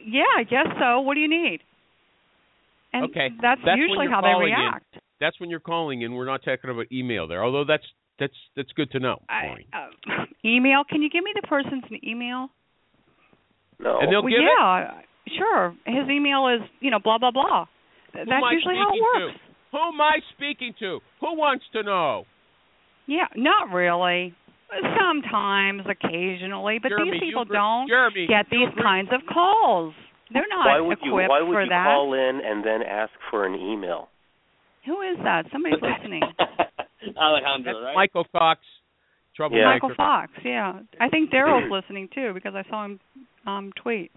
"Yeah, 0.00 0.30
I 0.36 0.44
guess 0.44 0.68
so. 0.78 1.00
What 1.00 1.14
do 1.14 1.20
you 1.20 1.28
need?" 1.28 1.60
And 2.92 3.04
Okay, 3.10 3.28
that's, 3.40 3.60
that's 3.64 3.78
usually 3.78 4.06
how 4.10 4.20
they 4.20 4.28
calling 4.32 4.48
in. 4.52 4.58
react. 4.58 4.98
That's 5.20 5.38
when 5.40 5.48
you're 5.50 5.60
calling 5.60 6.02
in. 6.02 6.12
We're 6.14 6.26
not 6.26 6.42
talking 6.44 6.70
about 6.70 6.86
email 6.92 7.26
there, 7.26 7.44
although 7.44 7.64
that's 7.64 7.84
that's 8.18 8.34
that's 8.56 8.70
good 8.72 8.90
to 8.92 9.00
know. 9.00 9.22
I, 9.28 9.64
uh, 9.72 10.24
email. 10.44 10.82
Can 10.88 11.00
you 11.02 11.08
give 11.10 11.24
me 11.24 11.32
the 11.34 11.46
person's 11.46 11.84
email? 12.04 12.48
No. 13.78 13.98
And 14.00 14.12
they'll 14.12 14.22
well, 14.22 14.30
give 14.30 14.40
it. 14.40 14.50
yeah, 14.58 15.00
sure. 15.38 15.74
His 15.86 16.08
email 16.10 16.48
is, 16.48 16.68
you 16.80 16.90
know, 16.90 16.98
blah 16.98 17.18
blah 17.18 17.30
blah. 17.30 17.66
Who 18.12 18.18
That's 18.26 18.44
usually 18.52 18.76
how 18.76 18.90
it 18.92 19.00
works. 19.00 19.34
to? 19.34 19.40
Who 19.72 19.78
am 19.78 20.00
I 20.00 20.18
speaking 20.36 20.74
to? 20.80 21.00
Who 21.20 21.36
wants 21.36 21.64
to 21.72 21.82
know? 21.82 22.24
Yeah, 23.06 23.26
not 23.36 23.72
really. 23.72 24.34
Sometimes, 24.98 25.82
occasionally, 25.88 26.78
but 26.82 26.90
Jeremy, 26.90 27.10
these 27.12 27.20
people 27.20 27.44
you, 27.46 27.52
don't 27.52 27.88
Jeremy, 27.88 28.26
get 28.26 28.46
these 28.50 28.68
agree- 28.70 28.82
kinds 28.82 29.08
of 29.12 29.20
calls. 29.32 29.94
They're 30.32 30.48
not 30.48 30.66
why 30.66 30.80
would 30.80 30.98
you 31.02 31.12
why 31.12 31.40
would 31.42 31.52
for 31.54 31.62
you 31.62 31.68
that. 31.68 31.84
call 31.86 32.14
in 32.14 32.40
and 32.44 32.64
then 32.64 32.82
ask 32.82 33.12
for 33.30 33.44
an 33.46 33.54
email? 33.54 34.08
Who 34.86 35.00
is 35.02 35.16
that? 35.24 35.46
Somebody's 35.52 35.78
listening. 35.80 36.22
Alejandro, 37.16 37.72
That's 37.72 37.84
right? 37.84 37.94
Michael 37.94 38.26
Fox, 38.32 38.60
troublemaker. 39.36 39.62
Yeah. 39.66 39.72
Michael 39.74 39.92
Fox. 39.96 40.32
Yeah, 40.44 40.80
I 41.00 41.08
think 41.08 41.30
Daryl's 41.30 41.70
listening 41.70 42.08
too 42.14 42.32
because 42.34 42.54
I 42.54 42.68
saw 42.68 42.84
him 42.84 43.00
um 43.46 43.72
tweet. 43.82 44.10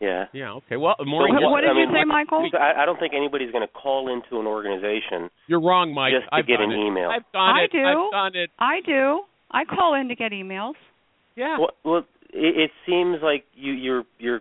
Yeah. 0.00 0.26
Yeah. 0.32 0.52
Okay. 0.62 0.76
Well, 0.76 0.94
Maureen, 1.04 1.34
What- 1.34 1.42
What, 1.42 1.50
what 1.50 1.60
did 1.62 1.70
I 1.70 1.72
you 1.72 1.78
mean, 1.80 1.88
say, 1.90 1.98
what- 2.06 2.06
Michael? 2.06 2.48
I, 2.58 2.82
I 2.82 2.86
don't 2.86 3.00
think 3.00 3.14
anybody's 3.14 3.50
going 3.50 3.66
to 3.66 3.72
call 3.72 4.12
into 4.12 4.38
an 4.38 4.46
organization 4.46 5.28
you're 5.48 5.60
wrong, 5.60 5.92
Mike. 5.92 6.12
just 6.12 6.30
to 6.30 6.36
I've 6.36 6.46
get 6.46 6.58
done 6.58 6.70
an 6.70 6.78
it. 6.78 6.86
email. 6.86 7.10
I've 7.10 7.26
done 7.32 7.42
I 7.42 7.64
it. 7.64 7.72
do. 7.72 7.82
I've 7.84 8.12
done 8.12 8.36
it. 8.40 8.50
I 8.60 8.80
do. 8.86 9.20
I 9.50 9.64
call 9.64 9.94
in 9.94 10.06
to 10.08 10.14
get 10.14 10.30
emails. 10.30 10.74
Yeah. 11.34 11.58
Well, 11.58 11.70
well 11.84 12.04
it, 12.32 12.56
it 12.56 12.70
seems 12.86 13.18
like 13.22 13.44
you 13.54 13.72
you're 13.72 14.04
you're 14.20 14.40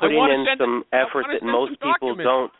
putting 0.00 0.18
in 0.18 0.44
send- 0.48 0.58
some 0.60 0.84
I 0.92 0.96
effort 1.02 1.26
that 1.32 1.42
most 1.44 1.70
people 1.72 1.92
documents. 1.92 2.24
don't. 2.24 2.52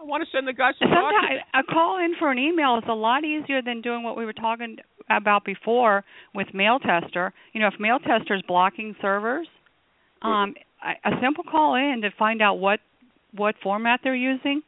I 0.00 0.02
want 0.04 0.24
to 0.24 0.30
send 0.34 0.48
the 0.48 0.54
guy 0.54 0.70
some 0.78 0.88
Sometimes 0.88 1.44
documents. 1.44 1.48
a 1.54 1.62
call 1.72 1.98
in 2.02 2.14
for 2.18 2.30
an 2.30 2.38
email 2.38 2.78
is 2.78 2.84
a 2.88 2.94
lot 2.94 3.24
easier 3.24 3.60
than 3.60 3.82
doing 3.82 4.02
what 4.02 4.16
we 4.16 4.24
were 4.24 4.32
talking 4.32 4.76
about 5.10 5.44
before 5.44 6.04
with 6.34 6.46
Mail 6.54 6.78
Tester. 6.78 7.34
You 7.52 7.60
know, 7.60 7.66
if 7.66 7.78
Mail 7.78 7.98
Tester 7.98 8.34
is 8.34 8.42
blocking 8.48 8.96
servers, 9.02 9.46
um, 10.22 10.54
a 10.82 11.08
a 11.08 11.20
simple 11.20 11.44
call 11.44 11.74
in 11.74 12.00
to 12.02 12.10
find 12.18 12.40
out 12.40 12.54
what 12.54 12.80
what 13.36 13.54
format 13.62 14.00
they're 14.02 14.14
using 14.14 14.62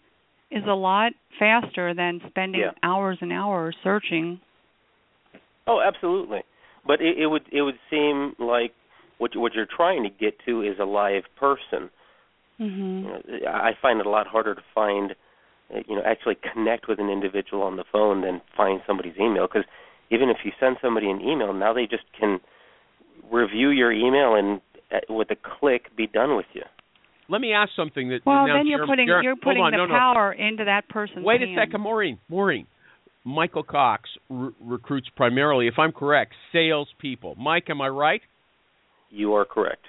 is 0.50 0.62
a 0.68 0.74
lot 0.74 1.12
faster 1.38 1.94
than 1.94 2.20
spending 2.28 2.60
Yeah. 2.60 2.72
hours 2.82 3.16
and 3.22 3.32
hours 3.32 3.74
searching. 3.82 4.38
Oh, 5.66 5.80
absolutely. 5.80 6.40
But 6.86 7.00
it, 7.00 7.16
it 7.18 7.26
would 7.26 7.46
it 7.50 7.62
would 7.62 7.78
seem 7.88 8.34
like 8.38 8.74
what 9.18 9.34
you- 9.34 9.40
what 9.40 9.54
you're 9.54 9.66
trying 9.66 10.02
to 10.02 10.08
get 10.08 10.38
to 10.46 10.62
is 10.62 10.78
a 10.78 10.84
live 10.84 11.24
person. 11.36 11.90
Mhm. 12.60 13.26
You 13.28 13.40
know, 13.40 13.50
I 13.52 13.74
find 13.74 14.00
it 14.00 14.06
a 14.06 14.10
lot 14.10 14.26
harder 14.26 14.54
to 14.54 14.62
find, 14.74 15.14
uh, 15.74 15.80
you 15.86 15.96
know, 15.96 16.02
actually 16.02 16.36
connect 16.36 16.86
with 16.88 16.98
an 17.00 17.08
individual 17.08 17.62
on 17.62 17.76
the 17.76 17.84
phone 17.84 18.20
than 18.20 18.40
find 18.56 18.82
somebody's 18.86 19.18
email. 19.18 19.46
Because 19.46 19.64
even 20.10 20.28
if 20.28 20.44
you 20.44 20.52
send 20.60 20.76
somebody 20.80 21.10
an 21.10 21.20
email, 21.20 21.52
now 21.52 21.72
they 21.72 21.86
just 21.86 22.04
can 22.12 22.40
review 23.30 23.70
your 23.70 23.92
email 23.92 24.34
and 24.34 24.60
uh, 24.92 25.00
with 25.08 25.30
a 25.30 25.36
click 25.36 25.94
be 25.96 26.06
done 26.06 26.36
with 26.36 26.46
you. 26.52 26.62
Let 27.28 27.40
me 27.40 27.52
ask 27.54 27.72
something 27.74 28.08
that. 28.10 28.26
Well, 28.26 28.46
now 28.46 28.56
then 28.56 28.66
you're 28.66 28.78
Jeremy- 28.78 28.92
putting 28.92 29.06
Jeremy- 29.06 29.24
you're 29.24 29.36
putting 29.36 29.62
on, 29.62 29.70
the 29.70 29.78
no, 29.78 29.86
no. 29.86 29.94
power 29.94 30.32
into 30.32 30.64
that 30.64 30.88
person's 30.88 31.24
Wait 31.24 31.40
a 31.42 31.54
second, 31.54 31.80
Maureen. 31.80 32.18
Maureen. 32.28 32.66
Michael 33.24 33.62
Cox 33.62 34.10
re- 34.28 34.50
recruits 34.60 35.08
primarily, 35.10 35.68
if 35.68 35.78
I'm 35.78 35.92
correct, 35.92 36.34
salespeople. 36.50 37.36
Mike, 37.38 37.70
am 37.70 37.80
I 37.80 37.88
right? 37.88 38.20
You 39.12 39.34
are 39.34 39.44
correct. 39.44 39.84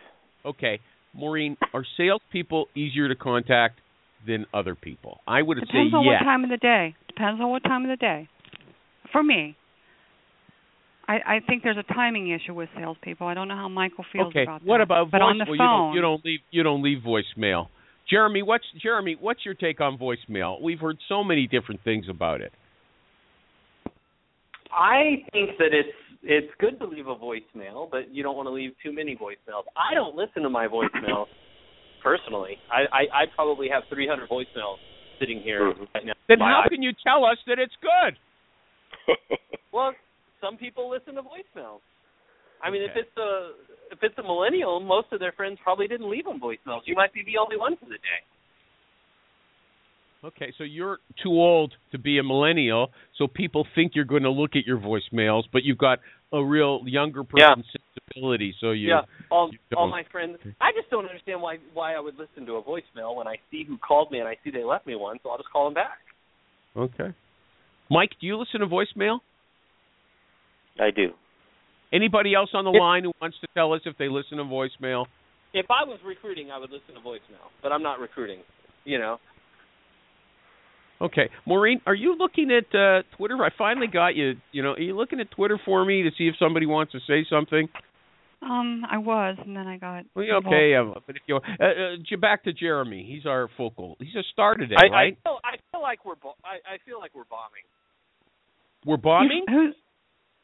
Okay. 0.46 0.80
Maureen, 1.16 1.58
are 1.74 1.86
salespeople 1.98 2.68
easier 2.76 3.08
to 3.08 3.16
contact 3.16 3.80
than 4.28 4.46
other 4.54 4.76
people? 4.76 5.22
I 5.26 5.42
would 5.42 5.58
say 5.58 5.62
yes. 5.62 5.68
Depends 5.72 5.94
on 5.94 6.06
what 6.06 6.20
time 6.20 6.44
of 6.44 6.50
the 6.50 6.58
day. 6.58 6.96
Depends 7.08 7.42
on 7.42 7.50
what 7.50 7.64
time 7.64 7.84
of 7.84 7.90
the 7.90 7.96
day. 7.96 8.28
For 9.12 9.24
me, 9.24 9.56
I 11.08 11.14
I 11.14 11.40
think 11.48 11.64
there's 11.64 11.78
a 11.78 11.94
timing 11.94 12.30
issue 12.32 12.54
with 12.54 12.70
salespeople. 12.78 13.28
I 13.28 13.34
don't 13.34 13.48
know 13.48 13.56
how 13.56 13.70
Michael 13.70 14.06
feels 14.12 14.28
okay. 14.28 14.44
about 14.44 14.66
what 14.66 14.80
that. 14.80 14.84
about 14.84 15.12
but 15.12 15.22
voicemail? 15.22 15.30
on 15.30 15.38
the 15.38 15.46
you 15.52 15.58
don't 15.58 15.94
you 15.94 16.02
don't 16.02 16.26
leave 16.26 16.40
you 16.52 16.64
don't 16.64 16.84
leave 16.84 17.00
voicemail. 17.06 17.68
Jeremy, 18.10 18.42
what's 18.42 18.66
Jeremy? 18.82 19.16
What's 19.20 19.46
your 19.46 19.54
take 19.54 19.80
on 19.80 19.98
voicemail? 19.98 20.62
We've 20.62 20.80
heard 20.80 20.98
so 21.08 21.24
many 21.24 21.48
different 21.48 21.84
things 21.84 22.08
about 22.10 22.42
it. 22.42 22.52
I 24.72 25.24
think 25.32 25.52
that 25.60 25.70
it's 25.72 25.96
it's 26.24 26.52
good 26.60 26.80
to 26.80 26.86
leave 26.88 27.08
a 27.08 27.16
voicemail, 27.16 27.90
but 27.90 28.14
you 28.14 28.24
don't 28.24 28.36
want 28.36 28.48
to 28.48 28.52
leave 28.52 28.72
too 28.82 28.94
many 28.94 29.16
voicemails. 29.16 29.64
I 29.78 29.94
don't 29.94 30.16
listen 30.16 30.42
to 30.44 30.50
my 30.50 30.68
voicemails 30.68 31.28
personally. 32.04 32.58
I 32.72 32.82
I, 32.92 33.02
I 33.24 33.26
probably 33.36 33.68
have 33.70 33.84
300 33.90 34.30
voicemails 34.30 34.78
sitting 35.20 35.42
here 35.42 35.74
Mhm. 35.74 35.88
right 35.94 36.06
now. 36.06 36.14
Then 36.28 36.40
My 36.40 36.52
how 36.52 36.62
i- 36.66 36.70
can 36.70 36.82
you 36.82 36.94
tell 37.04 37.26
us 37.26 37.38
that 37.48 37.60
it's 37.60 37.76
good? 37.82 38.18
well, 39.72 39.94
some 40.42 40.58
people 40.58 40.90
listen 40.90 41.16
to 41.16 41.22
voicemails. 41.22 41.82
I 42.62 42.70
mean, 42.70 42.82
if 42.82 42.96
it's 42.96 43.18
a 43.18 43.52
if 43.92 44.00
it's 44.02 44.18
a 44.18 44.24
millennial, 44.24 44.80
most 44.80 45.12
of 45.12 45.20
their 45.20 45.34
friends 45.34 45.60
probably 45.64 45.88
didn't 45.88 46.10
leave 46.10 46.26
them 46.26 46.40
voicemails. 46.40 46.82
You 46.86 46.96
might 46.96 47.14
be 47.14 47.24
the 47.24 47.38
only 47.38 47.58
one 47.58 47.76
for 47.78 47.86
the 47.86 48.00
day. 48.00 48.22
Okay, 50.26 50.54
so 50.58 50.64
you're 50.64 51.00
too 51.22 51.32
old 51.32 51.74
to 51.92 51.98
be 51.98 52.18
a 52.18 52.24
millennial, 52.24 52.92
so 53.18 53.28
people 53.28 53.68
think 53.76 53.92
you're 53.94 54.06
going 54.06 54.24
to 54.24 54.30
look 54.30 54.52
at 54.56 54.66
your 54.66 54.78
voicemails, 54.78 55.44
but 55.52 55.64
you've 55.64 55.78
got 55.78 56.00
a 56.32 56.42
real 56.44 56.82
younger 56.86 57.24
Yeah. 57.36 57.56
sensibility. 57.56 58.56
So 58.62 58.72
you, 58.72 58.88
yeah, 58.90 59.02
all 59.30 59.50
you 59.52 59.60
all 59.76 59.88
my 59.88 60.04
friends. 60.12 60.38
I 60.62 60.72
just 60.72 60.90
don't 60.90 61.06
understand 61.06 61.42
why 61.42 61.58
why 61.74 61.94
I 61.96 62.00
would 62.00 62.18
listen 62.18 62.46
to 62.46 62.54
a 62.54 62.64
voicemail 62.64 63.16
when 63.18 63.28
I 63.28 63.36
see 63.52 63.66
who 63.66 63.78
called 63.78 64.12
me 64.12 64.20
and 64.20 64.28
I 64.28 64.38
see 64.46 64.50
they 64.50 64.64
left 64.64 64.88
me 64.88 64.96
one, 64.96 65.18
so 65.24 65.30
I'll 65.30 65.38
just 65.38 65.52
call 65.52 65.66
them 65.66 65.74
back. 65.74 66.00
okay. 66.78 67.14
Mike, 67.90 68.12
do 68.22 68.26
you 68.26 68.38
listen 68.38 68.62
to 68.62 68.66
voicemail? 68.68 69.20
I 70.80 70.90
do. 70.90 71.12
Anybody 71.92 72.34
else 72.34 72.50
on 72.54 72.64
the 72.64 72.72
If- 72.72 72.80
line 72.80 73.04
who 73.04 73.12
wants 73.22 73.38
to 73.42 73.48
tell 73.54 73.74
us 73.74 73.82
if 73.86 73.98
they 73.98 74.08
listen 74.08 74.38
to 74.38 74.46
voicemail? 74.46 75.06
If 75.54 75.70
I 75.70 75.84
was 75.84 76.00
recruiting, 76.04 76.50
I 76.50 76.58
would 76.58 76.72
listen 76.72 76.96
to 76.96 77.02
voicemail, 77.02 77.52
but 77.62 77.72
I'm 77.74 77.84
not 77.84 78.00
recruiting. 78.00 78.40
You 78.86 78.98
know, 79.00 79.20
Okay, 81.04 81.30
Maureen, 81.46 81.82
are 81.86 81.94
you 81.94 82.16
looking 82.18 82.50
at 82.50 82.74
uh, 82.74 83.04
Twitter? 83.18 83.36
I 83.44 83.50
finally 83.58 83.88
got 83.88 84.16
you. 84.16 84.36
You 84.54 84.64
know, 84.64 84.72
are 84.72 84.80
you 84.80 84.96
looking 84.96 85.20
at 85.20 85.30
Twitter 85.32 85.60
for 85.66 85.84
me 85.84 86.04
to 86.04 86.12
see 86.18 86.30
if 86.30 86.36
somebody 86.40 86.66
wants 86.66 86.94
to 86.94 87.00
say 87.06 87.26
something? 87.30 87.68
Um, 88.42 88.84
I 88.90 88.98
was, 88.98 89.38
and 89.46 89.56
then 89.56 89.68
I 89.68 89.78
got. 89.78 90.06
Well, 90.16 90.26
okay, 90.46 90.76
uh, 90.76 91.00
but 91.06 91.16
if 91.18 91.22
you 91.28 91.36
uh, 91.36 91.64
uh, 91.64 92.18
back 92.22 92.46
to 92.46 92.54
Jeremy, 92.54 93.06
he's 93.08 93.26
our 93.26 93.50
focal. 93.58 93.98
He's 94.00 94.16
a 94.16 94.24
star 94.32 94.56
today, 94.56 94.76
I, 94.78 94.88
right? 94.88 95.18
I 95.26 95.28
feel 95.28 95.40
I 95.44 95.56
feel 95.72 95.82
like 95.82 96.06
we're 96.06 96.16
bo- 96.16 96.36
I, 96.44 96.76
I 96.76 96.78
feel 96.86 97.00
like 97.00 97.12
we're 97.14 97.24
bombing. 97.26 97.64
We're 98.86 98.98
bombing. 98.98 99.46
Who 99.50 99.72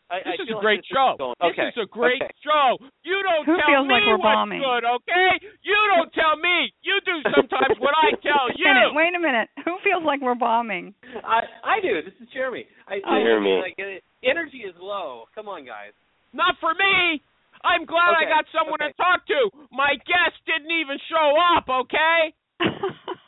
I, 0.09 0.25
This 0.25 0.41
I 0.41 0.41
is 0.41 0.47
feel 0.49 0.57
a 0.57 0.61
great 0.65 0.81
this 0.81 0.89
show. 0.89 1.09
Is 1.13 1.21
going, 1.21 1.37
This 1.39 1.73
is 1.77 1.81
a 1.85 1.89
great 1.89 2.21
okay. 2.21 2.33
show. 2.41 2.67
You 3.05 3.17
don't 3.21 3.45
Who 3.45 3.55
tell 3.61 3.85
me 3.85 3.93
like 3.93 4.03
we're 4.09 4.17
what's 4.17 4.35
bombing? 4.41 4.59
good, 4.61 4.83
okay? 4.85 5.29
You 5.61 5.77
don't 5.95 6.09
tell 6.17 6.35
me. 6.41 6.73
You 6.81 6.97
do 7.05 7.15
sometimes 7.35 7.77
what 7.77 7.93
I 7.93 8.17
tell 8.25 8.49
Wait 8.49 8.57
a 8.57 8.61
you. 8.61 8.67
minute, 8.73 8.91
wait 8.97 9.13
a 9.13 9.21
minute. 9.21 9.47
Who 9.69 9.77
feels 9.85 10.01
like 10.03 10.21
we're 10.21 10.37
bombing? 10.37 10.93
I 11.21 11.45
I 11.63 11.77
do. 11.85 12.01
This 12.01 12.17
is 12.17 12.27
Jeremy. 12.33 12.65
I, 12.89 12.99
Oh. 13.05 13.13
I 13.13 13.21
Jeremy. 13.21 13.61
Like, 13.61 13.77
uh, 13.77 14.01
energy 14.25 14.65
is 14.65 14.73
low. 14.81 15.25
Come 15.35 15.47
on, 15.47 15.61
guys. 15.65 15.93
Not 16.33 16.55
for 16.59 16.73
me. 16.73 17.21
I'm 17.61 17.83
glad 17.85 18.15
I 18.15 18.23
got 18.25 18.45
someone 18.55 18.79
okay. 18.81 18.91
to 18.91 18.97
talk 18.97 19.27
to. 19.27 19.39
My 19.71 19.93
guest 20.07 20.39
didn't 20.47 20.71
even 20.71 20.97
show 21.11 21.27
up, 21.57 21.67
okay? 21.85 22.33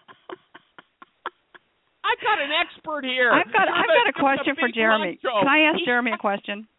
I 2.04 2.14
got 2.22 2.38
an 2.42 2.50
expert 2.52 3.06
here. 3.06 3.32
I've 3.32 3.52
got 3.54 3.68
I've 3.70 3.86
got 3.88 4.10
a 4.10 4.14
question 4.14 4.56
for 4.60 4.70
Jeremy. 4.74 5.20
Can 5.22 5.48
I 5.48 5.70
ask 5.72 5.84
Jeremy 5.86 6.12
a 6.14 6.18
question? 6.18 6.68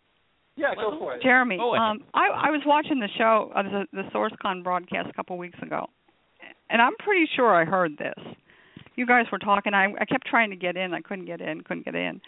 Yeah, 0.55 0.75
go 0.77 0.99
for 0.99 1.15
it. 1.17 1.23
Jeremy, 1.23 1.57
um, 1.57 2.05
I, 2.13 2.29
I 2.29 2.51
was 2.53 2.61
watching 2.67 3.01
the 3.01 3.09
show, 3.17 3.51
uh, 3.57 3.63
the, 3.63 3.87
the 3.91 4.03
SourceCon 4.15 4.63
broadcast 4.63 5.09
a 5.09 5.13
couple 5.15 5.39
weeks 5.39 5.59
ago, 5.63 5.87
and 6.69 6.83
I'm 6.83 6.93
pretty 6.99 7.25
sure 7.35 7.55
I 7.55 7.65
heard 7.65 7.97
this. 7.97 8.21
You 8.95 9.07
guys 9.07 9.25
were 9.33 9.39
talking. 9.39 9.73
I, 9.73 9.87
I 9.99 10.05
kept 10.05 10.27
trying 10.27 10.51
to 10.51 10.57
get 10.57 10.77
in. 10.77 10.93
I 10.93 11.01
couldn't 11.01 11.25
get 11.25 11.41
in. 11.41 11.63
Couldn't 11.63 11.87
get 11.87 11.95
in 11.95 12.21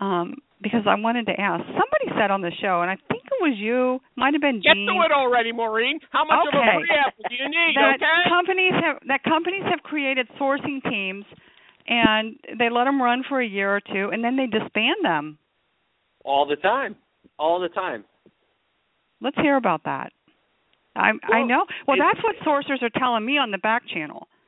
um, 0.00 0.34
because 0.60 0.82
I 0.90 0.98
wanted 0.98 1.26
to 1.26 1.40
ask. 1.40 1.62
Somebody 1.66 2.10
said 2.18 2.32
on 2.32 2.42
the 2.42 2.50
show, 2.60 2.82
and 2.82 2.90
I 2.90 2.96
think 3.08 3.22
it 3.30 3.38
was 3.40 3.54
you. 3.56 4.00
Might 4.16 4.34
have 4.34 4.42
been 4.42 4.58
Get 4.60 4.74
Dean. 4.74 4.86
to 4.90 5.06
it 5.06 5.12
already, 5.12 5.52
Maureen. 5.52 6.00
How 6.10 6.24
much 6.24 6.50
of 6.50 6.54
a 6.54 6.58
Okay. 6.58 6.82
preamble 6.82 7.30
do 7.30 7.34
you 7.38 7.46
need, 7.48 7.74
that 7.78 8.02
okay? 8.02 8.28
companies 8.28 8.74
have 8.74 8.98
that 9.06 9.22
companies 9.22 9.62
have 9.70 9.86
created 9.86 10.26
sourcing 10.34 10.82
teams, 10.82 11.24
and 11.88 12.36
they 12.58 12.70
let 12.70 12.84
them 12.84 13.00
run 13.00 13.24
for 13.28 13.40
a 13.40 13.46
year 13.46 13.74
or 13.74 13.80
two, 13.80 14.10
and 14.12 14.22
then 14.22 14.36
they 14.36 14.46
disband 14.46 14.96
them. 15.02 15.38
All 16.24 16.46
the 16.46 16.56
time. 16.56 16.96
All 17.38 17.60
the 17.60 17.68
time. 17.68 18.04
Let's 19.20 19.36
hear 19.36 19.56
about 19.56 19.84
that. 19.84 20.12
I 20.94 21.12
I 21.32 21.42
know. 21.44 21.64
Well, 21.86 21.96
that's 21.98 22.22
what 22.24 22.36
sourcers 22.46 22.82
are 22.82 22.90
telling 22.98 23.24
me 23.24 23.38
on 23.38 23.50
the 23.50 23.58
back 23.58 23.82
channel. 23.88 24.28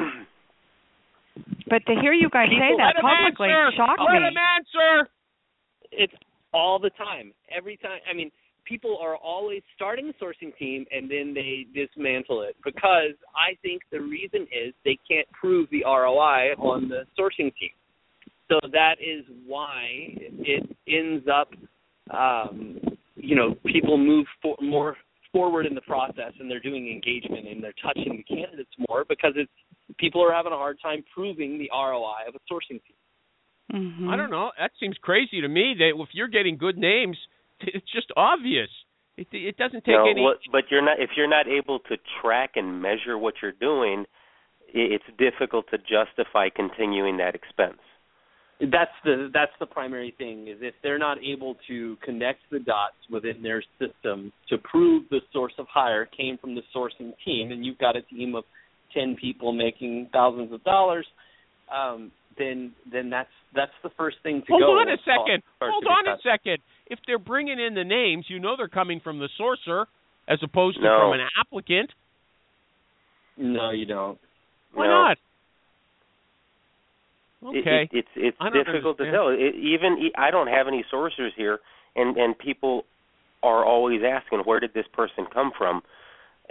But 1.71 1.87
to 1.87 1.95
hear 2.03 2.13
you 2.13 2.29
guys 2.29 2.49
say 2.51 2.75
that 2.79 2.95
Let 2.97 3.03
publicly 3.03 3.49
answer. 3.49 3.77
shocked 3.77 4.01
Let 4.05 4.21
me. 4.21 4.27
him 4.27 4.35
answer. 4.37 5.09
It's 5.93 6.13
all 6.53 6.81
the 6.81 6.91
time. 6.91 7.33
Every 7.57 7.77
time. 7.77 8.01
I 8.11 8.13
mean, 8.13 8.33
people 8.65 8.99
are 9.01 9.17
always 9.17 9.63
starting 9.75 10.11
a 10.11 10.25
sourcing 10.25 10.57
team 10.59 10.85
and 10.91 11.11
then 11.11 11.35
they 11.35 11.67
dismantle 11.75 12.43
it 12.43 12.57
because 12.65 13.15
I 13.35 13.57
think 13.63 13.83
the 13.91 14.01
reason 14.01 14.43
is 14.43 14.75
they 14.85 14.99
can't 15.09 15.27
prove 15.33 15.69
the 15.71 15.85
ROI 15.85 16.55
on 16.59 16.89
the 16.89 17.05
sourcing 17.19 17.53
team. 17.57 17.71
So 18.49 18.59
that 18.73 18.97
is 19.01 19.25
why 19.47 19.85
it 19.87 20.77
ends 20.89 21.27
up, 21.33 21.53
um, 22.13 22.81
you 23.17 23.37
know, 23.37 23.55
people 23.67 23.97
move 23.97 24.27
for, 24.43 24.57
more 24.61 24.97
forward 25.33 25.67
in 25.67 25.75
the 25.75 25.81
process 25.83 26.33
and 26.41 26.51
they're 26.51 26.61
doing 26.61 26.89
engagement 26.89 27.47
and 27.47 27.63
they're 27.63 27.75
touching 27.83 28.17
the 28.17 28.35
candidates 28.35 28.71
more 28.89 29.05
because 29.09 29.33
it's 29.37 29.51
people 29.99 30.23
are 30.23 30.33
having 30.33 30.53
a 30.53 30.57
hard 30.57 30.79
time 30.83 31.05
proving 31.15 31.59
the 31.59 31.71
ROI 31.73 32.27
of 32.29 32.35
a 32.35 32.53
sourcing 32.53 32.81
team. 32.83 32.97
Mhm. 33.73 34.09
I 34.09 34.17
don't 34.17 34.31
know. 34.31 34.51
That 34.59 34.73
seems 34.81 34.99
crazy 34.99 35.41
to 35.41 35.49
me. 35.49 35.75
That 35.75 35.97
if 35.97 36.15
you're 36.15 36.29
getting 36.29 36.57
good 36.57 36.77
names, 36.77 37.17
it's 37.75 37.91
just 37.93 38.13
obvious. 38.17 38.69
It 39.17 39.29
it 39.33 39.57
doesn't 39.57 39.85
take 39.85 39.95
no, 39.95 40.09
any. 40.09 40.23
what, 40.23 40.39
but 40.51 40.65
you're 40.71 40.85
not 40.85 41.01
if 41.01 41.11
you're 41.17 41.29
not 41.29 41.47
able 41.49 41.79
to 41.81 41.97
track 42.21 42.53
and 42.57 42.81
measure 42.81 43.19
what 43.19 43.35
you're 43.43 43.53
doing, 43.53 44.05
it's 44.73 45.05
difficult 45.19 45.67
to 45.71 45.79
justify 45.79 46.49
continuing 46.49 47.17
that 47.19 47.35
expense. 47.35 47.81
that's 48.61 48.93
the 49.05 49.31
that's 49.33 49.53
the 49.59 49.67
primary 49.67 50.15
thing 50.17 50.49
is 50.49 50.59
if 50.61 50.75
they're 50.83 50.99
not 50.99 51.19
able 51.23 51.57
to 51.67 51.97
connect 52.05 52.41
the 52.51 52.61
dots 52.61 52.97
within 53.11 53.43
their 53.43 53.63
system 53.79 54.33
to 54.49 54.59
prove 54.59 55.05
the 55.11 55.21
source 55.33 55.55
of 55.59 55.67
hire 55.69 56.07
came 56.07 56.39
from 56.39 56.55
the 56.55 56.63
sourcing 56.75 57.13
team 57.25 57.53
and 57.53 57.65
you've 57.65 57.79
got 57.79 57.97
a 57.97 58.03
team 58.03 58.35
of 58.35 58.45
10 58.95 59.17
people 59.21 59.53
making 59.53 60.09
thousands 60.13 60.53
of 60.53 60.63
dollars 60.65 61.07
um 61.75 62.11
then 62.39 62.73
then 62.91 63.11
that's 63.11 63.29
that's 63.55 63.73
the 63.83 63.91
first 63.97 64.17
thing 64.23 64.41
to 64.43 64.47
Hold 64.53 64.61
go. 64.63 64.67
Hold 64.67 64.89
on 64.89 64.89
a 64.89 64.97
second. 64.99 65.43
Hold 65.61 65.87
on 65.87 66.09
a 66.09 66.17
second. 66.23 66.59
If 66.87 66.99
they're 67.07 67.19
bringing 67.19 67.59
in 67.61 67.75
the 67.75 67.85
names, 67.85 68.27
you 68.29 68.39
know 68.39 68.55
they're 68.57 68.69
coming 68.69 69.01
from 69.03 69.19
the 69.19 69.29
sourcer 69.39 69.87
as 70.29 70.39
opposed 70.43 70.79
to 70.79 70.85
No. 70.85 70.99
from 71.11 71.21
an 71.21 71.27
applicant. 71.41 71.91
No, 73.37 73.71
you 73.71 73.87
don't. 73.87 74.19
Why 74.75 74.87
No. 74.87 74.93
not? 74.93 75.13
It- 75.13 75.19
Okay. 77.61 77.89
it, 77.91 77.91
it's 77.93 78.09
it's 78.17 78.37
I 78.39 78.51
don't 78.51 78.65
difficult 78.67 78.99
to 78.99 79.11
tell. 79.11 79.29
It, 79.29 79.55
even 79.55 79.97
e- 79.99 80.13
I 80.17 80.31
don't 80.31 80.49
have 80.49 80.69
any 80.69 80.85
sources 80.91 81.33
here, 81.37 81.61
and 81.97 82.17
and 82.19 82.39
people 82.39 82.85
are 83.43 83.65
always 83.65 84.03
asking 84.05 84.41
where 84.41 84.61
did 84.61 84.75
this 84.75 84.87
person 84.93 85.25
come 85.33 85.51
from, 85.57 85.83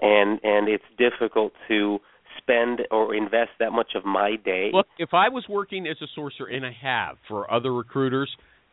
and 0.02 0.40
and 0.44 0.68
it's 0.68 0.84
difficult 0.98 1.54
to 1.68 2.02
spend 2.50 2.82
or 2.92 3.14
invest 3.16 3.52
that 3.60 3.72
much 3.72 3.92
of 3.96 4.06
my 4.06 4.36
day. 4.44 4.70
Look, 4.74 4.88
if 4.98 5.10
I 5.14 5.30
was 5.30 5.46
working 5.50 5.88
as 5.88 5.98
a 6.02 6.20
sourcer, 6.20 6.52
and 6.52 6.66
I 6.66 6.76
have 6.82 7.18
for 7.28 7.52
other 7.52 7.74
recruiters, 7.74 8.30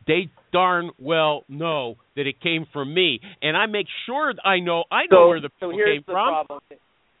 they 0.07 0.29
darn 0.51 0.91
well 0.99 1.43
know 1.49 1.95
that 2.15 2.27
it 2.27 2.41
came 2.41 2.65
from 2.71 2.93
me, 2.93 3.19
and 3.41 3.55
I 3.55 3.65
make 3.65 3.87
sure 4.05 4.33
I 4.43 4.59
know 4.59 4.85
I 4.91 5.03
know 5.11 5.25
so, 5.25 5.27
where 5.27 5.41
the 5.41 5.49
so 5.59 5.67
people 5.67 5.77
here's 5.77 5.95
came 5.97 6.03
the 6.07 6.13
from. 6.13 6.45
problem. 6.45 6.59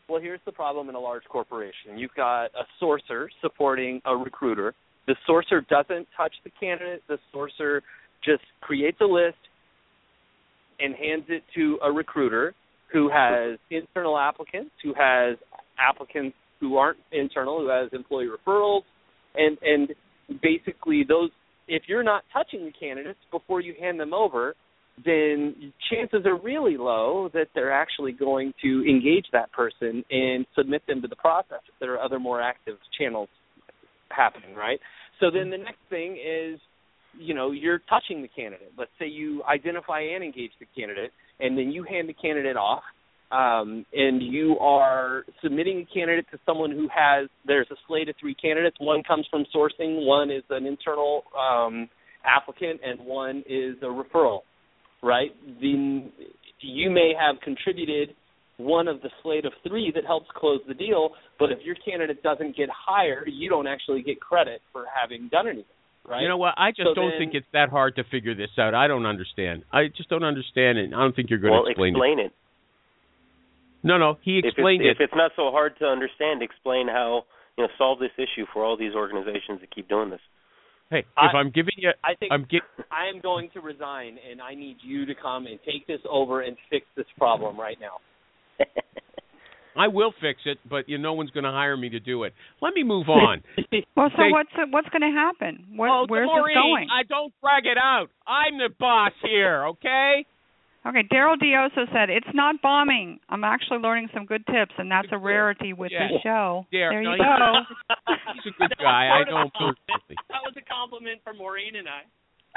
Well, 0.09 0.21
here's 0.21 0.39
the 0.45 0.53
problem 0.53 0.87
in 0.87 0.95
a 0.95 0.99
large 0.99 1.23
corporation. 1.29 1.97
You've 1.97 2.15
got 2.15 2.45
a 2.45 2.63
sourcer 2.81 3.27
supporting 3.41 4.01
a 4.05 4.15
recruiter. 4.15 4.73
The 5.05 5.15
sourcer 5.29 5.67
doesn't 5.67 6.07
touch 6.15 6.33
the 6.45 6.51
candidate. 6.59 7.03
The 7.09 7.17
sourcer 7.33 7.81
just 8.23 8.43
creates 8.61 8.97
a 9.01 9.05
list 9.05 9.35
and 10.79 10.95
hands 10.95 11.25
it 11.27 11.43
to 11.55 11.77
a 11.83 11.91
recruiter 11.91 12.53
who 12.93 13.09
has 13.09 13.59
internal 13.69 14.17
applicants, 14.17 14.71
who 14.81 14.93
has 14.93 15.37
applicants 15.77 16.37
who 16.59 16.77
aren't 16.77 16.99
internal, 17.11 17.59
who 17.59 17.69
has 17.69 17.89
employee 17.93 18.27
referrals, 18.27 18.81
and 19.35 19.57
and 19.61 19.93
basically 20.41 21.03
those. 21.07 21.29
If 21.67 21.83
you're 21.87 22.03
not 22.03 22.23
touching 22.31 22.65
the 22.65 22.71
candidates 22.71 23.19
before 23.29 23.59
you 23.59 23.75
hand 23.79 23.99
them 23.99 24.13
over, 24.13 24.55
then 25.03 25.73
chances 25.91 26.25
are 26.25 26.39
really 26.39 26.77
low 26.77 27.29
that 27.33 27.47
they're 27.53 27.73
actually 27.73 28.13
going 28.13 28.53
to 28.63 28.83
engage 28.89 29.25
that 29.33 29.51
person 29.51 30.03
and 30.09 30.45
submit 30.55 30.81
them 30.87 31.01
to 31.01 31.07
the 31.07 31.15
process 31.15 31.59
if 31.67 31.75
there 31.79 31.93
are 31.93 31.99
other 31.99 32.19
more 32.19 32.41
active 32.41 32.77
channels 32.97 33.29
happening, 34.09 34.55
right? 34.55 34.79
So 35.19 35.29
then 35.31 35.49
the 35.49 35.57
next 35.57 35.81
thing 35.89 36.13
is, 36.13 36.59
you 37.19 37.33
know, 37.33 37.51
you're 37.51 37.81
touching 37.89 38.21
the 38.21 38.27
candidate. 38.27 38.71
Let's 38.77 38.91
say 38.99 39.07
you 39.07 39.43
identify 39.43 40.01
and 40.01 40.23
engage 40.23 40.51
the 40.59 40.67
candidate, 40.75 41.11
and 41.39 41.57
then 41.57 41.71
you 41.71 41.83
hand 41.83 42.09
the 42.09 42.13
candidate 42.13 42.57
off, 42.57 42.83
um, 43.31 43.85
and 43.93 44.21
you 44.21 44.57
are 44.59 45.23
submitting 45.43 45.85
a 45.89 45.93
candidate 45.93 46.25
to 46.31 46.39
someone 46.45 46.71
who 46.71 46.87
has. 46.93 47.27
There's 47.45 47.67
a 47.71 47.75
slate 47.87 48.09
of 48.09 48.15
three 48.19 48.35
candidates. 48.35 48.77
One 48.79 49.03
comes 49.03 49.25
from 49.29 49.45
sourcing, 49.55 50.05
one 50.05 50.31
is 50.31 50.43
an 50.49 50.65
internal 50.65 51.23
um, 51.37 51.89
applicant, 52.25 52.81
and 52.85 52.99
one 53.05 53.43
is 53.47 53.75
a 53.81 53.85
referral 53.85 54.41
right? 55.01 55.31
Then 55.61 56.11
you 56.61 56.89
may 56.89 57.13
have 57.19 57.39
contributed 57.41 58.15
one 58.57 58.87
of 58.87 59.01
the 59.01 59.09
slate 59.21 59.45
of 59.45 59.53
three 59.67 59.91
that 59.93 60.05
helps 60.05 60.27
close 60.35 60.59
the 60.67 60.73
deal, 60.73 61.11
but 61.37 61.51
if 61.51 61.59
your 61.63 61.75
candidate 61.85 62.23
doesn't 62.23 62.57
get 62.57 62.69
hired, 62.73 63.29
you 63.31 63.49
don't 63.49 63.67
actually 63.67 64.01
get 64.01 64.19
credit 64.19 64.61
for 64.73 64.85
having 64.99 65.29
done 65.29 65.47
anything, 65.47 65.65
right? 66.07 66.21
You 66.21 66.27
know 66.27 66.37
what? 66.37 66.55
I 66.57 66.71
just 66.71 66.87
So 66.87 66.93
don't 66.95 67.11
then- 67.11 67.19
think 67.19 67.33
it's 67.35 67.47
that 67.53 67.69
hard 67.69 67.95
to 67.97 68.03
figure 68.05 68.33
this 68.33 68.49
out. 68.57 68.73
I 68.73 68.87
don't 68.87 69.05
understand. 69.05 69.63
I 69.71 69.87
just 69.95 70.09
don't 70.09 70.23
understand 70.23 70.79
it. 70.79 70.87
I 70.87 70.97
don't 70.97 71.15
think 71.15 71.29
you're 71.29 71.39
going 71.39 71.53
well, 71.53 71.65
to 71.65 71.69
explain, 71.69 71.93
explain 71.93 72.19
it. 72.19 72.25
it. 72.25 72.33
No, 73.87 73.97
no, 73.97 74.17
he 74.21 74.39
explained 74.43 74.83
if 74.85 74.99
it. 74.99 75.03
it's 75.05 75.13
not 75.15 75.31
so 75.35 75.49
hard 75.51 75.77
to 75.79 75.85
understand, 75.85 76.41
explain 76.43 76.87
how 76.87 77.23
you 77.57 77.63
know 77.63 77.69
solve 77.77 77.99
this 77.99 78.11
issue 78.17 78.45
for 78.53 78.63
all 78.63 78.77
these 78.77 78.93
organizations 78.93 79.61
that 79.61 79.73
keep 79.73 79.87
doing 79.89 80.09
this. 80.09 80.19
Hey, 80.89 81.05
I- 81.17 81.27
if 81.27 81.35
I'm 81.35 81.49
giving 81.51 81.73
you, 81.77 81.91
I 82.03 82.15
think 82.15 82.31
I'm 82.31 82.45
gi- 82.49 82.61
I 82.91 83.07
am 83.07 83.19
going 83.21 83.49
to 83.53 83.61
resign, 83.61 84.17
and 84.29 84.41
I 84.41 84.53
need 84.55 84.77
you 84.81 85.05
to 85.05 85.15
come 85.15 85.47
and 85.47 85.59
take 85.65 85.87
this 85.87 86.01
over 86.09 86.41
and 86.41 86.55
fix 86.69 86.85
this 86.95 87.07
problem 87.17 87.59
right 87.59 87.77
now. 87.79 87.97
I 89.77 89.87
will 89.89 90.11
fix 90.19 90.39
it, 90.45 90.57
but 90.67 90.89
you, 90.89 90.97
no 90.97 91.13
one's 91.13 91.29
going 91.29 91.43
to 91.43 91.51
hire 91.51 91.77
me 91.77 91.89
to 91.89 91.99
do 91.99 92.23
it. 92.23 92.33
Let 92.61 92.73
me 92.73 92.83
move 92.83 93.09
on. 93.09 93.43
Well, 93.95 94.09
so 94.15 94.17
Say- 94.23 94.31
what's 94.31 94.49
what's 94.71 94.89
going 94.89 95.01
to 95.01 95.15
happen? 95.15 95.65
Where, 95.75 95.89
oh, 95.89 96.05
where's 96.07 96.27
Maureen, 96.27 96.55
this 96.55 96.61
going? 96.61 96.87
I 96.91 97.03
don't 97.03 97.33
drag 97.41 97.65
it 97.65 97.77
out. 97.77 98.07
I'm 98.27 98.57
the 98.59 98.69
boss 98.79 99.11
here, 99.23 99.65
okay? 99.67 100.25
Okay, 100.87 101.03
Daryl 101.11 101.35
Dioso 101.37 101.83
said 101.91 102.09
it's 102.09 102.27
not 102.33 102.61
bombing. 102.61 103.19
I'm 103.29 103.43
actually 103.43 103.79
learning 103.79 104.07
some 104.13 104.25
good 104.25 104.45
tips, 104.47 104.71
and 104.77 104.89
that's 104.89 105.09
a 105.11 105.17
rarity 105.17 105.73
with 105.73 105.91
Yeah. 105.91 106.07
this 106.07 106.21
show. 106.21 106.65
There, 106.71 106.91
there 106.91 107.01
no, 107.03 107.11
you 107.13 107.17
go. 107.17 108.13
He's 108.33 108.53
a 108.53 108.57
good 108.57 108.77
guy. 108.79 109.07
I 109.09 109.23
know 109.29 109.41
him 109.41 109.51
personally. 109.51 110.15
That 110.29 110.41
was 110.45 110.53
a 110.55 110.61
compliment 110.61 111.19
for 111.23 111.33
Maureen 111.33 111.75
and 111.75 111.89
I. 111.89 112.01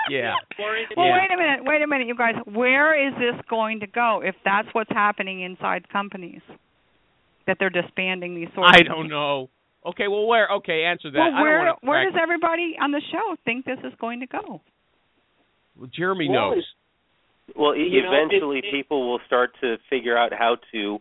Yeah. 0.09 0.35
Maureen, 0.59 0.87
Well, 0.97 1.07
Yeah. 1.07 1.19
wait 1.21 1.31
a 1.33 1.37
minute, 1.37 1.65
wait 1.65 1.83
a 1.83 1.87
minute, 1.89 2.07
you 2.07 2.15
guys. 2.15 2.37
Where 2.45 2.95
is 2.95 3.13
this 3.19 3.35
going 3.49 3.81
to 3.81 3.87
go 3.89 4.23
if 4.25 4.37
that's 4.45 4.69
what's 4.73 4.91
happening 4.91 5.41
inside 5.41 5.89
companies? 5.89 6.43
That 7.47 7.57
they're 7.59 7.71
disbanding 7.71 8.37
these 8.37 8.49
sorts. 8.55 8.71
I 8.79 8.83
don't 8.83 9.09
know. 9.09 9.51
Okay, 9.85 10.07
well, 10.09 10.27
where? 10.27 10.49
Okay, 10.59 10.85
answer 10.85 11.11
that. 11.11 11.19
Well, 11.19 11.27
I 11.29 11.31
don't 11.31 11.43
where 11.43 11.75
where 11.83 12.05
does 12.05 12.21
everybody 12.23 12.77
on 12.81 12.93
the 12.93 13.01
show 13.11 13.35
think 13.45 13.65
this 13.65 13.79
is 13.83 13.93
going 13.99 14.21
to 14.21 14.27
go? 14.27 14.61
Well, 15.77 15.89
Jeremy 15.93 16.29
Well, 16.29 16.55
knows. 16.55 16.65
Well, 17.55 17.77
You 17.77 18.07
eventually 18.07 18.59
it- 18.59 18.67
it- 18.67 18.71
people 18.71 19.09
will 19.11 19.21
start 19.27 19.55
to 19.61 19.79
figure 19.89 20.17
out 20.17 20.33
how 20.33 20.57
to 20.73 21.01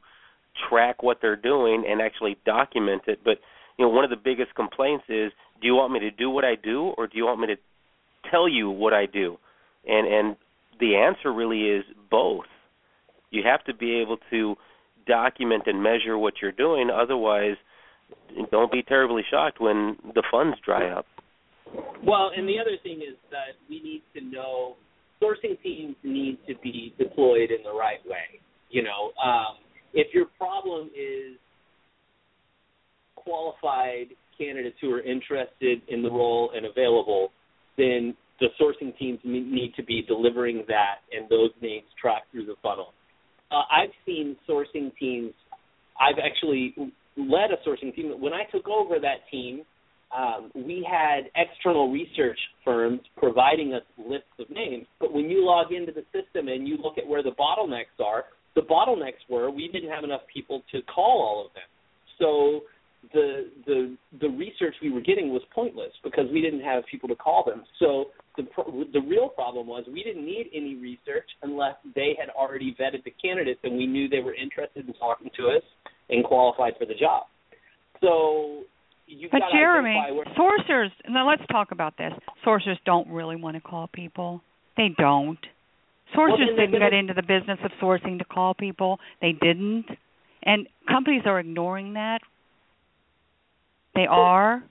track 0.67 1.03
what 1.03 1.21
they're 1.21 1.35
doing 1.35 1.85
and 1.85 2.01
actually 2.01 2.37
document 2.45 3.03
it. 3.07 3.23
But 3.23 3.39
you 3.77 3.85
know, 3.85 3.89
one 3.89 4.03
of 4.03 4.09
the 4.09 4.17
biggest 4.17 4.53
complaints 4.55 5.05
is, 5.07 5.31
do 5.61 5.67
you 5.67 5.75
want 5.75 5.93
me 5.93 5.99
to 5.99 6.11
do 6.11 6.29
what 6.29 6.43
I 6.43 6.55
do, 6.55 6.93
or 6.97 7.07
do 7.07 7.17
you 7.17 7.25
want 7.25 7.39
me 7.39 7.47
to 7.47 7.57
tell 8.29 8.47
you 8.47 8.69
what 8.69 8.93
I 8.93 9.05
do? 9.05 9.37
And 9.87 10.07
and 10.07 10.35
the 10.79 10.95
answer 10.95 11.31
really 11.31 11.69
is 11.69 11.85
both. 12.09 12.47
You 13.31 13.43
have 13.43 13.63
to 13.65 13.73
be 13.73 13.99
able 14.01 14.17
to 14.29 14.57
document 15.05 15.67
and 15.67 15.81
measure 15.81 16.17
what 16.17 16.41
you're 16.41 16.51
doing. 16.51 16.89
Otherwise, 16.89 17.57
don't 18.51 18.71
be 18.71 18.81
terribly 18.81 19.23
shocked 19.29 19.59
when 19.59 19.97
the 20.13 20.23
funds 20.31 20.57
dry 20.59 20.89
up. 20.89 21.05
Well, 22.03 22.31
and 22.35 22.47
the 22.47 22.59
other 22.59 22.77
thing 22.77 23.01
is 23.01 23.15
that 23.29 23.55
we 23.69 23.81
need 23.81 24.01
to 24.15 24.21
know 24.21 24.75
sourcing 25.21 25.61
teams 25.61 25.95
need 26.03 26.37
to 26.47 26.53
be 26.61 26.93
deployed 26.97 27.51
in 27.51 27.63
the 27.63 27.73
right 27.73 27.99
way. 28.05 28.39
You 28.69 28.83
know, 28.83 29.11
um, 29.23 29.57
if 29.93 30.13
your 30.13 30.25
problem 30.37 30.87
is 30.87 31.37
qualified 33.15 34.07
candidates 34.37 34.77
who 34.81 34.91
are 34.93 35.01
interested 35.01 35.81
in 35.87 36.01
the 36.01 36.09
role 36.09 36.51
and 36.55 36.65
available, 36.65 37.31
then 37.77 38.15
the 38.39 38.47
sourcing 38.59 38.97
teams 38.97 39.19
need 39.23 39.73
to 39.75 39.83
be 39.83 40.01
delivering 40.07 40.63
that 40.67 40.99
and 41.11 41.29
those 41.29 41.51
names 41.61 41.85
track 42.01 42.23
through 42.31 42.45
the 42.45 42.55
funnel. 42.63 42.93
Uh, 43.51 43.63
I've 43.71 43.91
seen 44.05 44.37
sourcing 44.47 44.95
teams. 44.97 45.33
I've 45.99 46.19
actually 46.23 46.73
led 47.17 47.49
a 47.51 47.67
sourcing 47.67 47.93
team. 47.93 48.13
When 48.19 48.33
I 48.33 48.43
took 48.51 48.67
over 48.67 48.99
that 48.99 49.29
team, 49.29 49.63
um, 50.15 50.51
we 50.55 50.85
had 50.89 51.29
external 51.35 51.91
research 51.91 52.39
firms 52.65 53.01
providing 53.17 53.73
us 53.73 53.83
lists 53.97 54.27
of 54.39 54.49
names. 54.49 54.87
But 54.99 55.13
when 55.13 55.29
you 55.29 55.45
log 55.45 55.71
into 55.71 55.91
the 55.91 56.03
system 56.11 56.47
and 56.47 56.67
you 56.67 56.77
look 56.77 56.97
at 56.97 57.07
where 57.07 57.21
the 57.21 57.31
bottlenecks 57.31 58.03
are, 58.03 58.25
the 58.55 58.61
bottlenecks 58.61 59.21
were 59.29 59.51
we 59.51 59.69
didn't 59.71 59.89
have 59.89 60.03
enough 60.03 60.21
people 60.33 60.63
to 60.71 60.81
call 60.83 61.21
all 61.21 61.45
of 61.45 61.53
them. 61.53 61.63
So 62.17 62.61
the 63.13 63.49
the 63.65 63.97
the 64.19 64.29
research 64.29 64.75
we 64.81 64.91
were 64.91 65.01
getting 65.01 65.29
was 65.29 65.41
pointless 65.53 65.91
because 66.03 66.25
we 66.33 66.41
didn't 66.41 66.61
have 66.61 66.83
people 66.89 67.07
to 67.09 67.15
call 67.15 67.43
them. 67.45 67.63
So 67.79 68.05
the 68.35 68.43
the 68.91 69.01
real 69.01 69.29
problem 69.29 69.67
was 69.67 69.85
we 69.91 70.03
didn't 70.03 70.25
need 70.25 70.49
any 70.53 70.75
research 70.75 71.29
unless 71.43 71.75
they 71.95 72.15
had 72.19 72.29
already 72.29 72.75
vetted 72.79 73.03
the 73.03 73.13
candidates 73.21 73.59
and 73.63 73.77
we 73.77 73.85
knew 73.85 74.09
they 74.09 74.19
were 74.19 74.35
interested 74.35 74.87
in 74.87 74.93
talking 74.95 75.29
to 75.37 75.47
us 75.49 75.63
and 76.09 76.25
qualified 76.25 76.73
for 76.77 76.85
the 76.85 76.95
job. 76.95 77.23
So 78.01 78.63
you've 79.09 79.31
But 79.31 79.41
Jeremy, 79.51 79.97
sourcers. 80.37 80.89
Now 81.09 81.27
let's 81.27 81.41
talk 81.51 81.71
about 81.71 81.97
this. 81.97 82.13
Sourcers 82.45 82.77
don't 82.85 83.09
really 83.09 83.35
want 83.35 83.55
to 83.55 83.61
call 83.61 83.89
people. 83.91 84.41
They 84.77 84.89
don't. 84.97 85.39
Sourcers 86.15 86.37
then 86.39 86.55
they're 86.55 86.67
didn't 86.67 86.79
get 86.79 86.93
into 86.93 87.13
the 87.13 87.21
business 87.21 87.59
of 87.63 87.71
sourcing 87.81 88.17
to 88.19 88.25
call 88.25 88.53
people. 88.53 88.99
They 89.21 89.33
didn't, 89.33 89.85
and 90.43 90.67
companies 90.87 91.23
are 91.25 91.39
ignoring 91.39 91.93
that. 91.93 92.19
They 93.95 94.05
are. 94.09 94.63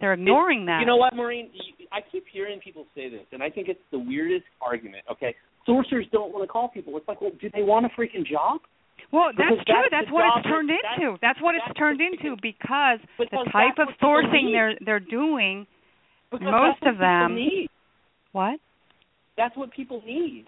They're 0.00 0.12
ignoring 0.12 0.66
that. 0.66 0.80
You 0.80 0.86
know 0.86 0.96
what, 0.96 1.14
Maureen? 1.16 1.50
I 1.92 2.00
keep 2.12 2.24
hearing 2.32 2.60
people 2.60 2.86
say 2.94 3.08
this, 3.08 3.24
and 3.32 3.42
I 3.42 3.50
think 3.50 3.68
it's 3.68 3.80
the 3.90 3.98
weirdest 3.98 4.44
argument. 4.60 5.04
Okay, 5.10 5.34
sourcers 5.66 6.10
don't 6.12 6.32
want 6.32 6.44
to 6.44 6.48
call 6.48 6.68
people. 6.68 6.96
It's 6.96 7.08
like, 7.08 7.20
well, 7.20 7.32
do 7.40 7.48
they 7.54 7.62
want 7.62 7.86
a 7.86 7.88
freaking 8.00 8.26
job? 8.26 8.60
Well, 9.12 9.30
that's 9.36 9.50
Because 9.50 9.64
true. 9.66 9.74
that's 9.90 10.04
That's, 10.06 10.12
what 10.12 10.38
it's 10.38 10.46
turned 10.46 10.68
that's- 10.70 10.98
into. 10.98 11.18
That's 11.20 11.40
what 11.40 11.54
it's 11.54 11.78
turned 11.78 12.00
into 12.00 12.36
because 12.42 12.98
the 13.18 13.48
type 13.52 13.78
of 13.78 13.88
sourcing 14.02 14.50
they're 14.52 14.74
they're 14.84 15.00
doing. 15.00 15.66
Because 16.30 16.46
Most 16.50 16.82
of 16.82 16.98
them- 16.98 17.34
need. 17.36 17.70
What? 18.32 18.58
That's 19.36 19.56
what 19.56 19.70
people 19.72 20.02
need. 20.04 20.46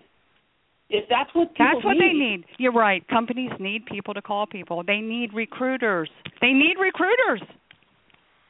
If 0.90 1.08
that's 1.08 1.32
what 1.34 1.52
people 1.54 1.66
That's 1.66 1.84
what 1.84 1.96
they 1.98 2.12
need. 2.12 2.44
You're 2.58 2.72
right. 2.72 3.06
Companies 3.08 3.50
need 3.60 3.86
people 3.86 4.14
to 4.14 4.22
call 4.22 4.46
people. 4.46 4.82
They 4.84 5.00
need 5.00 5.32
recruiters. 5.32 6.08
They 6.40 6.52
need 6.52 6.76
recruiters. 6.78 7.42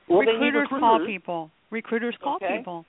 well, 0.09 0.21
they 0.25 0.33
need 0.33 0.55
recruiters 0.55 0.81
call 0.81 1.07
people. 1.07 1.51
Recruiters 1.71 2.15
call 2.23 2.37
Okay. 2.37 2.59
people. 2.59 2.85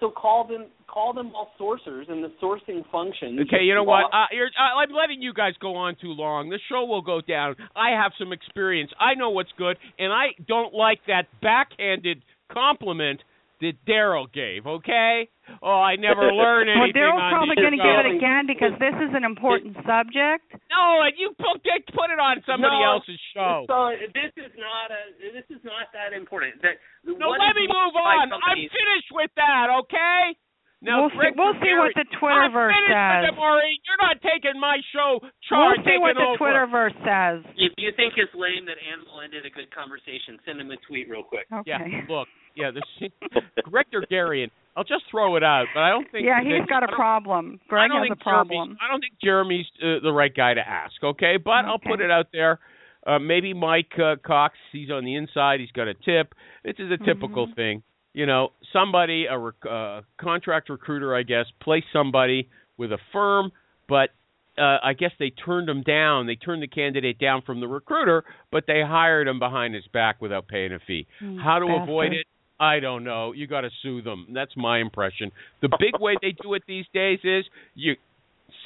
So 0.00 0.10
call 0.10 0.46
them 0.46 0.66
call 0.86 1.12
them 1.12 1.32
all 1.34 1.50
sourcers 1.60 2.10
and 2.10 2.24
the 2.24 2.32
sourcing 2.42 2.82
function. 2.90 3.38
Okay, 3.40 3.62
you 3.62 3.74
know 3.74 3.84
what? 3.84 4.06
Uh, 4.12 4.26
you're, 4.32 4.48
uh, 4.48 4.80
I'm 4.82 4.92
letting 4.92 5.22
you 5.22 5.32
guys 5.32 5.52
go 5.60 5.76
on 5.76 5.96
too 6.00 6.08
long. 6.08 6.48
The 6.48 6.58
show 6.68 6.84
will 6.84 7.02
go 7.02 7.20
down. 7.20 7.54
I 7.76 7.90
have 7.90 8.12
some 8.18 8.32
experience. 8.32 8.90
I 8.98 9.14
know 9.14 9.30
what's 9.30 9.52
good, 9.56 9.76
and 9.98 10.12
I 10.12 10.28
don't 10.48 10.74
like 10.74 10.98
that 11.06 11.28
backhanded 11.40 12.22
compliment 12.52 13.22
that 13.60 13.72
Daryl 13.86 14.32
gave. 14.32 14.66
Okay? 14.66 15.28
Oh, 15.62 15.82
I 15.82 15.96
never 15.96 16.30
learn 16.34 16.70
anything. 16.70 16.78
Well, 16.78 16.84
anything 16.86 17.02
Daryl's 17.02 17.22
on 17.26 17.32
probably 17.34 17.56
going 17.58 17.74
to 17.74 17.82
show. 17.82 17.88
give 17.90 17.98
it 18.06 18.08
again 18.16 18.42
because 18.46 18.74
this 18.78 18.96
is 19.02 19.12
an 19.12 19.24
important 19.26 19.74
subject. 19.82 20.46
No, 20.70 21.02
and 21.02 21.12
you 21.18 21.34
put 21.36 21.58
put 21.92 22.08
it 22.14 22.20
on 22.22 22.40
somebody 22.46 22.78
No, 22.78 22.98
else's 22.98 23.20
show. 23.34 23.66
So 23.68 23.92
this 24.14 24.32
is 24.38 24.52
not 24.56 24.88
a 24.94 25.00
this 25.34 25.46
is 25.50 25.62
not 25.66 25.90
that 25.92 26.14
important. 26.16 26.62
That 26.62 26.78
No, 27.04 27.34
let 27.34 27.54
me 27.58 27.66
move 27.66 27.92
my 27.98 28.24
on. 28.24 28.32
I'm 28.32 28.58
finished 28.58 29.10
with 29.12 29.30
that. 29.36 29.68
Okay? 29.84 30.38
Now, 30.80 31.04
we'll 31.04 31.12
see, 31.12 31.28
we'll 31.36 31.52
see 31.60 31.76
what 31.76 31.92
the 31.92 32.08
Gary- 32.08 32.16
Twitterverse 32.16 32.72
I'm 32.72 32.88
finished 32.88 32.96
says. 32.96 33.20
with 33.20 33.28
it, 33.28 33.36
Maureen. 33.36 33.76
You're 33.84 34.00
not 34.00 34.16
taking 34.24 34.56
my 34.56 34.80
show 34.96 35.20
We'll 35.52 35.76
see 35.84 36.00
what 36.00 36.16
the 36.16 36.24
over. 36.24 36.40
Twitterverse 36.40 36.96
says. 37.04 37.44
If 37.60 37.76
you 37.76 37.92
think 38.00 38.16
it's 38.16 38.32
lame 38.32 38.64
that 38.64 38.80
Animal 38.80 39.20
ended 39.20 39.44
a 39.44 39.52
good 39.52 39.68
conversation, 39.76 40.40
send 40.48 40.56
him 40.56 40.72
a 40.72 40.80
tweet 40.88 41.04
real 41.12 41.20
quick. 41.22 41.44
Okay. 41.52 41.68
Yeah, 41.68 41.84
look, 42.08 42.28
yeah, 42.56 42.70
this 42.72 42.88
Greg 43.68 43.92
Garian. 44.10 44.48
I'll 44.80 44.84
just 44.84 45.04
throw 45.10 45.36
it 45.36 45.44
out, 45.44 45.66
but 45.74 45.80
I 45.82 45.90
don't 45.90 46.10
think. 46.10 46.24
Yeah, 46.24 46.40
he's 46.42 46.62
that- 46.62 46.68
got 46.68 46.82
a 46.82 46.96
problem. 46.96 47.60
I 47.64 47.68
Greg 47.68 47.90
don't 47.90 47.98
has 47.98 48.06
a 48.06 48.14
think 48.14 48.24
Jeremy's- 48.24 48.48
problem. 48.48 48.78
I 48.80 48.90
don't 48.90 49.00
think 49.00 49.12
Jeremy's 49.22 49.66
uh, 49.82 50.00
the 50.02 50.10
right 50.12 50.34
guy 50.34 50.54
to 50.54 50.66
ask. 50.66 50.94
Okay, 51.04 51.36
but 51.36 51.66
I'll 51.66 51.78
put 51.78 52.00
it 52.00 52.10
out 52.10 52.28
there. 52.32 52.58
Uh, 53.06 53.18
maybe 53.18 53.52
Mike 53.52 53.92
uh, 53.98 54.16
Cox. 54.24 54.56
He's 54.72 54.90
on 54.90 55.04
the 55.04 55.16
inside. 55.16 55.60
He's 55.60 55.70
got 55.72 55.86
a 55.86 55.92
tip. 55.92 56.34
This 56.64 56.76
is 56.78 56.90
a 56.90 56.96
typical 56.96 57.46
Mhm. 57.48 57.54
thing. 57.56 57.82
You 58.14 58.24
know, 58.24 58.52
somebody, 58.72 59.26
a 59.26 59.36
rec- 59.38 59.66
uh, 59.68 60.00
contract 60.18 60.70
recruiter, 60.70 61.14
I 61.14 61.24
guess, 61.24 61.44
placed 61.60 61.86
somebody 61.92 62.48
with 62.78 62.90
a 62.90 62.98
firm, 63.12 63.52
but 63.86 64.10
uh, 64.58 64.78
I 64.82 64.94
guess 64.94 65.12
they 65.18 65.30
turned 65.30 65.68
him 65.68 65.82
down. 65.82 66.26
They 66.26 66.36
turned 66.36 66.62
the 66.62 66.66
candidate 66.68 67.18
down 67.18 67.42
from 67.42 67.60
the 67.60 67.68
recruiter, 67.68 68.24
but 68.50 68.64
they 68.66 68.82
hired 68.82 69.28
him 69.28 69.38
behind 69.38 69.74
his 69.74 69.86
back 69.88 70.20
without 70.22 70.48
paying 70.48 70.72
a 70.72 70.78
fee. 70.80 71.06
Mm, 71.22 71.40
How 71.42 71.58
to 71.58 71.66
avoid 71.66 72.12
it? 72.14 72.26
I 72.60 72.78
don't 72.78 73.04
know. 73.04 73.32
You 73.32 73.46
got 73.46 73.62
to 73.62 73.70
sue 73.82 74.02
them. 74.02 74.26
That's 74.32 74.54
my 74.56 74.78
impression. 74.80 75.32
The 75.62 75.70
big 75.80 75.98
way 75.98 76.14
they 76.20 76.34
do 76.42 76.54
it 76.54 76.62
these 76.68 76.84
days 76.92 77.18
is 77.24 77.46
you 77.74 77.94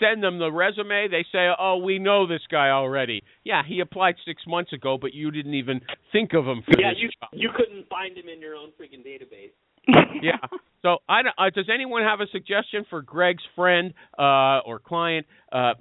send 0.01 0.23
them 0.23 0.39
the 0.39 0.51
resume. 0.51 1.09
They 1.09 1.25
say, 1.31 1.49
"Oh, 1.59 1.77
we 1.77 2.01
know 2.01 2.27
this 2.27 2.43
guy 2.51 2.71
already. 2.71 3.23
Yeah, 3.45 3.63
he 3.67 3.81
applied 3.81 4.17
six 4.27 4.43
months 4.47 4.73
ago, 4.73 4.99
but 5.01 5.15
you 5.15 5.31
didn't 5.31 5.55
even 5.55 5.81
think 6.11 6.33
of 6.35 6.45
him 6.45 6.63
for 6.63 6.79
Yeah, 6.79 6.91
this 6.91 6.99
you 7.03 7.09
job." 7.21 7.31
you 7.33 7.51
couldn't 7.57 7.89
find 7.89 8.17
him 8.17 8.29
in 8.29 8.41
your 8.41 8.57
own 8.57 8.71
freaking 8.81 9.07
database. 9.07 9.53
Yeah. 10.23 10.39
So, 10.83 10.99
I 11.09 11.23
don't, 11.23 11.35
uh, 11.39 11.51
does 11.51 11.69
anyone 11.73 12.03
have 12.03 12.21
a 12.21 12.27
suggestion 12.31 12.85
for 12.89 13.03
Greg's 13.03 13.43
friend 13.55 13.93
uh, 14.19 14.59
or 14.61 14.79
client 14.79 15.27
uh, 15.53 15.75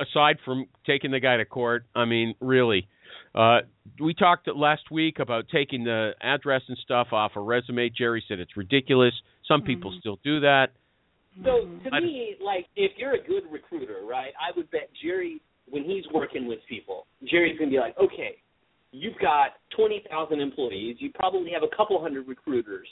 aside 0.00 0.36
from 0.44 0.66
taking 0.86 1.10
the 1.10 1.20
guy 1.20 1.36
to 1.36 1.44
court? 1.44 1.84
I 1.94 2.04
mean, 2.04 2.34
really. 2.40 2.86
Uh, 3.38 3.60
we 4.00 4.14
talked 4.14 4.48
last 4.48 4.90
week 4.90 5.20
about 5.20 5.44
taking 5.52 5.84
the 5.84 6.10
address 6.20 6.62
and 6.66 6.76
stuff 6.78 7.12
off 7.12 7.32
a 7.36 7.40
resume. 7.40 7.88
Jerry 7.88 8.22
said 8.26 8.40
it's 8.40 8.56
ridiculous. 8.56 9.14
Some 9.46 9.62
people 9.62 9.92
Mhm. 9.92 10.00
still 10.00 10.18
do 10.24 10.40
that. 10.40 10.72
So 11.44 11.66
to 11.84 11.94
I- 11.94 12.00
me, 12.00 12.34
like 12.40 12.66
if 12.74 12.98
you're 12.98 13.12
a 13.12 13.22
good 13.22 13.48
recruiter, 13.52 14.00
right? 14.02 14.34
I 14.40 14.50
would 14.56 14.68
bet 14.72 14.92
Jerry 14.94 15.40
when 15.66 15.84
he's 15.84 16.04
working 16.08 16.46
with 16.48 16.64
people, 16.66 17.06
Jerry's 17.22 17.56
gonna 17.56 17.70
be 17.70 17.78
like, 17.78 17.96
okay, 17.96 18.38
you've 18.90 19.18
got 19.18 19.56
twenty 19.70 20.00
thousand 20.10 20.40
employees, 20.40 21.00
you 21.00 21.12
probably 21.12 21.52
have 21.52 21.62
a 21.62 21.68
couple 21.68 22.00
hundred 22.00 22.26
recruiters. 22.26 22.88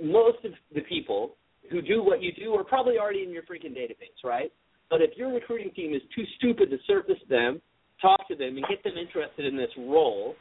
Most 0.00 0.44
of 0.44 0.54
the 0.70 0.82
people 0.82 1.36
who 1.68 1.82
do 1.82 2.00
what 2.00 2.22
you 2.22 2.30
do 2.30 2.54
are 2.54 2.62
probably 2.62 2.96
already 3.00 3.24
in 3.24 3.30
your 3.30 3.42
freaking 3.42 3.76
database, 3.76 4.22
right? 4.22 4.52
But 4.88 5.02
if 5.02 5.16
your 5.16 5.32
recruiting 5.32 5.72
team 5.72 5.94
is 5.94 6.02
too 6.14 6.26
stupid 6.36 6.70
to 6.70 6.78
surface 6.86 7.20
them, 7.24 7.60
talk 8.00 8.26
to 8.28 8.34
them, 8.34 8.56
and 8.56 8.64
get 8.68 8.82
them 8.84 8.94
interested 8.96 9.46
in 9.46 9.56
this 9.56 9.70
role, 9.78 10.34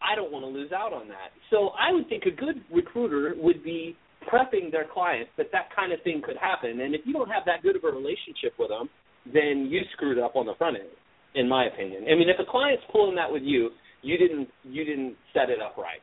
I 0.00 0.14
don't 0.14 0.32
want 0.32 0.44
to 0.44 0.48
lose 0.48 0.72
out 0.72 0.92
on 0.92 1.08
that. 1.08 1.30
So 1.50 1.70
I 1.78 1.92
would 1.92 2.08
think 2.08 2.24
a 2.26 2.34
good 2.34 2.62
recruiter 2.72 3.34
would 3.36 3.62
be 3.62 3.96
prepping 4.30 4.70
their 4.70 4.86
clients 4.92 5.30
that 5.36 5.46
that 5.52 5.74
kind 5.74 5.92
of 5.92 6.02
thing 6.02 6.22
could 6.24 6.36
happen. 6.36 6.80
And 6.80 6.94
if 6.94 7.02
you 7.04 7.12
don't 7.12 7.28
have 7.28 7.44
that 7.46 7.62
good 7.62 7.76
of 7.76 7.84
a 7.84 7.90
relationship 7.90 8.54
with 8.58 8.68
them, 8.68 8.88
then 9.26 9.68
you 9.70 9.80
screwed 9.92 10.18
up 10.18 10.34
on 10.36 10.46
the 10.46 10.54
front 10.58 10.76
end, 10.76 10.90
in 11.34 11.48
my 11.48 11.66
opinion. 11.66 12.04
I 12.10 12.14
mean, 12.14 12.28
if 12.28 12.38
a 12.38 12.50
client's 12.50 12.82
pulling 12.90 13.14
that 13.16 13.30
with 13.30 13.42
you, 13.42 13.70
you 14.02 14.18
didn't 14.18 14.48
you 14.64 14.84
didn't 14.84 15.14
set 15.32 15.48
it 15.48 15.62
up 15.62 15.76
right. 15.78 16.02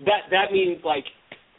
That 0.00 0.28
that 0.30 0.52
means 0.52 0.80
like 0.84 1.04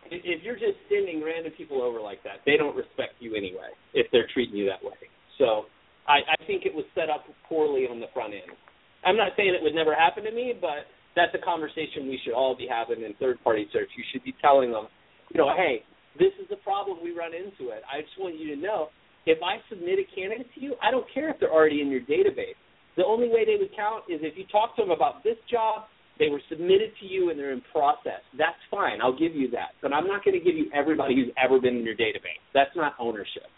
if, 0.09 0.21
if 0.23 0.43
you're 0.43 0.55
just 0.55 0.77
sending 0.89 1.23
random 1.23 1.53
people 1.55 1.81
over 1.81 2.01
like 2.01 2.23
that, 2.23 2.41
they 2.45 2.57
don't 2.57 2.75
respect 2.75 3.13
you 3.19 3.35
anyway 3.35 3.69
if 3.93 4.07
they're 4.11 4.27
treating 4.33 4.55
you 4.55 4.65
that 4.65 4.83
way. 4.83 4.97
So 5.37 5.65
I, 6.07 6.37
I 6.37 6.37
think 6.45 6.65
it 6.65 6.73
was 6.73 6.85
set 6.93 7.09
up 7.09 7.25
poorly 7.49 7.87
on 7.89 7.99
the 7.99 8.07
front 8.13 8.33
end. 8.33 8.51
I'm 9.05 9.17
not 9.17 9.33
saying 9.37 9.53
it 9.53 9.61
would 9.61 9.75
never 9.75 9.93
happen 9.93 10.23
to 10.23 10.31
me, 10.31 10.53
but 10.59 10.89
that's 11.15 11.33
a 11.33 11.43
conversation 11.43 12.09
we 12.09 12.19
should 12.23 12.33
all 12.33 12.55
be 12.55 12.67
having 12.69 13.03
in 13.03 13.13
third 13.19 13.41
party 13.43 13.67
search. 13.71 13.89
You 13.97 14.03
should 14.11 14.23
be 14.23 14.35
telling 14.41 14.71
them, 14.71 14.87
you 15.33 15.39
know, 15.39 15.53
hey, 15.55 15.83
this 16.17 16.33
is 16.41 16.47
the 16.49 16.57
problem 16.57 16.99
we 17.03 17.11
run 17.11 17.33
into 17.33 17.71
it. 17.71 17.81
I 17.85 18.01
just 18.01 18.17
want 18.19 18.39
you 18.39 18.55
to 18.55 18.61
know 18.61 18.89
if 19.25 19.39
I 19.41 19.57
submit 19.69 19.99
a 19.99 20.07
candidate 20.15 20.47
to 20.55 20.61
you, 20.61 20.75
I 20.81 20.91
don't 20.91 21.05
care 21.13 21.29
if 21.29 21.39
they're 21.39 21.53
already 21.53 21.81
in 21.81 21.89
your 21.89 22.01
database. 22.01 22.57
The 22.97 23.03
only 23.03 23.27
way 23.27 23.45
they 23.45 23.57
would 23.59 23.75
count 23.75 24.05
is 24.07 24.19
if 24.21 24.37
you 24.37 24.45
talk 24.51 24.75
to 24.77 24.83
them 24.83 24.91
about 24.91 25.23
this 25.23 25.37
job, 25.51 25.85
they 26.17 26.29
were 26.29 26.41
submitted 26.49 26.91
to 27.01 27.05
you 27.05 27.29
and 27.29 27.37
they're 27.37 27.51
in 27.51 27.61
process. 27.71 28.23
That's 28.37 28.55
fine. 28.71 29.01
I'll 29.01 29.17
give 29.17 29.35
you 29.35 29.49
that. 29.51 29.75
But 29.81 29.91
I'm 29.91 30.07
not 30.07 30.23
going 30.23 30.37
to 30.37 30.43
give 30.43 30.55
you 30.55 30.67
everybody 30.73 31.15
who's 31.15 31.33
ever 31.43 31.59
been 31.59 31.75
in 31.75 31.83
your 31.83 31.95
database. 31.95 32.39
That's 32.53 32.71
not 32.75 32.93
ownership. 32.99 33.51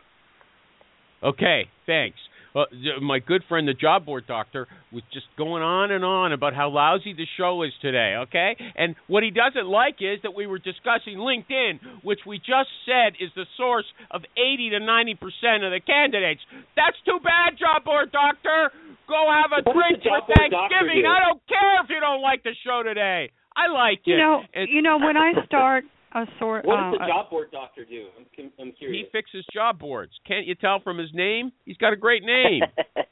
Okay, 1.23 1.69
thanks. 1.85 2.17
Uh, 2.57 2.65
my 3.01 3.19
good 3.19 3.43
friend, 3.47 3.67
the 3.67 3.73
job 3.73 4.05
board 4.05 4.25
doctor, 4.27 4.67
was 4.91 5.03
just 5.13 5.27
going 5.37 5.61
on 5.61 5.91
and 5.91 6.03
on 6.03 6.33
about 6.33 6.55
how 6.55 6.69
lousy 6.69 7.13
the 7.13 7.27
show 7.37 7.61
is 7.61 7.71
today. 7.81 8.15
Okay, 8.25 8.57
and 8.75 8.95
what 9.05 9.21
he 9.21 9.29
doesn't 9.29 9.67
like 9.67 9.97
is 10.01 10.17
that 10.23 10.33
we 10.33 10.47
were 10.47 10.57
discussing 10.57 11.17
LinkedIn, 11.21 12.01
which 12.03 12.19
we 12.25 12.39
just 12.39 12.69
said 12.85 13.13
is 13.21 13.29
the 13.35 13.45
source 13.57 13.85
of 14.09 14.21
80 14.33 14.71
to 14.71 14.79
90 14.79 15.15
percent 15.15 15.61
of 15.63 15.71
the 15.71 15.81
candidates. 15.85 16.41
That's 16.75 16.97
too 17.05 17.19
bad, 17.23 17.59
job 17.59 17.85
board 17.85 18.11
doctor. 18.11 18.71
Go 19.07 19.21
have 19.29 19.51
a 19.53 19.61
What 19.61 19.75
drink 19.77 20.01
for 20.01 20.17
job 20.17 20.27
board 20.27 20.49
doctor 20.49 20.81
Thanksgiving. 20.81 21.03
do? 21.05 21.13
I 21.13 21.19
don't 21.29 21.41
care 21.47 21.75
if 21.83 21.89
you 21.93 21.99
don't 22.01 22.21
like 22.25 22.41
the 22.43 22.55
show 22.65 22.81
today. 22.83 23.29
I 23.55 23.69
like 23.71 24.01
it. 24.05 24.11
You 24.11 24.17
know, 24.17 24.41
And 24.53 24.67
you 24.69 24.81
know 24.81 24.97
when 24.97 25.15
I 25.17 25.33
start 25.45 25.85
a 26.13 26.25
sort. 26.39 26.65
What 26.65 26.79
uh, 26.79 26.91
does 26.91 26.99
the 26.99 27.07
job 27.07 27.29
board 27.29 27.51
doctor 27.51 27.85
do? 27.85 28.07
I'm, 28.17 28.25
com- 28.35 28.51
I'm 28.59 28.73
he 28.79 29.05
fixes 29.11 29.45
job 29.53 29.79
boards. 29.79 30.11
Can't 30.27 30.45
you 30.45 30.55
tell 30.55 30.79
from 30.79 30.97
his 30.97 31.09
name? 31.13 31.51
He's 31.65 31.77
got 31.77 31.93
a 31.93 31.97
great 31.97 32.23
name. 32.23 32.61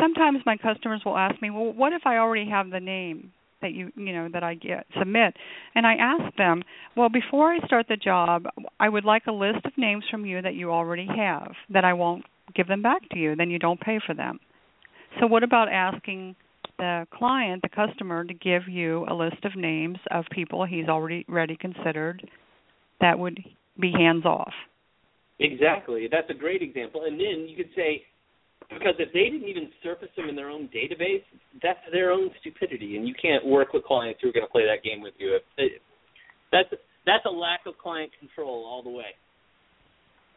Sometimes 0.00 0.40
my 0.44 0.56
customers 0.56 1.02
will 1.04 1.16
ask 1.16 1.40
me, 1.40 1.50
"Well, 1.50 1.72
what 1.72 1.92
if 1.92 2.02
I 2.04 2.16
already 2.16 2.48
have 2.50 2.70
the 2.70 2.80
name 2.80 3.32
that 3.62 3.72
you 3.72 3.92
you 3.94 4.12
know 4.12 4.28
that 4.32 4.42
I 4.42 4.54
get 4.54 4.86
submit?" 4.98 5.34
And 5.74 5.86
I 5.86 5.94
ask 5.94 6.34
them, 6.36 6.62
"Well, 6.96 7.08
before 7.08 7.52
I 7.52 7.64
start 7.66 7.86
the 7.88 7.96
job, 7.96 8.46
I 8.80 8.88
would 8.88 9.04
like 9.04 9.26
a 9.28 9.32
list 9.32 9.64
of 9.64 9.72
names 9.76 10.04
from 10.10 10.26
you 10.26 10.42
that 10.42 10.54
you 10.54 10.72
already 10.72 11.06
have 11.06 11.52
that 11.70 11.84
I 11.84 11.92
won't 11.92 12.24
give 12.54 12.66
them 12.66 12.82
back 12.82 13.08
to 13.10 13.18
you. 13.18 13.36
Then 13.36 13.50
you 13.50 13.58
don't 13.58 13.80
pay 13.80 14.00
for 14.04 14.14
them." 14.14 14.40
So 15.18 15.26
what 15.26 15.42
about 15.42 15.68
asking 15.68 16.36
the 16.80 17.06
client, 17.12 17.62
the 17.62 17.68
customer, 17.68 18.24
to 18.24 18.34
give 18.34 18.62
you 18.68 19.06
a 19.08 19.14
list 19.14 19.44
of 19.44 19.54
names 19.54 19.98
of 20.10 20.24
people 20.32 20.64
he's 20.64 20.88
already 20.88 21.24
already 21.28 21.56
considered 21.56 22.26
that 23.00 23.18
would 23.18 23.38
be 23.78 23.92
hands 23.92 24.24
off? 24.24 24.52
Exactly. 25.38 26.08
That's 26.10 26.28
a 26.30 26.34
great 26.34 26.62
example. 26.62 27.04
And 27.04 27.18
then 27.18 27.46
you 27.48 27.56
could 27.56 27.70
say, 27.76 28.02
because 28.68 28.94
if 28.98 29.12
they 29.12 29.30
didn't 29.30 29.48
even 29.48 29.68
surface 29.82 30.08
them 30.16 30.28
in 30.28 30.36
their 30.36 30.50
own 30.50 30.68
database, 30.68 31.24
that's 31.62 31.80
their 31.92 32.10
own 32.10 32.30
stupidity, 32.40 32.96
and 32.96 33.08
you 33.08 33.14
can't 33.20 33.44
work 33.44 33.72
with 33.72 33.84
clients 33.84 34.20
who 34.22 34.28
are 34.28 34.32
going 34.32 34.46
to 34.46 34.52
play 34.52 34.64
that 34.66 34.84
game 34.84 35.00
with 35.00 35.14
you. 35.18 35.38
That's 36.52 36.68
that's 37.06 37.24
a 37.24 37.30
lack 37.30 37.60
of 37.66 37.78
client 37.78 38.12
control 38.18 38.64
all 38.66 38.82
the 38.82 38.90
way. 38.90 39.16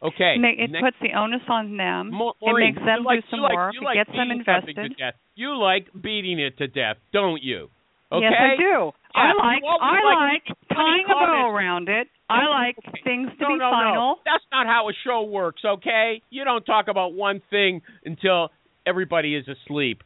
Okay. 0.02 0.36
It 0.36 0.70
next- 0.70 0.84
puts 0.84 0.96
the 1.00 1.16
onus 1.16 1.42
on 1.48 1.76
them. 1.76 2.10
Mo- 2.12 2.34
it 2.40 2.54
makes 2.58 2.78
them 2.78 3.00
you 3.00 3.04
like, 3.04 3.20
do 3.20 3.26
some 3.30 3.40
you 3.40 3.44
like, 3.44 3.56
work. 3.56 3.74
You 3.74 3.80
it 3.80 3.84
like 3.84 3.96
gets 3.96 4.12
them 4.12 4.30
invested. 4.30 4.96
To 5.36 5.42
death. 5.42 5.56
You 5.56 5.60
like 5.60 6.02
beating 6.02 6.38
it 6.38 6.58
to 6.58 6.66
death, 6.66 6.96
don't 7.12 7.42
you? 7.42 7.68
Okay. 8.12 8.26
Yes, 8.30 8.32
I 8.38 8.56
do. 8.56 8.92
I 9.14 9.28
like 9.28 9.62
you 9.62 9.68
always 9.68 9.80
I 9.80 10.04
like 10.04 10.42
like 10.48 10.58
tying 10.68 11.04
a 11.06 11.14
bow 11.14 11.50
around 11.50 11.88
it. 11.88 12.08
I 12.28 12.46
like 12.48 12.76
Okay. 12.88 13.00
things 13.04 13.30
to 13.38 13.42
no, 13.42 13.48
be 13.48 13.58
no, 13.58 13.70
final. 13.70 13.94
No. 13.94 14.16
That's 14.24 14.44
not 14.52 14.66
how 14.66 14.88
a 14.88 14.92
show 15.04 15.22
works, 15.22 15.62
okay? 15.64 16.22
You 16.30 16.44
don't 16.44 16.64
talk 16.64 16.86
about 16.88 17.12
one 17.14 17.42
thing 17.50 17.82
until 18.04 18.50
everybody 18.86 19.34
is 19.34 19.46
asleep. 19.48 20.02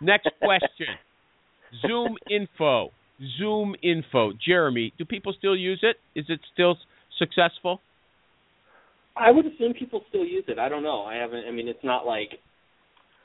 Next 0.00 0.28
question. 0.42 0.86
Zoom 1.86 2.16
info. 2.30 2.90
Zoom 3.38 3.74
info. 3.82 4.32
Jeremy, 4.46 4.92
do 4.98 5.04
people 5.04 5.34
still 5.38 5.56
use 5.56 5.80
it? 5.82 5.96
Is 6.18 6.26
it 6.28 6.40
still 6.52 6.76
successful? 7.18 7.80
I 9.16 9.30
would 9.30 9.46
assume 9.46 9.74
people 9.74 10.02
still 10.08 10.24
use 10.24 10.44
it. 10.48 10.58
I 10.58 10.68
don't 10.68 10.82
know. 10.82 11.02
I 11.02 11.16
haven't. 11.16 11.44
I 11.46 11.50
mean, 11.50 11.68
it's 11.68 11.84
not 11.84 12.06
like 12.06 12.40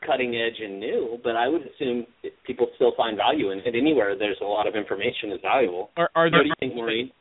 cutting 0.05 0.35
edge 0.35 0.59
and 0.63 0.79
new, 0.79 1.17
but 1.23 1.35
I 1.35 1.47
would 1.47 1.61
assume 1.61 2.05
that 2.23 2.31
people 2.45 2.67
still 2.75 2.93
find 2.95 3.17
value 3.17 3.51
in 3.51 3.59
it. 3.59 3.75
Anywhere 3.75 4.17
there's 4.17 4.37
a 4.41 4.45
lot 4.45 4.67
of 4.67 4.75
information 4.75 5.31
is 5.31 5.39
valuable. 5.41 5.89
Are, 5.97 6.09
are 6.15 6.25
What 6.25 6.31
there 6.31 6.43
do 6.43 6.49
you 6.49 6.55
think, 6.59 6.75
Maureen? 6.75 7.11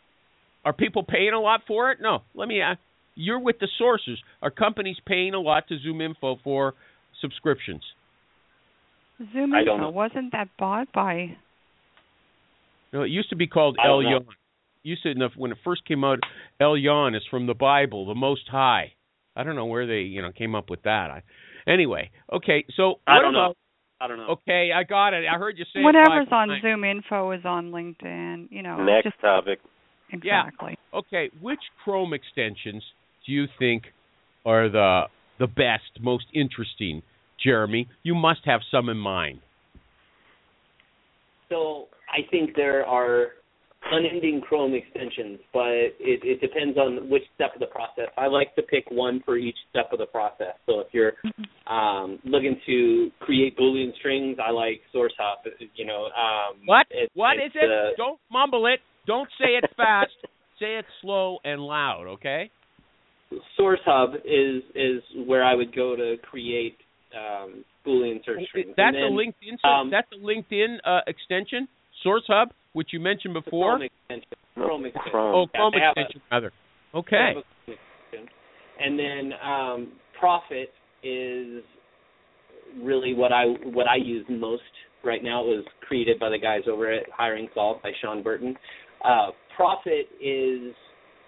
are 0.65 0.73
people 0.73 1.03
paying 1.05 1.33
a 1.35 1.41
lot 1.41 1.61
for 1.67 1.91
it? 1.91 1.99
No. 2.01 2.23
Let 2.35 2.49
me 2.49 2.61
ask. 2.61 2.81
You're 3.17 3.39
with 3.39 3.59
the 3.61 3.69
sources. 3.79 4.19
Are 4.43 4.51
companies 4.51 4.97
paying 5.07 5.35
a 5.35 5.41
lot 5.41 5.69
to 5.69 5.79
Zoom 5.79 6.01
Info 6.01 6.37
for 6.43 6.75
subscriptions? 7.21 7.83
Zoom 9.33 9.55
I 9.55 9.63
don't 9.65 9.77
Info 9.77 9.85
know. 9.85 9.91
wasn't 9.91 10.33
that 10.33 10.49
bought 10.59 10.93
by? 10.93 11.37
No, 12.93 13.03
it 13.03 13.11
used 13.11 13.31
to 13.31 13.37
be 13.37 13.47
called 13.47 13.77
I 13.83 13.87
don't 13.87 14.05
El. 14.05 14.11
Yon. 14.11 14.27
Used 14.83 15.03
to 15.05 15.15
when 15.37 15.51
it 15.51 15.59
first 15.65 15.85
came 15.87 16.05
out, 16.05 16.19
El 16.61 16.77
Yon 16.77 17.15
is 17.15 17.23
from 17.31 17.47
the 17.47 17.55
Bible, 17.55 18.07
the 18.07 18.15
Most 18.15 18.43
High. 18.51 18.93
I 19.35 19.43
don't 19.43 19.57
know 19.57 19.65
where 19.67 19.87
they 19.87 20.01
you 20.01 20.21
know 20.23 20.31
came 20.31 20.55
up 20.55 20.69
with 20.71 20.83
that. 20.83 21.11
I, 21.11 21.23
anyway, 21.67 22.11
okay. 22.33 22.65
So 22.77 22.97
I 23.07 23.21
don't 23.21 23.33
know. 23.33 23.55
I 24.01 24.09
don't 24.09 24.19
know. 24.19 24.37
Okay, 24.43 24.71
I 24.75 24.83
got 24.83 25.15
it. 25.15 25.25
I 25.33 25.39
heard 25.39 25.57
you 25.59 25.65
say 25.73 25.81
Whatever's 25.83 26.29
on 26.31 26.49
times. 26.49 26.63
Zoom 26.63 26.85
Info 26.85 27.31
is 27.31 27.45
on 27.45 27.71
LinkedIn. 27.71 28.49
You 28.51 28.63
know, 28.63 28.83
Next 28.85 29.05
just 29.05 29.21
topic. 29.21 29.61
Yeah. 30.23 30.47
exactly. 30.47 30.79
Okay, 30.93 31.31
which 31.41 31.61
Chrome 31.83 32.13
extensions 32.13 32.83
do 33.27 33.33
you 33.33 33.47
think 33.59 33.85
are 34.45 34.69
the 34.69 35.03
the 35.39 35.47
best, 35.47 36.01
most 36.01 36.27
interesting, 36.35 37.03
Jeremy? 37.43 37.89
You 38.03 38.15
must 38.15 38.41
have 38.45 38.61
some 38.71 38.89
in 38.89 38.97
mind. 38.97 39.41
So 41.49 41.89
I 42.09 42.29
think 42.31 42.55
there 42.57 42.85
are 42.85 43.29
unending 43.91 44.41
Chrome 44.41 44.75
extensions, 44.75 45.39
but 45.53 45.69
it, 45.69 46.21
it 46.23 46.41
depends 46.41 46.77
on 46.79 47.09
which 47.11 47.23
step 47.35 47.55
of 47.55 47.61
the 47.61 47.67
process. 47.67 48.09
I 48.17 48.27
like 48.27 48.55
to 48.57 48.63
pick 48.63 48.85
one 48.91 49.23
for 49.25 49.37
each 49.37 49.57
step 49.71 49.91
of 49.93 49.99
the 49.99 50.07
process. 50.07 50.55
So 50.67 50.81
if 50.81 50.89
you're 50.93 51.13
um, 51.67 52.19
looking 52.25 52.61
to 52.67 53.11
create 53.21 53.59
Boolean 53.59 53.95
strings, 53.99 54.39
I 54.45 54.51
like 54.51 54.81
SourceHub. 54.95 55.51
You 55.75 55.87
know, 55.87 56.05
um, 56.07 56.61
What? 56.67 56.87
It, 56.91 57.11
what 57.15 57.35
is 57.35 57.53
it? 57.55 57.71
Uh, 57.71 57.97
Don't 57.97 58.19
mumble 58.31 58.67
it. 58.67 58.81
Don't 59.07 59.29
say 59.39 59.53
it 59.63 59.65
fast. 59.77 60.13
say 60.59 60.79
it 60.79 60.85
slow 61.03 61.39
and 61.45 61.61
loud, 61.61 62.07
okay? 62.09 62.51
SourceHub 63.59 64.15
is 64.25 64.63
is 64.75 65.03
where 65.27 65.45
I 65.45 65.55
would 65.55 65.75
go 65.75 65.97
to 65.97 66.17
create 66.23 66.77
um, 67.15 67.65
Boolean 67.87 68.25
search 68.25 68.43
strings. 68.49 68.75
That's 68.77 68.95
then 68.95 69.03
a 69.03 69.11
LinkedIn. 69.11 69.69
um, 69.69 69.91
that's 69.91 70.09
a 70.13 70.25
LinkedIn 70.25 70.77
uh, 70.85 71.01
extension, 71.07 71.69
Source 72.05 72.23
Hub, 72.29 72.51
which 72.75 72.91
you 72.93 73.01
mentioned 73.01 73.35
before. 73.35 73.77
Chrome 73.79 73.83
extension. 73.83 74.39
No, 74.57 74.67
Chrome 74.67 74.85
extension. 74.87 75.11
Oh, 75.15 75.47
Chrome 75.53 75.73
they 75.75 75.81
have 75.81 75.95
a- 75.97 76.01
extension, 76.01 76.23
rather. 76.31 76.53
Okay. 76.95 77.17
have 77.17 77.37
a 77.39 77.43
Chrome 77.65 77.79
extension. 78.13 78.29
And 78.79 78.99
then 78.99 79.33
um, 79.43 79.93
Prophet 80.21 80.71
is 81.03 81.63
really 82.83 83.15
what 83.15 83.33
I 83.33 83.45
what 83.45 83.89
I 83.89 83.97
use 83.97 84.25
most 84.29 84.63
right 85.05 85.23
now. 85.23 85.43
It 85.45 85.49
was 85.49 85.65
created 85.87 86.19
by 86.19 86.29
the 86.31 86.39
guys 86.39 86.63
over 86.71 86.93
at 86.93 87.07
Hiring 87.17 87.49
Solve 87.55 87.83
by 87.83 87.91
Shon 88.03 88.23
Burton. 88.23 88.57
Uh, 89.05 89.31
Prophet 89.57 90.07
is 90.21 90.75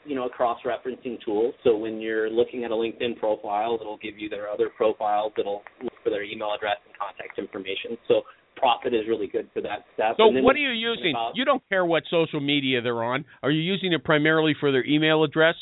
you 0.04 0.14
know 0.14 0.26
a 0.26 0.30
cross-referencing 0.30 1.18
tool. 1.24 1.52
So 1.62 1.76
when 1.76 2.00
you're 2.00 2.30
looking 2.30 2.64
at 2.64 2.70
a 2.70 2.74
LinkedIn 2.74 3.18
profile, 3.18 3.78
it'll 3.80 3.98
give 3.98 4.18
you 4.18 4.28
their 4.28 4.48
other 4.48 4.70
profiles. 4.76 5.32
It'll 5.38 5.62
look 5.82 5.92
for 6.02 6.10
their 6.10 6.24
email 6.24 6.52
address 6.56 6.78
and 6.86 6.94
contact 6.98 7.38
information. 7.38 7.96
So 8.08 8.22
Prophet 8.56 8.94
is 8.94 9.02
really 9.08 9.26
good 9.26 9.48
for 9.52 9.60
that 9.62 9.84
step. 9.94 10.16
So 10.16 10.28
what 10.28 10.56
are 10.56 10.58
you 10.58 10.70
using? 10.70 11.10
about- 11.10 11.36
You 11.36 11.44
don't 11.44 11.62
care 11.68 11.84
what 11.84 12.04
social 12.10 12.40
media 12.40 12.80
they're 12.80 13.04
on. 13.04 13.24
Are 13.42 13.50
you 13.50 13.60
using 13.60 13.92
it 13.92 14.02
primarily 14.04 14.54
for 14.54 14.72
their 14.72 14.84
email 14.84 15.22
address? 15.22 15.56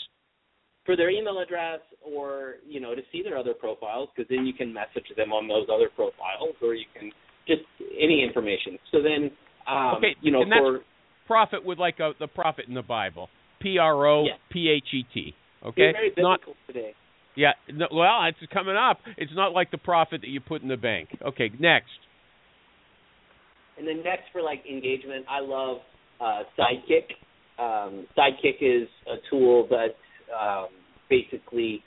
for 0.84 0.96
their 0.96 1.08
email 1.08 1.38
address 1.38 1.80
or 2.02 2.56
you 2.66 2.78
know 2.78 2.94
to 2.94 3.00
see 3.10 3.22
their 3.22 3.38
other 3.38 3.54
profiles 3.54 4.10
because 4.14 4.28
then 4.28 4.44
you 4.44 4.52
can 4.52 4.70
message 4.70 5.06
them 5.16 5.32
on 5.32 5.48
those 5.48 5.66
other 5.72 5.88
profiles 5.88 6.54
or 6.60 6.74
you 6.74 6.84
can 6.98 7.10
just 7.48 7.62
any 7.98 8.22
information 8.22 8.78
so 8.92 9.00
then 9.00 9.30
um 9.66 9.94
Okay, 9.96 10.14
you 10.20 10.30
know 10.30 10.42
and 10.42 10.52
that's- 10.52 10.62
for 10.62 10.84
Prophet 11.26 11.64
with 11.64 11.78
like 11.78 12.00
a, 12.00 12.12
the 12.18 12.26
prophet 12.28 12.66
in 12.68 12.74
the 12.74 12.82
Bible. 12.82 13.30
P 13.60 13.78
R 13.78 14.06
O 14.06 14.26
P 14.50 14.68
H 14.68 14.92
E 14.92 15.04
T. 15.14 15.34
Okay? 15.64 15.92
very 15.92 16.12
Not 16.18 16.40
today 16.66 16.92
yeah, 17.36 17.52
no, 17.72 17.88
well, 17.92 18.24
it's 18.26 18.38
coming 18.52 18.76
up. 18.76 18.98
It's 19.16 19.32
not 19.34 19.52
like 19.52 19.70
the 19.70 19.78
profit 19.78 20.20
that 20.20 20.28
you 20.28 20.40
put 20.40 20.62
in 20.62 20.68
the 20.68 20.76
bank. 20.76 21.08
Okay, 21.20 21.50
next. 21.58 21.90
And 23.78 23.86
then 23.86 24.02
next 24.02 24.24
for 24.32 24.42
like 24.42 24.62
engagement 24.70 25.24
i 25.28 25.40
love 25.40 25.78
uh 26.20 26.42
sidekick. 26.58 27.10
Um 27.58 28.06
sidekick 28.16 28.58
is 28.60 28.88
a 29.06 29.16
tool 29.30 29.66
that 29.70 29.94
um 30.34 30.68
basically 31.10 31.82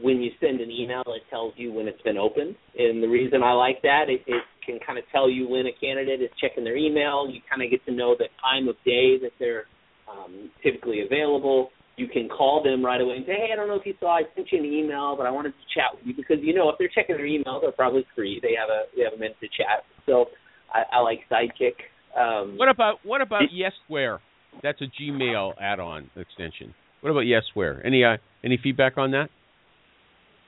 when 0.00 0.18
you 0.22 0.30
send 0.40 0.60
an 0.60 0.70
email 0.70 1.02
it 1.06 1.22
tells 1.30 1.54
you 1.56 1.72
when 1.72 1.88
it's 1.88 2.02
been 2.02 2.16
opened. 2.16 2.54
And 2.78 3.02
the 3.02 3.08
reason 3.08 3.42
i 3.42 3.52
like 3.52 3.82
that 3.82 4.04
it, 4.08 4.22
it 4.26 4.42
can 4.64 4.78
kind 4.86 4.98
of 4.98 5.04
tell 5.10 5.30
you 5.30 5.48
when 5.48 5.66
a 5.66 5.72
candidate 5.80 6.20
is 6.20 6.30
checking 6.40 6.64
their 6.64 6.76
email. 6.76 7.28
You 7.30 7.40
kind 7.48 7.62
of 7.62 7.70
get 7.70 7.84
to 7.86 7.92
know 7.92 8.14
the 8.18 8.28
time 8.42 8.68
of 8.68 8.76
day 8.84 9.18
that 9.18 9.32
they're 9.38 9.64
um, 10.10 10.50
typically 10.62 11.00
available. 11.00 11.70
You 11.96 12.06
can 12.06 12.28
call 12.28 12.62
them 12.62 12.84
right 12.84 13.00
away 13.00 13.16
and 13.16 13.26
say 13.26 13.34
hey 13.34 13.50
i 13.52 13.56
don't 13.56 13.68
know 13.68 13.74
if 13.74 13.86
you 13.86 13.94
saw 13.98 14.18
i 14.18 14.22
sent 14.36 14.52
you 14.52 14.58
an 14.58 14.66
email 14.66 15.16
but 15.16 15.26
i 15.26 15.30
wanted 15.30 15.50
to 15.50 15.64
chat 15.74 15.94
with 15.94 16.06
you. 16.06 16.14
Because 16.14 16.38
you 16.42 16.54
know 16.54 16.68
if 16.70 16.76
they're 16.78 16.90
checking 16.94 17.16
their 17.16 17.26
email 17.26 17.58
they're 17.60 17.72
probably 17.72 18.06
free. 18.14 18.38
They 18.42 18.54
have 18.58 18.68
a 18.68 18.86
they 18.96 19.02
have 19.02 19.14
a 19.14 19.18
minute 19.18 19.36
to 19.40 19.48
chat. 19.48 19.82
So 20.06 20.26
i, 20.74 20.82
I 20.92 21.00
like 21.00 21.20
sidekick 21.30 21.74
um 22.18 22.56
What 22.56 22.68
about 22.68 23.00
what 23.04 23.20
about 23.20 23.42
Yesware? 23.52 24.18
That's 24.62 24.80
a 24.80 24.86
Gmail 25.00 25.52
add-on 25.60 26.10
extension. 26.16 26.74
What 27.02 27.10
about 27.10 27.24
Yesware? 27.24 27.84
Any 27.84 28.02
uh, 28.04 28.16
any 28.42 28.58
feedback 28.62 28.96
on 28.98 29.10
that? 29.12 29.28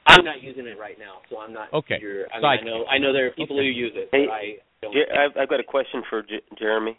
I'm 0.07 0.25
not 0.25 0.43
using 0.43 0.66
it 0.66 0.79
right 0.79 0.99
now, 0.99 1.18
so 1.29 1.39
I'm 1.39 1.53
not. 1.53 1.73
Okay. 1.73 1.99
Sure. 2.01 2.25
I, 2.33 2.37
mean, 2.37 2.43
Side- 2.43 2.59
I 2.62 2.64
know. 2.64 2.85
I 2.87 2.99
know 2.99 3.12
there 3.12 3.27
are 3.27 3.31
people 3.31 3.57
Okay. 3.57 3.66
who 3.66 3.71
use 3.71 3.93
it, 3.95 4.09
Hey, 4.11 4.27
I 4.33 4.57
don't. 4.83 4.93
Jer- 4.93 5.07
I've, 5.14 5.37
I've 5.43 5.49
got 5.49 5.61
a 5.61 5.64
question 5.64 6.03
for 6.09 6.23
J- 6.23 6.41
Jeremy. 6.59 6.99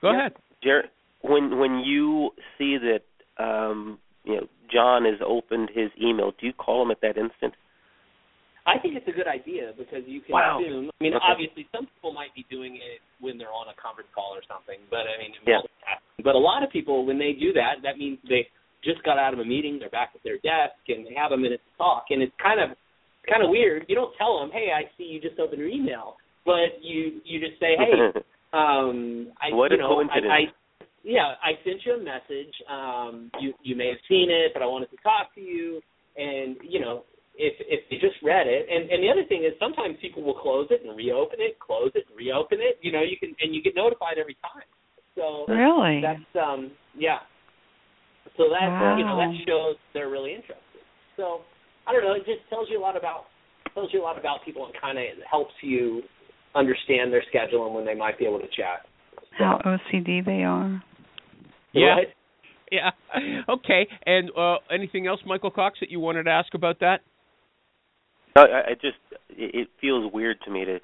Go 0.00 0.12
Yeah. 0.12 0.18
ahead. 0.20 0.32
Jer- 0.62 0.84
when 1.22 1.58
when 1.58 1.80
you 1.80 2.30
see 2.56 2.78
that 2.78 3.02
um, 3.44 3.98
you 4.24 4.36
know 4.36 4.46
John 4.72 5.04
has 5.04 5.20
opened 5.26 5.70
his 5.74 5.90
email, 6.00 6.32
do 6.40 6.46
you 6.46 6.52
call 6.54 6.82
him 6.82 6.90
at 6.90 7.00
that 7.02 7.18
instant? 7.18 7.54
I 8.66 8.78
think 8.80 8.96
it's 8.96 9.08
a 9.08 9.12
good 9.12 9.28
idea 9.28 9.72
because 9.76 10.04
you 10.08 10.20
can 10.24 10.32
Wow. 10.32 10.58
assume. 10.58 10.88
I 10.88 11.04
mean, 11.04 11.14
Okay. 11.14 11.24
obviously, 11.26 11.68
some 11.70 11.86
people 11.86 12.12
might 12.12 12.32
be 12.34 12.44
doing 12.48 12.76
it 12.76 13.00
when 13.20 13.36
they're 13.36 13.52
on 13.52 13.68
a 13.68 13.74
conference 13.74 14.08
call 14.14 14.34
or 14.34 14.42
something, 14.48 14.80
but 14.90 15.06
I 15.08 15.18
mean, 15.18 15.34
Yeah. 15.46 15.60
But 16.22 16.34
a 16.34 16.38
lot 16.38 16.62
of 16.62 16.70
people, 16.70 17.04
when 17.04 17.18
they 17.18 17.32
do 17.34 17.52
that, 17.52 17.82
that 17.82 17.98
means 17.98 18.18
they 18.22 18.48
just 18.82 19.02
got 19.02 19.18
out 19.18 19.34
of 19.34 19.40
a 19.40 19.44
meeting, 19.44 19.78
they're 19.78 19.90
back 19.90 20.12
at 20.14 20.22
their 20.22 20.38
desk, 20.38 20.76
and 20.88 21.04
they 21.06 21.12
have 21.12 21.32
a 21.32 21.36
minute 21.36 21.60
to 21.62 21.76
talk. 21.76 22.06
And 22.10 22.22
it's 22.22 22.34
kind 22.36 22.60
of 22.60 22.70
kind 23.28 23.42
of 23.42 23.50
weird. 23.50 23.84
You 23.88 23.94
don't 23.94 24.14
tell 24.16 24.38
them, 24.40 24.50
"Hey, 24.50 24.72
I 24.72 24.88
see 24.96 25.04
you 25.04 25.20
just 25.20 25.38
opened 25.38 25.58
your 25.60 25.68
email," 25.68 26.16
but 26.46 26.82
you 26.82 27.20
you 27.24 27.40
just 27.40 27.58
say, 27.60 27.76
"Hey, 27.76 27.92
um, 28.52 29.32
I 29.42 29.50
What 29.52 29.70
you 29.72 29.78
a 29.78 29.80
know, 29.80 29.88
coincidence. 29.88 30.32
I, 30.32 30.36
I 30.36 30.86
yeah, 31.02 31.34
I 31.42 31.58
sent 31.64 31.84
you 31.84 31.94
a 31.94 31.98
message. 31.98 32.54
Um, 32.68 33.30
you 33.40 33.52
you 33.62 33.76
may 33.76 33.88
have 33.88 34.00
seen 34.08 34.30
it, 34.30 34.52
but 34.54 34.62
I 34.62 34.66
wanted 34.66 34.90
to 34.92 34.96
talk 34.98 35.34
to 35.34 35.40
you. 35.40 35.82
And 36.16 36.56
you 36.62 36.80
know, 36.80 37.04
if 37.36 37.54
if 37.66 37.80
you 37.90 37.98
just 37.98 38.16
read 38.22 38.46
it, 38.46 38.66
and 38.70 38.90
and 38.90 39.02
the 39.02 39.10
other 39.10 39.24
thing 39.28 39.44
is 39.44 39.52
sometimes 39.58 39.96
people 40.00 40.22
will 40.22 40.38
close 40.38 40.68
it 40.70 40.82
and 40.86 40.96
reopen 40.96 41.38
it, 41.40 41.58
close 41.58 41.90
it 41.94 42.04
and 42.08 42.16
reopen 42.16 42.58
it. 42.60 42.78
You 42.82 42.92
know, 42.92 43.02
you 43.02 43.16
can 43.18 43.34
and 43.40 43.54
you 43.54 43.62
get 43.62 43.74
notified 43.74 44.18
every 44.18 44.36
time. 44.42 44.66
So 45.14 45.46
Really? 45.48 46.00
that's 46.02 46.30
um 46.38 46.72
yeah. 46.96 47.18
So 48.36 48.44
that 48.50 48.96
you 48.98 49.04
know 49.04 49.16
that 49.18 49.34
shows 49.46 49.76
they're 49.92 50.10
really 50.10 50.34
interested. 50.34 50.82
So 51.16 51.42
I 51.86 51.92
don't 51.92 52.02
know. 52.02 52.14
It 52.14 52.26
just 52.26 52.48
tells 52.50 52.68
you 52.70 52.78
a 52.78 52.82
lot 52.82 52.96
about 52.96 53.26
tells 53.74 53.92
you 53.92 54.00
a 54.00 54.06
lot 54.06 54.18
about 54.18 54.44
people 54.44 54.64
and 54.66 54.74
kind 54.80 54.98
of 54.98 55.04
helps 55.28 55.54
you 55.62 56.02
understand 56.54 57.12
their 57.12 57.24
schedule 57.28 57.66
and 57.66 57.74
when 57.74 57.84
they 57.84 57.94
might 57.94 58.18
be 58.18 58.24
able 58.24 58.38
to 58.38 58.46
chat. 58.46 58.86
How 59.36 59.60
OCD 59.66 60.24
they 60.24 60.44
are. 60.44 60.82
Yeah. 61.72 61.86
Right? 61.86 62.08
Yeah. 62.72 62.90
Okay. 63.48 63.86
And 64.04 64.30
uh, 64.36 64.56
anything 64.72 65.06
else, 65.06 65.20
Michael 65.24 65.50
Cox, 65.50 65.78
that 65.80 65.90
you 65.90 66.00
wanted 66.00 66.24
to 66.24 66.30
ask 66.30 66.54
about 66.54 66.80
that? 66.80 67.02
I, 68.36 68.40
I 68.40 68.74
just 68.74 68.96
it, 69.30 69.54
it 69.54 69.68
feels 69.80 70.12
weird 70.12 70.38
to 70.44 70.50
me 70.50 70.64
to 70.64 70.78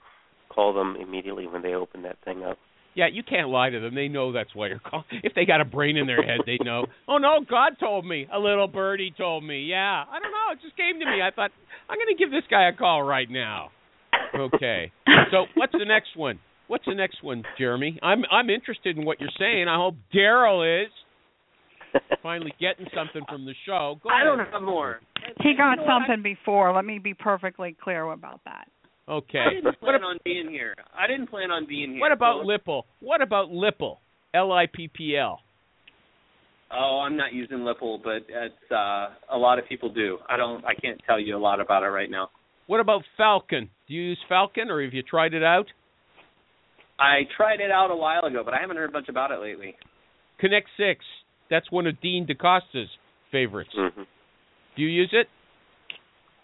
call 0.48 0.74
them 0.74 0.96
immediately 1.00 1.46
when 1.46 1.62
they 1.62 1.74
open 1.74 2.02
that 2.02 2.16
thing 2.24 2.42
up. 2.42 2.58
Yeah, 2.94 3.06
you 3.12 3.22
can't 3.22 3.48
lie 3.48 3.70
to 3.70 3.78
them. 3.78 3.94
They 3.94 4.08
know 4.08 4.32
that's 4.32 4.54
why 4.54 4.66
you're 4.66 4.80
calling. 4.80 5.06
If 5.22 5.34
they 5.34 5.44
got 5.44 5.60
a 5.60 5.64
brain 5.64 5.96
in 5.96 6.06
their 6.06 6.22
head, 6.22 6.40
they 6.44 6.58
know. 6.62 6.86
Oh 7.06 7.18
no, 7.18 7.40
God 7.48 7.74
told 7.78 8.04
me. 8.04 8.26
A 8.32 8.38
little 8.38 8.66
birdie 8.66 9.14
told 9.16 9.44
me. 9.44 9.62
Yeah, 9.62 10.04
I 10.10 10.18
don't 10.20 10.32
know. 10.32 10.52
It 10.52 10.58
just 10.62 10.76
came 10.76 10.98
to 10.98 11.06
me. 11.06 11.22
I 11.22 11.30
thought 11.30 11.50
I'm 11.88 11.98
going 11.98 12.16
to 12.16 12.18
give 12.18 12.30
this 12.30 12.42
guy 12.50 12.68
a 12.68 12.72
call 12.72 13.02
right 13.02 13.30
now. 13.30 13.70
Okay. 14.34 14.92
So 15.30 15.46
what's 15.54 15.72
the 15.72 15.84
next 15.86 16.16
one? 16.16 16.40
What's 16.66 16.84
the 16.86 16.94
next 16.94 17.22
one, 17.22 17.44
Jeremy? 17.58 17.98
I'm 18.02 18.22
I'm 18.30 18.50
interested 18.50 18.96
in 18.96 19.04
what 19.04 19.20
you're 19.20 19.30
saying. 19.38 19.66
I 19.68 19.76
hope 19.76 19.94
Daryl 20.14 20.84
is 20.84 20.90
finally 22.22 22.52
getting 22.60 22.86
something 22.94 23.22
from 23.28 23.44
the 23.44 23.54
show. 23.66 23.98
Go 24.02 24.10
I 24.10 24.22
ahead. 24.22 24.24
don't 24.38 24.52
have 24.52 24.62
more. 24.62 25.00
He 25.42 25.54
got 25.56 25.70
You 25.72 25.76
know 25.76 25.82
what? 25.82 25.90
something 26.06 26.22
before. 26.22 26.72
Let 26.74 26.84
me 26.84 26.98
be 26.98 27.14
perfectly 27.14 27.76
clear 27.82 28.04
about 28.10 28.40
that. 28.44 28.68
Okay. 29.08 29.38
I 29.40 29.50
didn't 29.50 29.64
What, 29.64 29.80
plan 29.80 30.04
on 30.04 30.18
being 30.24 30.48
here. 30.50 30.74
I 30.96 31.06
didn't 31.06 31.28
plan 31.28 31.50
on 31.50 31.66
being 31.66 31.92
here. 31.92 32.00
what 32.00 32.12
about 32.12 32.42
so- 32.42 32.46
Lipple? 32.48 32.82
What 33.00 33.22
about 33.22 33.50
Lipple? 33.50 33.96
L 34.34 34.52
I 34.52 34.66
P 34.72 34.88
P 34.88 35.16
L. 35.16 35.40
Oh, 36.72 37.02
I'm 37.04 37.16
not 37.16 37.32
using 37.32 37.58
Lipple, 37.58 38.00
but 38.02 38.22
it's 38.28 38.70
uh 38.72 39.08
a 39.32 39.36
lot 39.36 39.58
of 39.58 39.68
people 39.68 39.92
do. 39.92 40.18
I 40.28 40.36
don't 40.36 40.64
I 40.64 40.74
can't 40.74 41.00
tell 41.06 41.18
you 41.18 41.36
a 41.36 41.38
lot 41.38 41.60
about 41.60 41.82
it 41.82 41.86
right 41.88 42.08
now. 42.10 42.30
What 42.68 42.78
about 42.78 43.02
Falcon? 43.16 43.68
Do 43.88 43.94
you 43.94 44.02
use 44.02 44.18
Falcon, 44.28 44.70
or 44.70 44.80
have 44.84 44.94
you 44.94 45.02
tried 45.02 45.34
it 45.34 45.42
out? 45.42 45.66
I 47.00 47.22
tried 47.36 47.60
it 47.60 47.72
out 47.72 47.90
a 47.90 47.96
while 47.96 48.24
ago, 48.24 48.42
but 48.44 48.54
I 48.54 48.60
haven't 48.60 48.76
heard 48.76 48.92
much 48.92 49.08
about 49.08 49.32
it 49.32 49.40
lately. 49.40 49.74
Connect 50.38 50.68
Six. 50.76 51.04
That's 51.50 51.70
one 51.70 51.86
of 51.86 52.00
Dean 52.00 52.26
DaCosta's 52.26 52.88
favorites. 53.32 53.70
hmm 53.74 54.02
Do 54.76 54.82
you 54.82 54.88
use 54.88 55.10
it? 55.12 55.26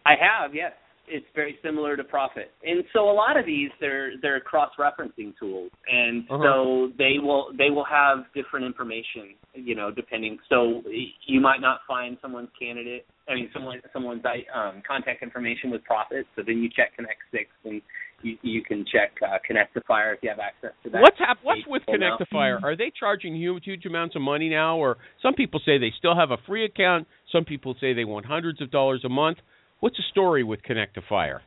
I 0.05 0.15
have, 0.21 0.55
yes. 0.55 0.73
It's 1.09 1.27
very 1.37 1.57
similar 1.63 1.97
to 1.97 2.03
Prophet, 2.03 2.51
and 2.65 2.83
so 2.93 3.09
a 3.09 3.15
lot 3.15 3.37
of 3.37 3.47
these 3.47 3.71
they're 3.81 4.15
they're 4.21 4.41
cross-referencing 4.41 5.39
tools, 5.39 5.71
and 5.87 6.25
Uh-huh. 6.29 6.43
so 6.43 6.93
they 6.99 7.21
will 7.23 7.53
they 7.57 7.71
will 7.71 7.85
have 7.85 8.25
different 8.35 8.67
information, 8.67 9.37
you 9.55 9.77
know, 9.77 9.93
depending. 9.93 10.37
So 10.49 10.83
you 11.27 11.41
might 11.41 11.61
not 11.61 11.83
find 11.87 12.19
someone's 12.21 12.49
candidate, 12.59 13.07
I 13.29 13.35
mean, 13.35 13.51
someone 13.53 13.81
someone's 13.93 14.25
um, 14.53 14.83
contact 14.85 15.23
information 15.23 15.71
with 15.71 15.85
Prophet, 15.85 16.27
so 16.35 16.43
then 16.45 16.59
you 16.59 16.69
check 16.75 16.97
Connect 16.97 17.21
Six, 17.31 17.47
and 17.65 17.81
you 18.23 18.37
you 18.43 18.63
can 18.63 18.85
check 18.91 19.13
uh, 19.23 19.39
Connectifier 19.49 20.15
if 20.15 20.23
you 20.23 20.31
have 20.31 20.39
access 20.39 20.73
to 20.85 20.91
that. 20.91 21.03
What's 21.03 21.19
hap- 21.19 21.39
What's 21.43 21.61
with 21.67 21.83
pull 21.87 21.99
now. 21.99 22.17
Connectifier? 22.19 22.63
Are 22.63 22.77
they 22.77 22.93
charging 22.99 23.35
huge, 23.35 23.65
huge 23.65 23.87
amounts 23.87 24.17
of 24.17 24.23
money 24.23 24.49
now, 24.49 24.77
or 24.77 24.97
some 25.23 25.35
people 25.35 25.61
say 25.65 25.79
they 25.79 25.93
still 25.99 26.17
have 26.17 26.31
a 26.31 26.39
free 26.47 26.65
account? 26.65 27.07
Some 27.33 27.45
people 27.45 27.75
say 27.81 27.93
they 27.93 28.05
want 28.05 28.27
hundreds 28.27 28.61
of 28.61 28.71
dollars 28.71 29.03
a 29.05 29.09
month. 29.09 29.39
What's 29.81 29.97
the 29.97 30.05
story 30.11 30.43
with 30.43 30.61
Connectifier? 30.63 31.41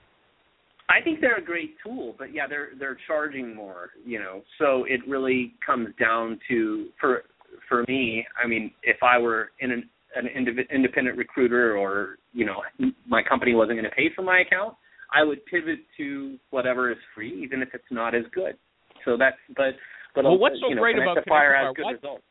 I 0.89 1.01
think 1.03 1.21
they're 1.21 1.37
a 1.37 1.45
great 1.45 1.75
tool, 1.83 2.15
but 2.17 2.33
yeah, 2.33 2.47
they're 2.47 2.69
they're 2.79 2.97
charging 3.07 3.55
more, 3.55 3.91
you 4.05 4.19
know. 4.19 4.41
So 4.57 4.85
it 4.85 5.01
really 5.07 5.53
comes 5.65 5.89
down 5.99 6.39
to 6.49 6.87
for 6.99 7.23
for 7.67 7.83
me. 7.87 8.25
I 8.43 8.47
mean, 8.47 8.71
if 8.83 8.97
I 9.03 9.17
were 9.19 9.51
in 9.59 9.71
an 9.71 9.89
an 10.15 10.25
indiv- 10.25 10.69
independent 10.71 11.17
recruiter, 11.17 11.77
or 11.77 12.17
you 12.33 12.45
know, 12.45 12.63
my 13.07 13.21
company 13.21 13.53
wasn't 13.53 13.77
going 13.77 13.89
to 13.89 13.95
pay 13.95 14.09
for 14.15 14.23
my 14.23 14.39
account, 14.39 14.75
I 15.13 15.23
would 15.23 15.45
pivot 15.45 15.79
to 15.97 16.37
whatever 16.51 16.91
is 16.91 16.97
free, 17.15 17.41
even 17.43 17.61
if 17.61 17.69
it's 17.73 17.91
not 17.91 18.13
as 18.13 18.23
good. 18.33 18.57
So 19.05 19.17
that's 19.17 19.37
but 19.55 19.75
but 20.15 20.23
Well, 20.23 20.37
what's 20.37 20.59
so 20.59 20.69
you 20.69 20.75
know, 20.75 20.81
great 20.81 20.97
about 20.97 21.17
Connectifier 21.17 21.25
Connectifier? 21.25 21.65
has 21.67 21.75
good 21.75 21.85
What- 21.85 21.93
results. 21.95 22.23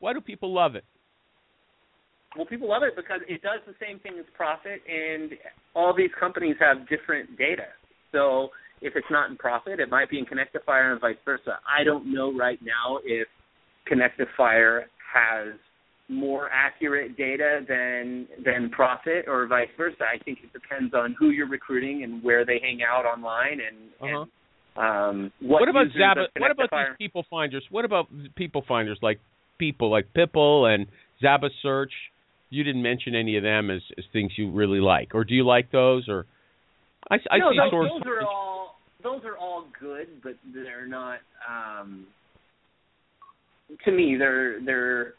Why 0.00 0.12
do 0.14 0.20
people 0.20 0.52
love 0.52 0.76
it? 0.76 0.84
Well, 2.36 2.46
people 2.46 2.68
love 2.68 2.82
it 2.84 2.94
because 2.96 3.20
it 3.28 3.42
does 3.42 3.60
the 3.66 3.74
same 3.80 3.98
thing 3.98 4.18
as 4.18 4.24
Prophet, 4.36 4.80
and 4.88 5.36
all 5.74 5.92
these 5.92 6.12
companies 6.18 6.56
have 6.60 6.88
different 6.88 7.36
data. 7.36 7.66
So 8.12 8.50
if 8.80 8.94
it's 8.96 9.10
not 9.10 9.30
in 9.30 9.36
Prophet, 9.36 9.80
it 9.80 9.90
might 9.90 10.08
be 10.08 10.18
in 10.18 10.26
Connectifier 10.26 10.92
and 10.92 11.00
vice 11.00 11.18
versa. 11.24 11.58
I 11.68 11.82
don't 11.84 12.06
know 12.06 12.32
right 12.32 12.60
now 12.62 13.00
if 13.04 13.26
Connectifier 13.90 14.84
has 15.12 15.54
more 16.10 16.50
accurate 16.52 17.16
data 17.16 17.60
than 17.68 18.26
than 18.44 18.68
Prophet 18.70 19.26
or 19.28 19.46
vice 19.46 19.68
versa. 19.76 20.02
I 20.02 20.22
think 20.24 20.38
it 20.42 20.52
depends 20.52 20.92
on 20.92 21.14
who 21.18 21.30
you're 21.30 21.48
recruiting 21.48 22.02
and 22.04 22.22
where 22.22 22.44
they 22.44 22.58
hang 22.60 22.80
out 22.82 23.04
online 23.06 23.60
and, 23.60 23.76
Uh-huh. 24.00 24.22
and 24.22 24.30
um, 24.76 25.32
what, 25.40 25.60
What 25.60 25.68
about 25.68 25.86
Zaba? 25.88 26.26
What 26.38 26.50
about 26.50 26.70
these 26.70 26.96
people 26.98 27.24
finders? 27.30 27.64
What 27.70 27.84
about 27.84 28.06
people 28.36 28.64
finders 28.66 28.98
like 29.02 29.20
people 29.58 29.90
like 29.90 30.06
Pipl 30.14 30.66
and 30.72 30.86
Zaba 31.22 31.48
Search? 31.62 31.92
You 32.50 32.64
didn't 32.64 32.82
mention 32.82 33.14
any 33.14 33.36
of 33.36 33.42
them 33.42 33.70
as 33.70 33.82
as 33.98 34.04
things 34.12 34.32
you 34.36 34.50
really 34.50 34.80
like, 34.80 35.14
or 35.14 35.24
do 35.24 35.34
you 35.34 35.46
like 35.46 35.70
those? 35.70 36.08
Or 36.08 36.26
I, 37.10 37.16
I 37.30 37.38
no, 37.38 37.50
see 37.52 37.58
those, 37.58 37.70
source. 37.70 37.90
those 37.92 38.06
are 38.06 38.22
all 38.26 38.78
those 39.02 39.22
are 39.24 39.36
all 39.38 39.66
good, 39.78 40.08
but 40.22 40.34
they're 40.52 40.86
not. 40.88 41.18
Um, 41.48 42.06
to 43.84 43.92
me, 43.92 44.16
they're 44.18 44.60
they're 44.64 45.14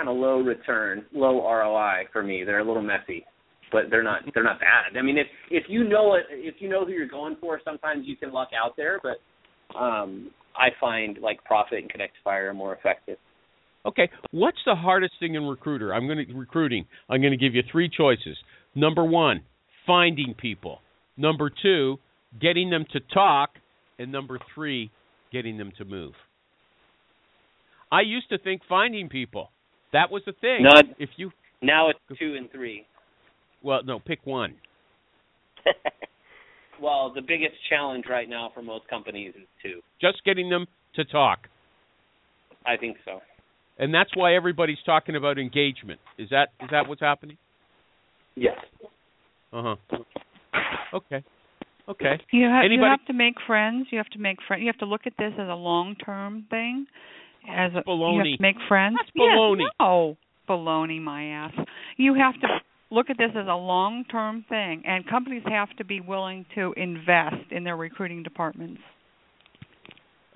kind 0.00 0.08
of 0.08 0.16
low 0.16 0.40
return, 0.40 1.04
low 1.12 1.46
ROI 1.46 2.08
for 2.10 2.22
me. 2.22 2.42
They're 2.44 2.60
a 2.60 2.64
little 2.64 2.82
messy, 2.82 3.24
but 3.70 3.82
they're 3.90 4.02
not 4.02 4.22
they're 4.34 4.44
not 4.44 4.58
bad. 4.58 4.98
I 4.98 5.02
mean, 5.02 5.18
if 5.18 5.26
if 5.50 5.64
you 5.68 5.84
know 5.86 6.14
it, 6.14 6.24
if 6.30 6.54
you 6.58 6.70
know 6.70 6.86
who 6.86 6.92
you're 6.92 7.06
going 7.06 7.36
for, 7.38 7.60
sometimes 7.64 8.04
you 8.06 8.16
can 8.16 8.32
luck 8.32 8.48
out 8.58 8.76
there, 8.78 8.98
but 9.02 9.78
um, 9.78 10.30
I 10.56 10.68
find 10.80 11.18
like 11.20 11.44
Prophet 11.44 11.82
and 11.82 11.92
Connectifier 11.92 12.48
are 12.48 12.54
more 12.54 12.74
effective. 12.74 13.18
Okay, 13.84 14.08
what's 14.30 14.58
the 14.64 14.74
hardest 14.74 15.14
thing 15.20 15.34
in 15.34 15.42
recruiter? 15.42 15.92
I'm 15.92 16.06
going 16.06 16.26
to 16.26 16.34
recruiting. 16.34 16.86
I'm 17.10 17.20
going 17.20 17.32
to 17.32 17.38
give 17.38 17.54
you 17.54 17.62
three 17.70 17.90
choices. 17.94 18.38
Number 18.74 19.04
one, 19.04 19.42
finding 19.86 20.34
people. 20.38 20.80
Number 21.16 21.50
two, 21.62 21.98
getting 22.40 22.70
them 22.70 22.86
to 22.92 23.00
talk, 23.12 23.50
and 23.98 24.10
number 24.10 24.38
three, 24.54 24.90
getting 25.30 25.58
them 25.58 25.72
to 25.78 25.84
move. 25.84 26.12
I 27.92 28.02
used 28.02 28.28
to 28.30 28.38
think 28.38 28.62
finding 28.68 29.08
people. 29.08 29.50
That 29.92 30.10
was 30.10 30.22
the 30.26 30.32
thing. 30.32 30.62
Not- 30.62 30.86
if 30.98 31.10
you 31.16 31.32
Now 31.62 31.90
it's 31.90 31.98
two 32.18 32.34
and 32.36 32.50
three. 32.50 32.86
well, 33.62 33.82
no, 33.84 33.98
pick 33.98 34.20
one. 34.24 34.54
Well, 36.80 37.12
the 37.14 37.20
biggest 37.20 37.54
challenge 37.68 38.04
right 38.08 38.28
now 38.28 38.50
for 38.54 38.62
most 38.62 38.88
companies 38.88 39.34
is 39.36 39.46
two. 39.62 39.80
Just 40.00 40.24
getting 40.24 40.48
them 40.48 40.66
to 40.94 41.04
talk. 41.04 41.48
I 42.64 42.76
think 42.76 42.96
so. 43.04 43.20
And 43.78 43.92
that's 43.92 44.10
why 44.14 44.34
everybody's 44.34 44.78
talking 44.84 45.16
about 45.16 45.38
engagement. 45.38 46.00
Is 46.18 46.28
that 46.30 46.48
is 46.62 46.68
that 46.70 46.88
what's 46.88 47.00
happening? 47.00 47.36
Yes. 48.34 48.58
Uh-huh. 49.52 49.76
Okay. 50.94 51.22
Okay. 51.88 52.18
You 52.32 52.46
have 52.46 52.64
you 52.70 52.82
have 52.82 53.04
to 53.06 53.12
make 53.12 53.34
friends. 53.46 53.86
You 53.90 53.98
have 53.98 54.08
to 54.10 54.18
make 54.18 54.38
friends. 54.46 54.60
You 54.62 54.66
have 54.68 54.78
to 54.78 54.86
look 54.86 55.02
at 55.06 55.14
this 55.18 55.32
as 55.38 55.48
a 55.48 55.54
long 55.54 55.96
term 55.96 56.46
thing. 56.50 56.86
As 57.48 57.72
a, 57.74 57.82
baloney. 57.82 58.38
make 58.40 58.56
friends. 58.68 58.96
That's 58.98 59.10
Yes, 59.14 59.36
baloney. 59.36 59.64
no, 59.80 60.16
baloney, 60.48 61.00
my 61.00 61.24
ass. 61.24 61.52
You 61.96 62.14
have 62.14 62.34
to 62.40 62.48
look 62.90 63.10
at 63.10 63.18
this 63.18 63.30
as 63.36 63.46
a 63.48 63.54
long 63.54 64.04
term 64.04 64.44
thing, 64.48 64.82
and 64.86 65.06
companies 65.08 65.42
have 65.46 65.68
to 65.78 65.84
be 65.84 66.00
willing 66.00 66.44
to 66.54 66.72
invest 66.76 67.50
in 67.50 67.64
their 67.64 67.76
recruiting 67.76 68.22
departments. 68.22 68.80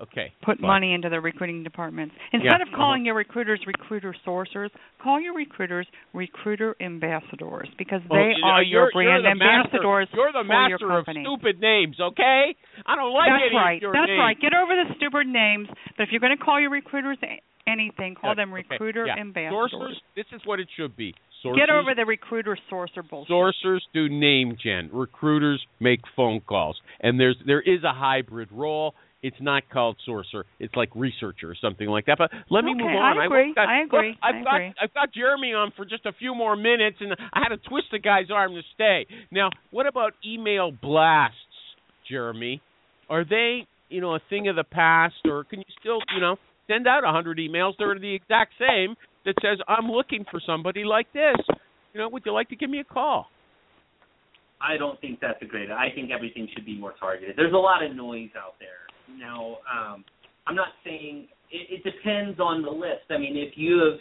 Okay. 0.01 0.33
Put 0.43 0.59
fine. 0.59 0.67
money 0.67 0.93
into 0.93 1.07
the 1.07 1.21
recruiting 1.21 1.63
departments. 1.63 2.15
Instead 2.33 2.59
of 2.59 2.67
uh-huh. 2.67 2.75
calling 2.75 3.05
your 3.05 3.15
recruiters 3.15 3.61
recruiter 3.65 4.13
sourcers, 4.27 4.69
call 5.01 5.21
your 5.21 5.33
recruiters 5.33 5.87
recruiter 6.13 6.75
ambassadors 6.81 7.69
because 7.77 8.01
they 8.09 8.35
know, 8.35 8.59
are 8.59 8.63
your 8.63 8.89
brand 8.91 9.23
you're 9.23 9.31
the 9.31 9.39
master- 9.39 9.79
ambassadors 9.79 10.07
You're 10.13 10.31
the 10.33 10.43
for 10.43 10.67
your 10.67 10.79
master 10.79 10.91
of 10.91 11.05
stupid 11.07 11.61
names, 11.61 11.95
okay? 12.01 12.55
I 12.85 12.95
don't 12.95 13.13
like 13.13 13.29
That's 13.31 13.47
any 13.47 13.55
right. 13.55 13.75
of 13.77 13.81
your 13.81 13.93
That's 13.93 14.11
names. 14.11 14.19
right. 14.19 14.35
Get 14.39 14.53
over 14.53 14.75
the 14.75 14.95
stupid 14.99 15.27
names. 15.27 15.67
But 15.95 16.03
if 16.03 16.09
you're 16.11 16.19
going 16.19 16.35
to 16.37 16.43
call 16.43 16.59
your 16.59 16.71
recruiters 16.71 17.17
anything, 17.65 18.15
call 18.15 18.31
Yeah, 18.31 18.35
them 18.35 18.53
okay, 18.53 18.67
recruiter 18.69 19.05
yeah. 19.07 19.15
ambassadors. 19.15 19.71
Sourcers, 19.71 19.95
this 20.15 20.25
is 20.35 20.41
what 20.43 20.59
it 20.59 20.67
should 20.75 20.95
be. 20.97 21.15
Sourcers, 21.43 21.55
Get 21.55 21.69
over 21.69 21.95
the 21.95 22.05
recruiter 22.05 22.57
sourcer 22.71 23.07
bullshit. 23.07 23.31
Sourcers 23.31 23.79
do 23.93 24.09
name 24.09 24.57
gen. 24.61 24.89
Recruiters 24.91 25.63
make 25.79 26.01
phone 26.15 26.41
calls, 26.41 26.75
and 26.99 27.19
there's 27.19 27.37
there 27.45 27.61
is 27.61 27.83
a 27.83 27.93
hybrid 27.93 28.51
role. 28.51 28.95
It's 29.23 29.37
not 29.39 29.63
called 29.69 29.97
sourcer. 30.07 30.43
It's 30.59 30.75
like 30.75 30.89
researcher 30.93 31.49
or 31.49 31.55
something 31.59 31.87
like 31.87 32.05
that. 32.05 32.17
But 32.17 32.31
let 32.51 32.63
me 32.63 32.73
Okay, 32.75 32.83
move 32.83 32.93
on. 32.93 33.17
I 33.17 33.25
agree. 33.25 33.53
got, 33.55 33.67
I 33.67 33.81
agree. 33.81 34.09
Look, 34.09 34.17
I've 34.21 34.35
I 34.35 34.43
got 34.43 34.55
agree. 34.55 34.73
I've 34.81 34.93
got 34.93 35.13
Jeremy 35.13 35.53
on 35.53 35.71
for 35.75 35.85
just 35.85 36.05
a 36.05 36.13
few 36.13 36.35
more 36.35 36.55
minutes, 36.55 36.97
and 36.99 37.13
I 37.33 37.39
had 37.39 37.49
to 37.49 37.57
twist 37.57 37.87
the 37.91 37.99
guy's 37.99 38.29
arm 38.31 38.53
to 38.53 38.61
stay. 38.73 39.07
Now, 39.31 39.49
what 39.71 39.87
about 39.87 40.13
email 40.25 40.71
blasts, 40.71 41.37
Jeremy? 42.09 42.61
Are 43.09 43.25
they 43.25 43.65
you 43.89 44.01
know 44.01 44.15
a 44.15 44.19
thing 44.29 44.47
of 44.47 44.55
the 44.55 44.63
past, 44.63 45.15
or 45.25 45.43
can 45.45 45.59
you 45.59 45.65
still 45.79 45.99
you 46.13 46.21
know 46.21 46.35
send 46.67 46.87
out 46.87 47.03
a 47.03 47.11
hundred 47.11 47.39
emails? 47.39 47.73
that 47.79 47.85
are 47.85 47.99
the 47.99 48.13
exact 48.13 48.53
same 48.59 48.95
that 49.25 49.35
says 49.41 49.57
I'm 49.67 49.89
looking 49.89 50.25
for 50.29 50.39
somebody 50.45 50.83
like 50.83 51.11
this. 51.13 51.37
You 51.93 52.01
know, 52.01 52.09
would 52.09 52.23
you 52.25 52.31
like 52.33 52.49
to 52.49 52.55
give 52.55 52.69
me 52.69 52.79
a 52.79 52.83
call? 52.83 53.27
I 54.61 54.77
don't 54.77 54.99
think 55.01 55.19
that's 55.19 55.41
a 55.41 55.45
great. 55.45 55.71
I 55.71 55.89
think 55.93 56.11
everything 56.11 56.47
should 56.53 56.65
be 56.65 56.77
more 56.77 56.93
targeted. 56.99 57.35
There's 57.37 57.53
a 57.53 57.57
lot 57.57 57.83
of 57.83 57.95
noise 57.95 58.29
out 58.37 58.55
there 58.59 58.84
now. 59.19 59.57
Um, 59.71 60.03
I'm 60.47 60.55
not 60.55 60.69
saying 60.83 61.27
it, 61.51 61.81
it 61.81 61.83
depends 61.83 62.39
on 62.39 62.61
the 62.61 62.69
list. 62.69 63.09
I 63.09 63.17
mean, 63.17 63.37
if 63.37 63.53
you 63.55 63.79
have 63.79 63.99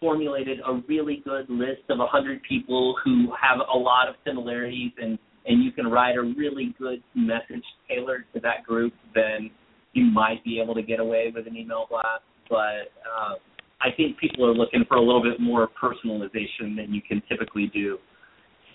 formulated 0.00 0.58
a 0.66 0.80
really 0.88 1.22
good 1.24 1.48
list 1.48 1.82
of 1.88 1.98
hundred 2.10 2.40
people 2.48 2.94
who 3.04 3.28
have 3.40 3.58
a 3.72 3.76
lot 3.76 4.08
of 4.08 4.14
similarities, 4.24 4.92
and 5.00 5.18
and 5.46 5.62
you 5.64 5.72
can 5.72 5.86
write 5.86 6.16
a 6.16 6.22
really 6.22 6.74
good 6.78 7.02
message 7.14 7.64
tailored 7.88 8.24
to 8.34 8.40
that 8.40 8.64
group, 8.66 8.92
then 9.14 9.50
you 9.92 10.04
might 10.04 10.44
be 10.44 10.60
able 10.60 10.74
to 10.74 10.82
get 10.82 11.00
away 11.00 11.32
with 11.34 11.46
an 11.46 11.56
email 11.56 11.86
blast. 11.88 12.22
But 12.48 12.92
um, 13.08 13.36
I 13.80 13.88
think 13.96 14.18
people 14.18 14.44
are 14.46 14.54
looking 14.54 14.84
for 14.86 14.96
a 14.96 15.02
little 15.02 15.22
bit 15.22 15.40
more 15.40 15.68
personalization 15.82 16.76
than 16.76 16.92
you 16.92 17.00
can 17.00 17.22
typically 17.28 17.70
do 17.72 17.98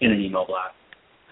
in 0.02 0.12
an 0.12 0.20
email 0.20 0.46
blast. 0.46 0.76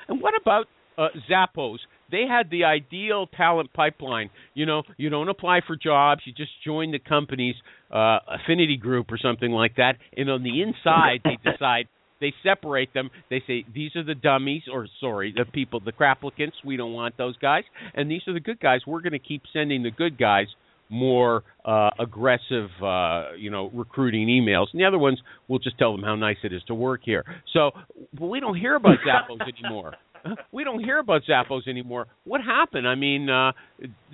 And 0.07 0.21
what 0.21 0.33
about 0.39 0.67
uh, 0.97 1.07
Zappos? 1.29 1.77
They 2.11 2.25
had 2.29 2.49
the 2.49 2.65
ideal 2.65 3.27
talent 3.27 3.73
pipeline. 3.73 4.29
You 4.53 4.65
know, 4.65 4.83
you 4.97 5.09
don't 5.09 5.29
apply 5.29 5.61
for 5.65 5.75
jobs; 5.75 6.21
you 6.25 6.33
just 6.33 6.51
join 6.63 6.91
the 6.91 6.99
company's 6.99 7.55
uh, 7.91 8.19
affinity 8.27 8.77
group 8.77 9.11
or 9.11 9.17
something 9.17 9.51
like 9.51 9.75
that. 9.77 9.93
And 10.15 10.29
on 10.29 10.43
the 10.43 10.61
inside, 10.61 11.21
they 11.23 11.37
decide 11.49 11.87
they 12.19 12.33
separate 12.43 12.93
them. 12.93 13.09
They 13.29 13.41
say 13.47 13.65
these 13.73 13.95
are 13.95 14.03
the 14.03 14.15
dummies, 14.15 14.63
or 14.71 14.87
sorry, 14.99 15.33
the 15.35 15.45
people, 15.45 15.79
the 15.79 15.91
craplicants. 15.91 16.53
We 16.63 16.77
don't 16.77 16.93
want 16.93 17.17
those 17.17 17.37
guys, 17.37 17.63
and 17.93 18.09
these 18.09 18.21
are 18.27 18.33
the 18.33 18.39
good 18.39 18.59
guys. 18.59 18.81
We're 18.85 19.01
going 19.01 19.13
to 19.13 19.19
keep 19.19 19.41
sending 19.51 19.83
the 19.83 19.91
good 19.91 20.17
guys 20.17 20.47
more 20.91 21.43
uh, 21.63 21.89
aggressive, 21.99 22.69
uh, 22.83 23.33
you 23.37 23.49
know, 23.49 23.71
recruiting 23.73 24.27
emails. 24.27 24.67
And 24.73 24.81
the 24.81 24.85
other 24.85 24.99
ones, 24.99 25.19
we'll 25.47 25.59
just 25.59 25.77
tell 25.79 25.95
them 25.95 26.03
how 26.03 26.15
nice 26.15 26.35
it 26.43 26.53
is 26.53 26.61
to 26.67 26.75
work 26.75 27.01
here. 27.03 27.23
So 27.53 27.71
but 28.13 28.27
we 28.27 28.39
don't 28.39 28.57
hear 28.57 28.75
about 28.75 28.97
Zappos 29.07 29.39
anymore. 29.57 29.93
we 30.51 30.63
don't 30.63 30.83
hear 30.83 30.99
about 30.99 31.21
Zappos 31.29 31.67
anymore. 31.67 32.07
What 32.23 32.41
happened? 32.41 32.87
I 32.87 32.95
mean, 32.95 33.29
uh 33.29 33.51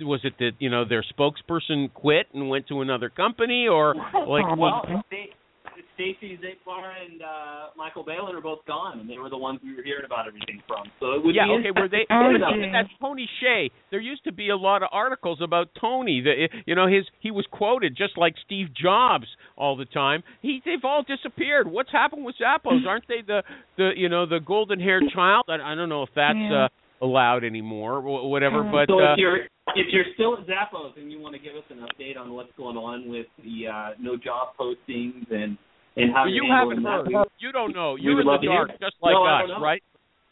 was 0.00 0.20
it 0.24 0.34
that 0.38 0.52
you 0.58 0.70
know 0.70 0.84
their 0.88 1.04
spokesperson 1.18 1.92
quit 1.92 2.26
and 2.34 2.48
went 2.48 2.68
to 2.68 2.80
another 2.80 3.08
company, 3.08 3.66
or 3.68 3.94
like 3.94 4.46
well, 4.46 4.56
what? 4.56 4.84
Stacy 5.94 6.38
Zapar 6.38 6.92
and 7.04 7.22
uh, 7.22 7.26
Michael 7.76 8.04
Bailen 8.04 8.34
are 8.34 8.40
both 8.40 8.64
gone, 8.66 9.00
and 9.00 9.08
they 9.08 9.18
were 9.18 9.30
the 9.30 9.36
ones 9.38 9.60
we 9.62 9.74
were 9.74 9.82
hearing 9.82 10.04
about 10.04 10.26
everything 10.26 10.62
from. 10.66 10.84
So 11.00 11.12
it 11.12 11.24
would 11.24 11.34
Yeah, 11.34 11.46
be 11.46 11.68
okay. 11.68 11.70
Were 11.80 11.88
they? 11.88 12.06
Oh, 12.10 12.26
what 12.26 12.36
about 12.36 12.54
gee. 12.54 12.70
that 12.72 12.86
Tony 13.00 13.28
Hsieh? 13.42 13.70
There 13.90 14.00
used 14.00 14.24
to 14.24 14.32
be 14.32 14.50
a 14.50 14.56
lot 14.56 14.82
of 14.82 14.88
articles 14.92 15.40
about 15.42 15.68
Tony. 15.80 16.20
That 16.20 16.48
you 16.66 16.74
know, 16.74 16.86
his 16.86 17.04
he 17.20 17.30
was 17.30 17.46
quoted 17.50 17.96
just 17.96 18.16
like 18.16 18.34
Steve 18.44 18.68
Jobs 18.74 19.26
all 19.56 19.76
the 19.76 19.86
time. 19.86 20.22
He 20.42 20.60
they've 20.64 20.84
all 20.84 21.02
disappeared. 21.02 21.68
What's 21.68 21.92
happened 21.92 22.24
with 22.24 22.36
Zappos? 22.40 22.86
Aren't 22.86 23.08
they 23.08 23.22
the 23.26 23.42
the 23.76 23.90
you 23.96 24.08
know 24.08 24.26
the 24.26 24.40
golden 24.40 24.80
haired 24.80 25.04
child? 25.14 25.44
I, 25.48 25.72
I 25.72 25.74
don't 25.74 25.88
know 25.88 26.02
if 26.02 26.10
that's 26.14 26.38
Yeah. 26.38 26.64
uh, 26.64 26.68
allowed 27.00 27.44
anymore, 27.44 27.94
or 27.98 28.28
whatever. 28.28 28.66
Uh, 28.66 28.72
But 28.72 28.88
so 28.88 28.98
uh, 29.00 29.12
if 29.12 29.18
you're 29.18 29.36
if 29.76 29.86
you're 29.92 30.04
still 30.14 30.34
at 30.38 30.46
Zappos 30.46 30.96
and 30.96 31.12
you 31.12 31.20
want 31.20 31.34
to 31.34 31.38
give 31.40 31.54
us 31.54 31.62
an 31.70 31.78
update 31.86 32.16
on 32.18 32.32
what's 32.32 32.52
going 32.56 32.76
on 32.76 33.08
with 33.08 33.26
the 33.44 33.66
uh, 33.68 33.90
no 34.00 34.16
job 34.16 34.48
postings 34.58 35.30
and 35.30 35.56
and 35.96 36.12
how 36.14 36.26
you 36.26 36.44
you're 36.44 36.54
haven't 36.54 36.82
handling 36.84 37.12
heard. 37.14 37.26
that, 37.26 37.30
You 37.38 37.52
don't 37.52 37.74
know. 37.74 37.96
You're 37.96 38.14
would 38.16 38.20
in 38.22 38.26
the 38.26 38.32
love 38.32 38.42
dark, 38.42 38.70
just 38.80 38.96
like 39.02 39.12
No, 39.12 39.24
us, 39.26 39.42
don't 39.48 39.60
right? 39.62 39.82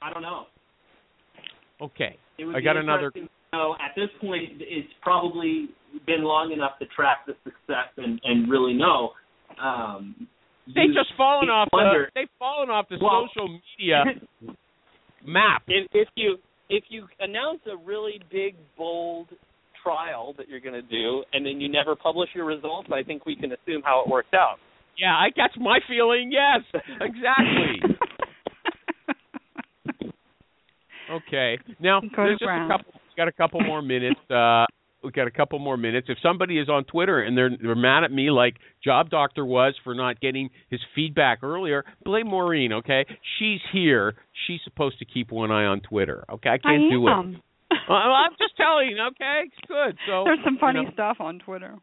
I 0.03 0.13
don't 0.13 0.23
know. 0.23 0.47
Okay. 1.81 2.17
It 2.39 2.45
would 2.45 2.57
I 2.57 2.61
got 2.61 2.77
another- 2.77 3.07
interesting 3.15 3.29
to 3.53 3.57
know 3.59 3.77
at 3.81 3.95
this 3.97 4.09
point, 4.21 4.43
it's 4.61 4.93
probably 5.03 5.69
been 6.07 6.23
long 6.25 6.53
enough 6.53 6.79
to 6.81 6.87
track 6.87 7.27
the 7.27 7.35
success 7.45 7.89
and 7.97 8.21
and 8.25 8.51
really 8.51 8.75
know. 8.75 9.13
Um, 9.63 10.27
They've 10.67 10.93
just 10.93 11.13
fallen 11.17 11.47
you 11.47 11.53
off. 11.53 11.69
The, 11.71 12.07
they've 12.15 12.29
fallen 12.41 12.71
off 12.71 12.89
the 12.89 12.99
Well- 13.01 13.29
social 13.35 13.49
media 13.79 14.05
map. 15.25 15.63
if, 15.69 15.87
if 15.93 16.09
you 16.17 16.39
if 16.69 16.85
you 16.89 17.07
announce 17.21 17.61
a 17.71 17.77
really 17.77 18.21
big 18.31 18.55
bold 18.77 19.29
trial 19.83 20.35
that 20.37 20.49
you're 20.49 20.61
going 20.61 20.75
to 20.75 20.83
do 20.83 21.23
and 21.33 21.47
then 21.47 21.61
you 21.61 21.69
never 21.69 21.95
publish 21.95 22.29
your 22.35 22.45
results, 22.45 22.89
I 22.93 23.03
think 23.03 23.25
we 23.27 23.37
can 23.37 23.53
assume 23.53 23.83
how 23.85 24.03
it 24.05 24.11
worked 24.11 24.35
out. 24.35 24.57
Yeah, 24.99 25.13
I, 25.13 25.29
that's 25.37 25.55
my 25.59 25.79
feeling. 25.89 26.33
Yes, 26.33 26.83
exactly. 27.01 27.97
Okay. 31.11 31.59
Now 31.81 32.01
Go 32.01 32.09
to 32.09 32.15
there's 32.17 32.39
just 32.39 32.51
a 32.51 32.69
couple. 32.69 33.01
Got 33.17 33.29
a 33.29 33.33
couple 33.33 33.61
more 33.61 33.81
minutes. 33.81 34.21
Uh, 34.29 34.67
we 35.05 35.11
got 35.13 35.27
a 35.27 35.31
couple 35.31 35.59
more 35.59 35.77
minutes. 35.77 36.09
If 36.11 36.19
somebody 36.23 36.59
is 36.59 36.69
on 36.69 36.85
Twitter 36.85 37.21
and 37.21 37.37
they're 37.37 37.51
they're 37.61 37.75
mad 37.75 38.05
at 38.05 38.11
me 38.13 38.31
like 38.31 38.57
Job 38.83 39.11
Doctor 39.11 39.45
was 39.45 39.75
for 39.85 39.95
not 39.95 40.21
getting 40.21 40.51
his 40.71 40.81
feedback 40.95 41.43
earlier, 41.43 41.85
blame 42.05 42.29
Maureen. 42.29 42.73
Okay, 42.73 43.05
she's 43.39 43.61
here. 43.73 44.15
She's 44.47 44.61
supposed 44.65 44.99
to 44.99 45.05
keep 45.05 45.31
one 45.31 45.51
eye 45.51 45.65
on 45.67 45.81
Twitter. 45.81 46.25
Okay, 46.31 46.49
I 46.49 46.59
can't 46.59 46.85
I 46.87 46.91
do 46.91 47.09
it. 47.09 47.37
Well, 47.89 47.99
I'm 47.99 48.33
just 48.39 48.57
telling 48.57 48.91
you. 48.91 48.97
Okay, 49.11 49.43
it's 49.47 49.69
good. 49.69 49.97
So 50.09 50.23
There's 50.25 50.39
some 50.45 50.57
funny 50.59 50.81
you 50.81 50.87
know, 50.87 50.93
stuff 50.93 51.17
on 51.21 51.39
Twitter. 51.41 51.75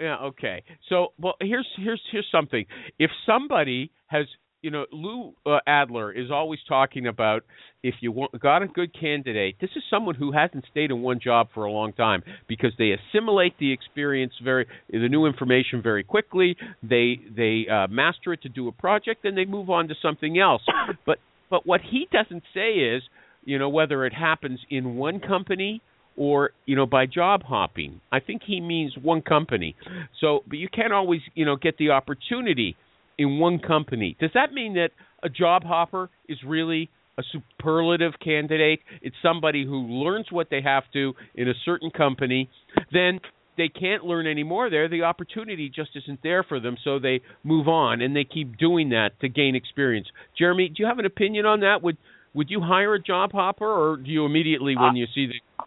yeah, 0.00 0.16
okay. 0.18 0.62
So, 0.88 1.08
well, 1.18 1.34
here's 1.40 1.68
here's 1.76 2.00
here's 2.10 2.26
something. 2.32 2.64
If 2.98 3.10
somebody 3.26 3.90
has, 4.06 4.26
you 4.62 4.70
know, 4.70 4.86
Lou 4.92 5.34
uh, 5.44 5.58
Adler 5.66 6.12
is 6.12 6.30
always 6.30 6.60
talking 6.68 7.08
about 7.08 7.42
if 7.82 7.96
you 8.00 8.12
want, 8.12 8.38
got 8.40 8.62
a 8.62 8.68
good 8.68 8.98
candidate. 8.98 9.56
This 9.60 9.70
is 9.74 9.82
someone 9.90 10.14
who 10.14 10.30
hasn't 10.30 10.64
stayed 10.70 10.92
in 10.92 11.02
one 11.02 11.18
job 11.22 11.48
for 11.52 11.64
a 11.64 11.72
long 11.72 11.92
time 11.92 12.22
because 12.48 12.70
they 12.78 12.92
assimilate 12.92 13.58
the 13.58 13.72
experience 13.72 14.32
very, 14.42 14.66
the 14.88 15.08
new 15.08 15.26
information 15.26 15.82
very 15.82 16.04
quickly. 16.04 16.56
They 16.82 17.20
they 17.36 17.66
uh, 17.68 17.88
master 17.88 18.32
it 18.32 18.42
to 18.42 18.48
do 18.48 18.68
a 18.68 18.72
project, 18.72 19.24
and 19.24 19.36
they 19.36 19.44
move 19.44 19.68
on 19.68 19.88
to 19.88 19.94
something 20.00 20.38
else. 20.38 20.62
But 21.04 21.18
but 21.50 21.66
what 21.66 21.80
he 21.80 22.06
doesn't 22.12 22.44
say 22.54 22.74
is, 22.74 23.02
you 23.44 23.58
know, 23.58 23.68
whether 23.68 24.06
it 24.06 24.14
happens 24.14 24.60
in 24.70 24.94
one 24.94 25.18
company 25.18 25.82
or 26.16 26.50
you 26.66 26.76
know 26.76 26.86
by 26.86 27.06
job 27.06 27.42
hopping. 27.42 28.00
I 28.12 28.20
think 28.20 28.42
he 28.46 28.60
means 28.60 28.94
one 29.00 29.22
company. 29.22 29.74
So, 30.20 30.44
but 30.46 30.58
you 30.58 30.68
can't 30.68 30.92
always 30.92 31.20
you 31.34 31.44
know 31.44 31.56
get 31.56 31.78
the 31.78 31.90
opportunity 31.90 32.76
in 33.18 33.38
one 33.38 33.58
company. 33.58 34.16
Does 34.20 34.30
that 34.34 34.52
mean 34.52 34.74
that 34.74 34.90
a 35.22 35.28
job 35.28 35.64
hopper 35.64 36.10
is 36.28 36.38
really 36.46 36.90
a 37.18 37.22
superlative 37.32 38.12
candidate? 38.22 38.80
It's 39.00 39.16
somebody 39.22 39.64
who 39.64 39.76
learns 39.76 40.26
what 40.30 40.48
they 40.50 40.62
have 40.62 40.84
to 40.94 41.14
in 41.34 41.48
a 41.48 41.54
certain 41.64 41.90
company, 41.90 42.48
then 42.92 43.20
they 43.56 43.68
can't 43.68 44.04
learn 44.04 44.26
any 44.26 44.42
more 44.42 44.70
there. 44.70 44.88
The 44.88 45.02
opportunity 45.02 45.68
just 45.68 45.90
isn't 45.94 46.20
there 46.22 46.42
for 46.42 46.58
them, 46.58 46.76
so 46.82 46.98
they 46.98 47.20
move 47.44 47.68
on 47.68 48.00
and 48.00 48.16
they 48.16 48.24
keep 48.24 48.56
doing 48.56 48.88
that 48.90 49.10
to 49.20 49.28
gain 49.28 49.54
experience. 49.54 50.06
Jeremy, 50.38 50.68
do 50.68 50.76
you 50.78 50.86
have 50.86 50.98
an 50.98 51.06
opinion 51.06 51.46
on 51.46 51.60
that? 51.60 51.82
Would 51.82 51.98
would 52.34 52.48
you 52.48 52.62
hire 52.62 52.94
a 52.94 53.02
job 53.02 53.32
hopper, 53.32 53.66
or 53.66 53.98
do 53.98 54.10
you 54.10 54.24
immediately 54.24 54.74
when 54.74 54.90
uh, 54.90 54.94
you 54.94 55.06
see 55.14 55.26
the 55.26 55.64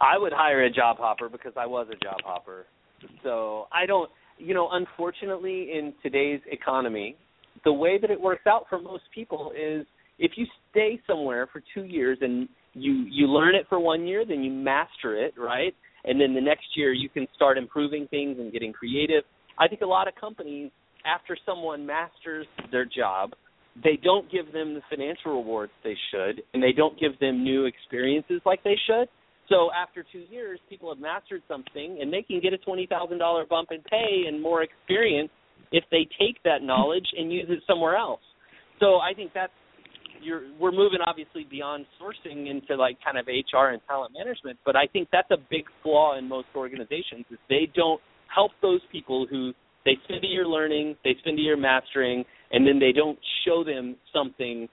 I 0.00 0.18
would 0.18 0.32
hire 0.32 0.62
a 0.62 0.70
job 0.70 0.98
hopper 0.98 1.28
because 1.28 1.52
I 1.56 1.66
was 1.66 1.88
a 1.90 1.96
job 1.96 2.18
hopper. 2.24 2.66
So 3.22 3.66
I 3.72 3.86
don't, 3.86 4.10
you 4.38 4.54
know, 4.54 4.68
unfortunately 4.72 5.70
in 5.72 5.94
today's 6.02 6.40
economy, 6.50 7.16
the 7.64 7.72
way 7.72 7.98
that 8.00 8.10
it 8.10 8.20
works 8.20 8.46
out 8.46 8.66
for 8.68 8.80
most 8.80 9.04
people 9.14 9.52
is 9.56 9.86
if 10.18 10.32
you 10.36 10.46
stay 10.70 11.00
somewhere 11.06 11.48
for 11.52 11.62
2 11.74 11.84
years 11.84 12.18
and 12.20 12.48
you 12.74 13.06
you 13.10 13.26
learn 13.26 13.54
it 13.54 13.66
for 13.68 13.78
1 13.78 14.06
year, 14.06 14.24
then 14.24 14.42
you 14.42 14.50
master 14.50 15.16
it, 15.16 15.34
right? 15.36 15.74
And 16.04 16.20
then 16.20 16.34
the 16.34 16.40
next 16.40 16.66
year 16.76 16.92
you 16.92 17.08
can 17.08 17.26
start 17.34 17.58
improving 17.58 18.06
things 18.08 18.38
and 18.38 18.52
getting 18.52 18.72
creative. 18.72 19.24
I 19.58 19.68
think 19.68 19.80
a 19.82 19.86
lot 19.86 20.08
of 20.08 20.14
companies 20.14 20.70
after 21.04 21.36
someone 21.44 21.84
masters 21.86 22.46
their 22.70 22.84
job, 22.84 23.32
they 23.82 23.98
don't 24.02 24.30
give 24.30 24.52
them 24.52 24.74
the 24.74 24.80
financial 24.90 25.36
rewards 25.36 25.72
they 25.84 25.96
should 26.10 26.42
and 26.52 26.62
they 26.62 26.72
don't 26.72 26.98
give 26.98 27.18
them 27.20 27.42
new 27.42 27.66
experiences 27.66 28.40
like 28.44 28.62
they 28.64 28.76
should. 28.86 29.08
So 29.48 29.70
after 29.72 30.04
two 30.10 30.24
years, 30.30 30.60
people 30.68 30.90
have 30.90 31.00
mastered 31.00 31.42
something, 31.48 31.98
and 32.00 32.12
they 32.12 32.22
can 32.22 32.40
get 32.40 32.52
a 32.52 32.58
twenty 32.58 32.86
thousand 32.86 33.18
dollar 33.18 33.46
bump 33.46 33.68
in 33.70 33.80
pay 33.82 34.24
and 34.26 34.40
more 34.42 34.62
experience 34.62 35.30
if 35.72 35.84
they 35.90 36.08
take 36.18 36.42
that 36.44 36.62
knowledge 36.62 37.06
and 37.16 37.32
use 37.32 37.46
it 37.48 37.60
somewhere 37.66 37.96
else. 37.96 38.20
So 38.80 38.96
I 38.96 39.12
think 39.14 39.32
that's 39.34 39.52
you're 40.20 40.42
we're 40.60 40.72
moving 40.72 41.00
obviously 41.06 41.46
beyond 41.50 41.86
sourcing 42.00 42.50
into 42.50 42.76
like 42.76 42.98
kind 43.04 43.18
of 43.18 43.26
HR 43.26 43.72
and 43.72 43.80
talent 43.86 44.12
management, 44.16 44.58
but 44.64 44.76
I 44.76 44.86
think 44.86 45.08
that's 45.12 45.30
a 45.30 45.38
big 45.50 45.64
flaw 45.82 46.18
in 46.18 46.28
most 46.28 46.48
organizations 46.54 47.24
is 47.30 47.38
they 47.48 47.70
don't 47.74 48.00
help 48.34 48.52
those 48.60 48.80
people 48.92 49.26
who 49.28 49.52
they 49.84 49.96
spend 50.04 50.24
a 50.24 50.26
year 50.26 50.46
learning, 50.46 50.96
they 51.04 51.14
spend 51.20 51.38
a 51.38 51.42
year 51.42 51.56
mastering, 51.56 52.24
and 52.52 52.66
then 52.66 52.78
they 52.78 52.92
don't 52.92 53.18
show 53.46 53.64
them 53.64 53.96
something 54.12 54.68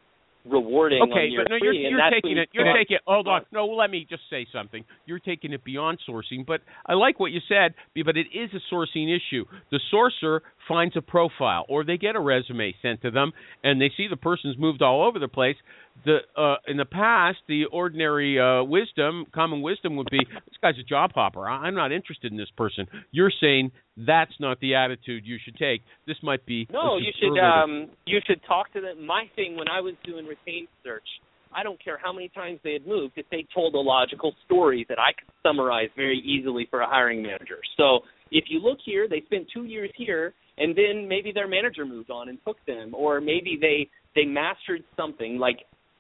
rewarding 0.46 1.02
Okay, 1.02 1.30
but 1.36 1.50
no, 1.50 1.58
you're, 1.62 1.74
you're 1.74 2.10
taking 2.12 2.38
it. 2.38 2.50
You're 2.54 2.74
taking. 2.76 2.98
Hold 3.06 3.28
on. 3.28 3.42
No, 3.52 3.66
let 3.66 3.90
me 3.90 4.06
just 4.10 4.24
say 4.30 4.46
something. 4.54 4.84
You're 5.06 5.20
taking 5.20 5.54
it 5.54 5.64
beyond 5.64 6.00
sourcing, 6.08 6.46
but 6.46 6.62
I 6.86 6.94
like 6.94 7.20
what 7.20 7.32
you 7.32 7.40
said. 7.48 7.74
But 8.06 8.18
it 8.18 8.28
is 8.34 8.50
a 8.54 8.74
sourcing 8.74 9.16
issue. 9.16 9.46
The 9.72 9.80
sourcer 9.94 10.42
finds 10.68 10.96
a 10.96 11.02
profile, 11.02 11.66
or 11.70 11.84
they 11.84 11.98
get 11.98 12.16
a 12.16 12.20
resume 12.20 12.74
sent 12.82 13.02
to 13.02 13.12
them, 13.12 13.32
and 13.64 13.80
they 13.80 13.92
see 13.96 14.08
the 14.10 14.18
person's 14.18 14.58
moved 14.58 14.82
all 14.82 15.08
over 15.08 15.20
the 15.20 15.28
place. 15.28 15.58
The 16.04 16.18
uh, 16.38 16.56
in 16.68 16.78
the 16.78 16.86
past, 16.86 17.38
the 17.48 17.66
ordinary 17.66 18.40
uh, 18.40 18.64
wisdom, 18.64 19.26
common 19.34 19.62
wisdom, 19.62 19.96
would 19.96 20.10
be 20.12 20.20
this 20.20 20.58
guy's 20.62 20.78
a 20.78 20.84
job 20.84 21.12
hopper. 21.16 21.48
I- 21.48 21.66
I'm 21.68 21.76
not 21.76 21.92
interested 21.92 22.32
in 22.32 22.38
this 22.38 22.52
person. 22.58 22.86
You're 23.12 23.32
saying 23.42 23.72
that's 23.98 24.34
not 24.40 24.60
the 24.60 24.76
attitude 24.76 25.26
you 25.26 25.38
should 25.44 25.56
take. 25.56 25.82
This 26.06 26.18
might 26.22 26.46
be 26.46 26.68
No, 26.72 26.98
you 26.98 27.12
should 27.20 27.40
um 27.40 27.88
you 28.06 28.20
should 28.28 28.42
talk 28.46 28.72
to 28.74 28.82
them. 28.82 29.06
My 29.06 29.30
thing 29.36 29.56
when 29.56 29.70
I 29.70 29.80
was 29.80 29.94
doing 30.04 30.26
retained 30.26 30.68
search, 30.84 31.08
I 31.54 31.64
don't 31.64 31.82
care 31.82 31.98
how 32.02 32.12
many 32.12 32.28
times 32.30 32.60
they 32.64 32.74
had 32.74 32.86
moved, 32.86 33.14
if 33.16 33.26
they 33.32 33.48
told 33.54 33.74
a 33.76 33.80
logical 33.80 34.34
story 34.46 34.86
that 34.90 35.00
I 35.00 35.14
could 35.14 35.30
summarize 35.42 35.90
very 35.96 36.20
easily 36.20 36.68
for 36.70 36.82
a 36.82 36.88
hiring 36.88 37.24
manager. 37.24 37.60
So 37.78 38.02
if 38.32 38.46
you 38.50 38.60
look 38.60 38.80
here, 38.86 39.08
they 39.08 39.22
spent 39.22 39.48
two 39.54 39.64
years 39.64 39.92
here 39.96 40.34
and 40.58 40.76
then 40.76 41.08
maybe 41.08 41.32
their 41.34 41.48
manager 41.48 41.86
moved 41.86 42.12
on 42.12 42.30
and 42.30 42.38
took 42.46 42.58
them, 42.66 42.94
or 42.94 43.22
maybe 43.22 43.58
they 43.60 43.90
they 44.14 44.26
mastered 44.26 44.84
something 44.96 45.38
like 45.38 45.60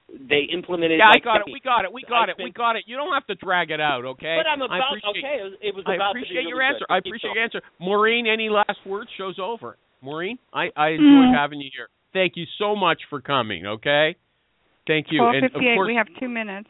they 0.10 0.47
implemented. 0.53 0.99
Yeah, 0.99 1.10
I 1.10 1.18
like 1.18 1.24
got 1.24 1.41
it. 1.41 1.47
We 1.51 1.60
got 1.60 1.86
it. 1.86 1.91
We 1.91 2.03
got 2.08 2.30
I 2.30 2.32
it. 2.32 2.38
We 2.43 2.51
got 2.51 2.76
it. 2.76 2.84
You 2.88 2.95
don't 2.95 3.14
have 3.14 3.26
to 3.28 3.36
drag 3.36 3.72
it 3.72 3.82
out, 3.82 4.06
okay? 4.06 4.38
But 4.38 4.47
I'm 4.47 4.62
I 4.62 4.78
about 4.78 4.97
appreciate- 4.97 5.26
okay. 5.26 5.36
It 5.39 5.43
was, 5.43 5.53
it 5.62 5.76
was 5.76 5.84
I 5.88 6.10
appreciate 6.10 6.38
to 6.38 6.43
be 6.43 6.49
your 6.49 6.60
really 6.60 6.74
answer. 6.76 6.86
good. 6.88 6.93
I 6.93 6.97
appreciate 6.99 7.34
your 7.34 7.43
answer. 7.43 7.62
Maureen, 7.80 8.28
any 8.28 8.49
last 8.49 8.78
words? 8.86 9.10
Show's 9.18 9.39
over. 9.41 9.78
Maureen, 10.01 10.38
I, 10.53 10.70
I 10.76 10.89
enjoyed 10.89 11.34
Mm. 11.34 11.36
having 11.36 11.60
you 11.60 11.70
here. 11.76 11.88
Thank 12.14 12.34
you 12.38 12.45
so 12.60 12.76
much 12.76 13.01
for 13.10 13.20
coming, 13.22 13.66
okay? 13.66 14.16
Thank 14.88 15.08
you. 15.10 15.26
And 15.26 15.45
of 15.45 15.51
course, 15.53 15.88
We 15.88 15.95
have 15.95 16.08
two 16.20 16.30
minutes. 16.30 16.70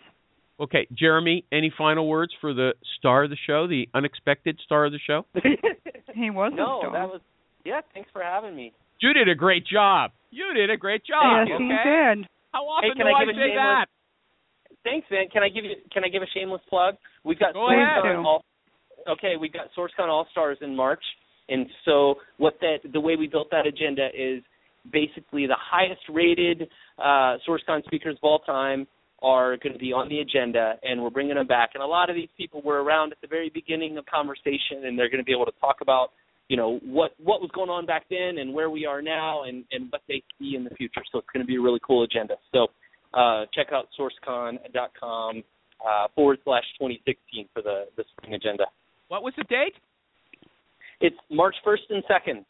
okay, 0.59 0.87
Jeremy, 0.93 1.43
any 1.51 1.69
final 1.77 2.07
words 2.07 2.33
for 2.39 2.53
the 2.53 2.73
star 2.97 3.25
of 3.25 3.29
the 3.29 3.37
show, 3.45 3.67
the 3.67 3.89
unexpected 3.93 4.57
star 4.63 4.85
of 4.85 4.91
the 4.93 4.99
show? 5.05 5.25
He 6.15 6.29
was 6.29 6.53
no, 6.55 6.77
a 6.77 6.79
star. 6.79 6.91
that 6.93 7.09
was 7.11 7.19
yeah. 7.65 7.81
Thanks 7.93 8.09
for 8.13 8.21
having 8.23 8.55
me. 8.55 8.71
You 9.01 9.11
did 9.11 9.27
a 9.27 9.35
great 9.35 9.67
job. 9.67 10.11
You 10.31 10.53
did 10.53 10.69
a 10.69 10.77
great 10.77 11.03
job. 11.05 11.45
yes, 11.49 11.55
okay? 11.55 11.63
he 11.65 11.69
did. 12.21 12.27
How 12.55 12.63
often 12.63 12.95
can 12.95 13.05
do 13.05 13.11
I 13.11 13.19
I, 13.19 13.25
give 13.27 13.35
a 13.35 13.37
say 13.37 13.51
shameless- 13.51 13.59
that? 13.59 13.87
Thanks, 14.87 15.07
man. 15.11 15.27
Can 15.27 15.43
I 15.43 15.49
give 15.49 15.65
you 15.65 15.75
can 15.91 16.03
I 16.05 16.09
give 16.09 16.23
a 16.23 16.31
shameless 16.33 16.61
plug? 16.69 16.95
We've 17.25 17.39
got 17.39 17.53
Go 17.53 17.67
SourceCon 17.67 18.15
ahead. 18.15 18.25
All, 18.25 18.45
okay, 19.09 19.33
we've 19.35 19.51
got 19.51 19.67
SourceCon 19.75 20.07
All 20.07 20.27
Stars 20.31 20.57
in 20.61 20.75
March, 20.75 21.03
and 21.49 21.67
so 21.83 22.15
what 22.37 22.55
that 22.61 22.77
the 22.93 22.99
way 23.01 23.15
we 23.17 23.27
built 23.27 23.49
that 23.51 23.67
agenda 23.67 24.07
is 24.15 24.41
basically 24.93 25.47
the 25.47 25.57
highest 25.59 26.01
rated 26.07 26.69
uh, 26.99 27.35
SourceCon 27.45 27.83
speakers 27.85 28.15
of 28.15 28.23
all 28.23 28.39
time, 28.39 28.87
are 29.21 29.57
going 29.57 29.73
to 29.73 29.79
be 29.79 29.91
on 29.91 30.07
the 30.07 30.19
agenda, 30.19 30.75
and 30.83 31.01
we're 31.01 31.09
bringing 31.09 31.35
them 31.35 31.47
back. 31.47 31.71
And 31.73 31.81
a 31.81 31.85
lot 31.85 32.09
of 32.09 32.15
these 32.15 32.29
people 32.37 32.61
were 32.61 32.83
around 32.83 33.11
at 33.11 33.19
the 33.21 33.27
very 33.27 33.49
beginning 33.49 33.97
of 33.97 34.05
conversation, 34.05 34.85
and 34.85 34.97
they're 34.97 35.09
going 35.09 35.19
to 35.19 35.25
be 35.25 35.31
able 35.33 35.45
to 35.45 35.57
talk 35.59 35.77
about, 35.81 36.09
you 36.47 36.57
know, 36.57 36.79
what 36.83 37.11
what 37.23 37.41
was 37.41 37.49
going 37.53 37.69
on 37.69 37.85
back 37.85 38.05
then 38.09 38.37
and 38.39 38.53
where 38.53 38.69
we 38.69 38.85
are 38.85 39.01
now, 39.01 39.43
and 39.43 39.63
and 39.71 39.91
what 39.91 40.01
they 40.07 40.21
see 40.39 40.55
in 40.55 40.63
the 40.63 40.69
future. 40.71 41.01
So 41.11 41.19
it's 41.19 41.27
going 41.33 41.43
to 41.43 41.47
be 41.47 41.55
a 41.57 41.61
really 41.61 41.79
cool 41.85 42.03
agenda. 42.03 42.35
So 42.53 42.67
uh, 43.13 43.45
check 43.53 43.67
out 43.73 43.87
sourcecon.com 43.99 45.43
uh, 45.85 46.07
forward 46.15 46.39
slash 46.43 46.63
2016 46.79 47.47
for 47.53 47.61
the 47.61 47.85
the 47.97 48.03
spring 48.11 48.33
agenda. 48.33 48.65
What 49.07 49.23
was 49.23 49.33
the 49.37 49.43
date? 49.45 49.73
It's 51.01 51.15
March 51.29 51.55
1st 51.65 51.77
and 51.89 52.03
2nd 52.05 52.45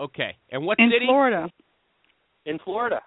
Okay. 0.00 0.36
And 0.50 0.64
what 0.64 0.78
In 0.78 0.90
city? 0.90 1.04
In 1.04 1.08
Florida. 1.08 1.50
in 2.46 2.58
Florida. 2.64 3.00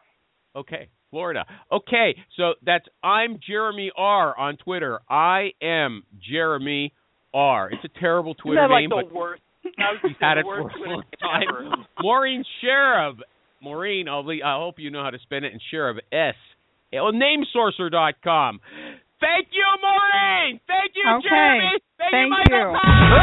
Okay, 0.55 0.88
Florida. 1.11 1.45
Okay, 1.71 2.15
so 2.36 2.53
that's 2.65 2.86
I'm 3.03 3.39
Jeremy 3.45 3.91
R 3.95 4.38
on 4.38 4.57
Twitter. 4.57 4.99
I 5.09 5.51
am 5.61 6.03
Jeremy 6.32 6.93
R. 7.34 7.69
It's 7.71 7.84
a 7.84 7.99
terrible 7.99 8.34
Twitter 8.34 8.61
Isn't 8.61 8.71
that 8.71 8.75
name, 8.80 8.89
like 8.89 9.05
but 9.05 9.13
the 9.13 9.19
worst? 9.19 9.41
I 9.78 9.91
was 9.93 9.99
We've 10.03 10.15
had 10.20 10.38
it 10.38 10.43
for 10.43 10.59
a 10.59 10.63
long 10.89 11.03
time. 11.20 11.86
Maureen 12.01 12.43
Sharib. 12.63 13.20
Maureen, 13.61 14.07
I'll 14.07 14.24
le- 14.26 14.43
I 14.45 14.55
hope 14.59 14.76
you 14.78 14.91
know 14.91 15.03
how 15.03 15.09
to 15.09 15.18
spell 15.20 15.39
it 15.43 15.51
in 15.51 15.59
Sharib. 15.74 15.97
S. 16.11 16.36
Well, 16.93 17.11
namesourcer.com. 17.11 18.59
Thank 19.20 19.47
you, 19.51 19.65
Maureen. 19.82 20.59
Thank 20.68 20.91
you, 20.95 21.03
Okay. 21.18 21.28
Jeremy. 21.30 21.72
Thank, 21.97 22.11
Thank 22.11 22.26
you, 22.26 22.30
Michael. 22.30 22.72
you. 22.74 22.80
Powell. 22.80 23.18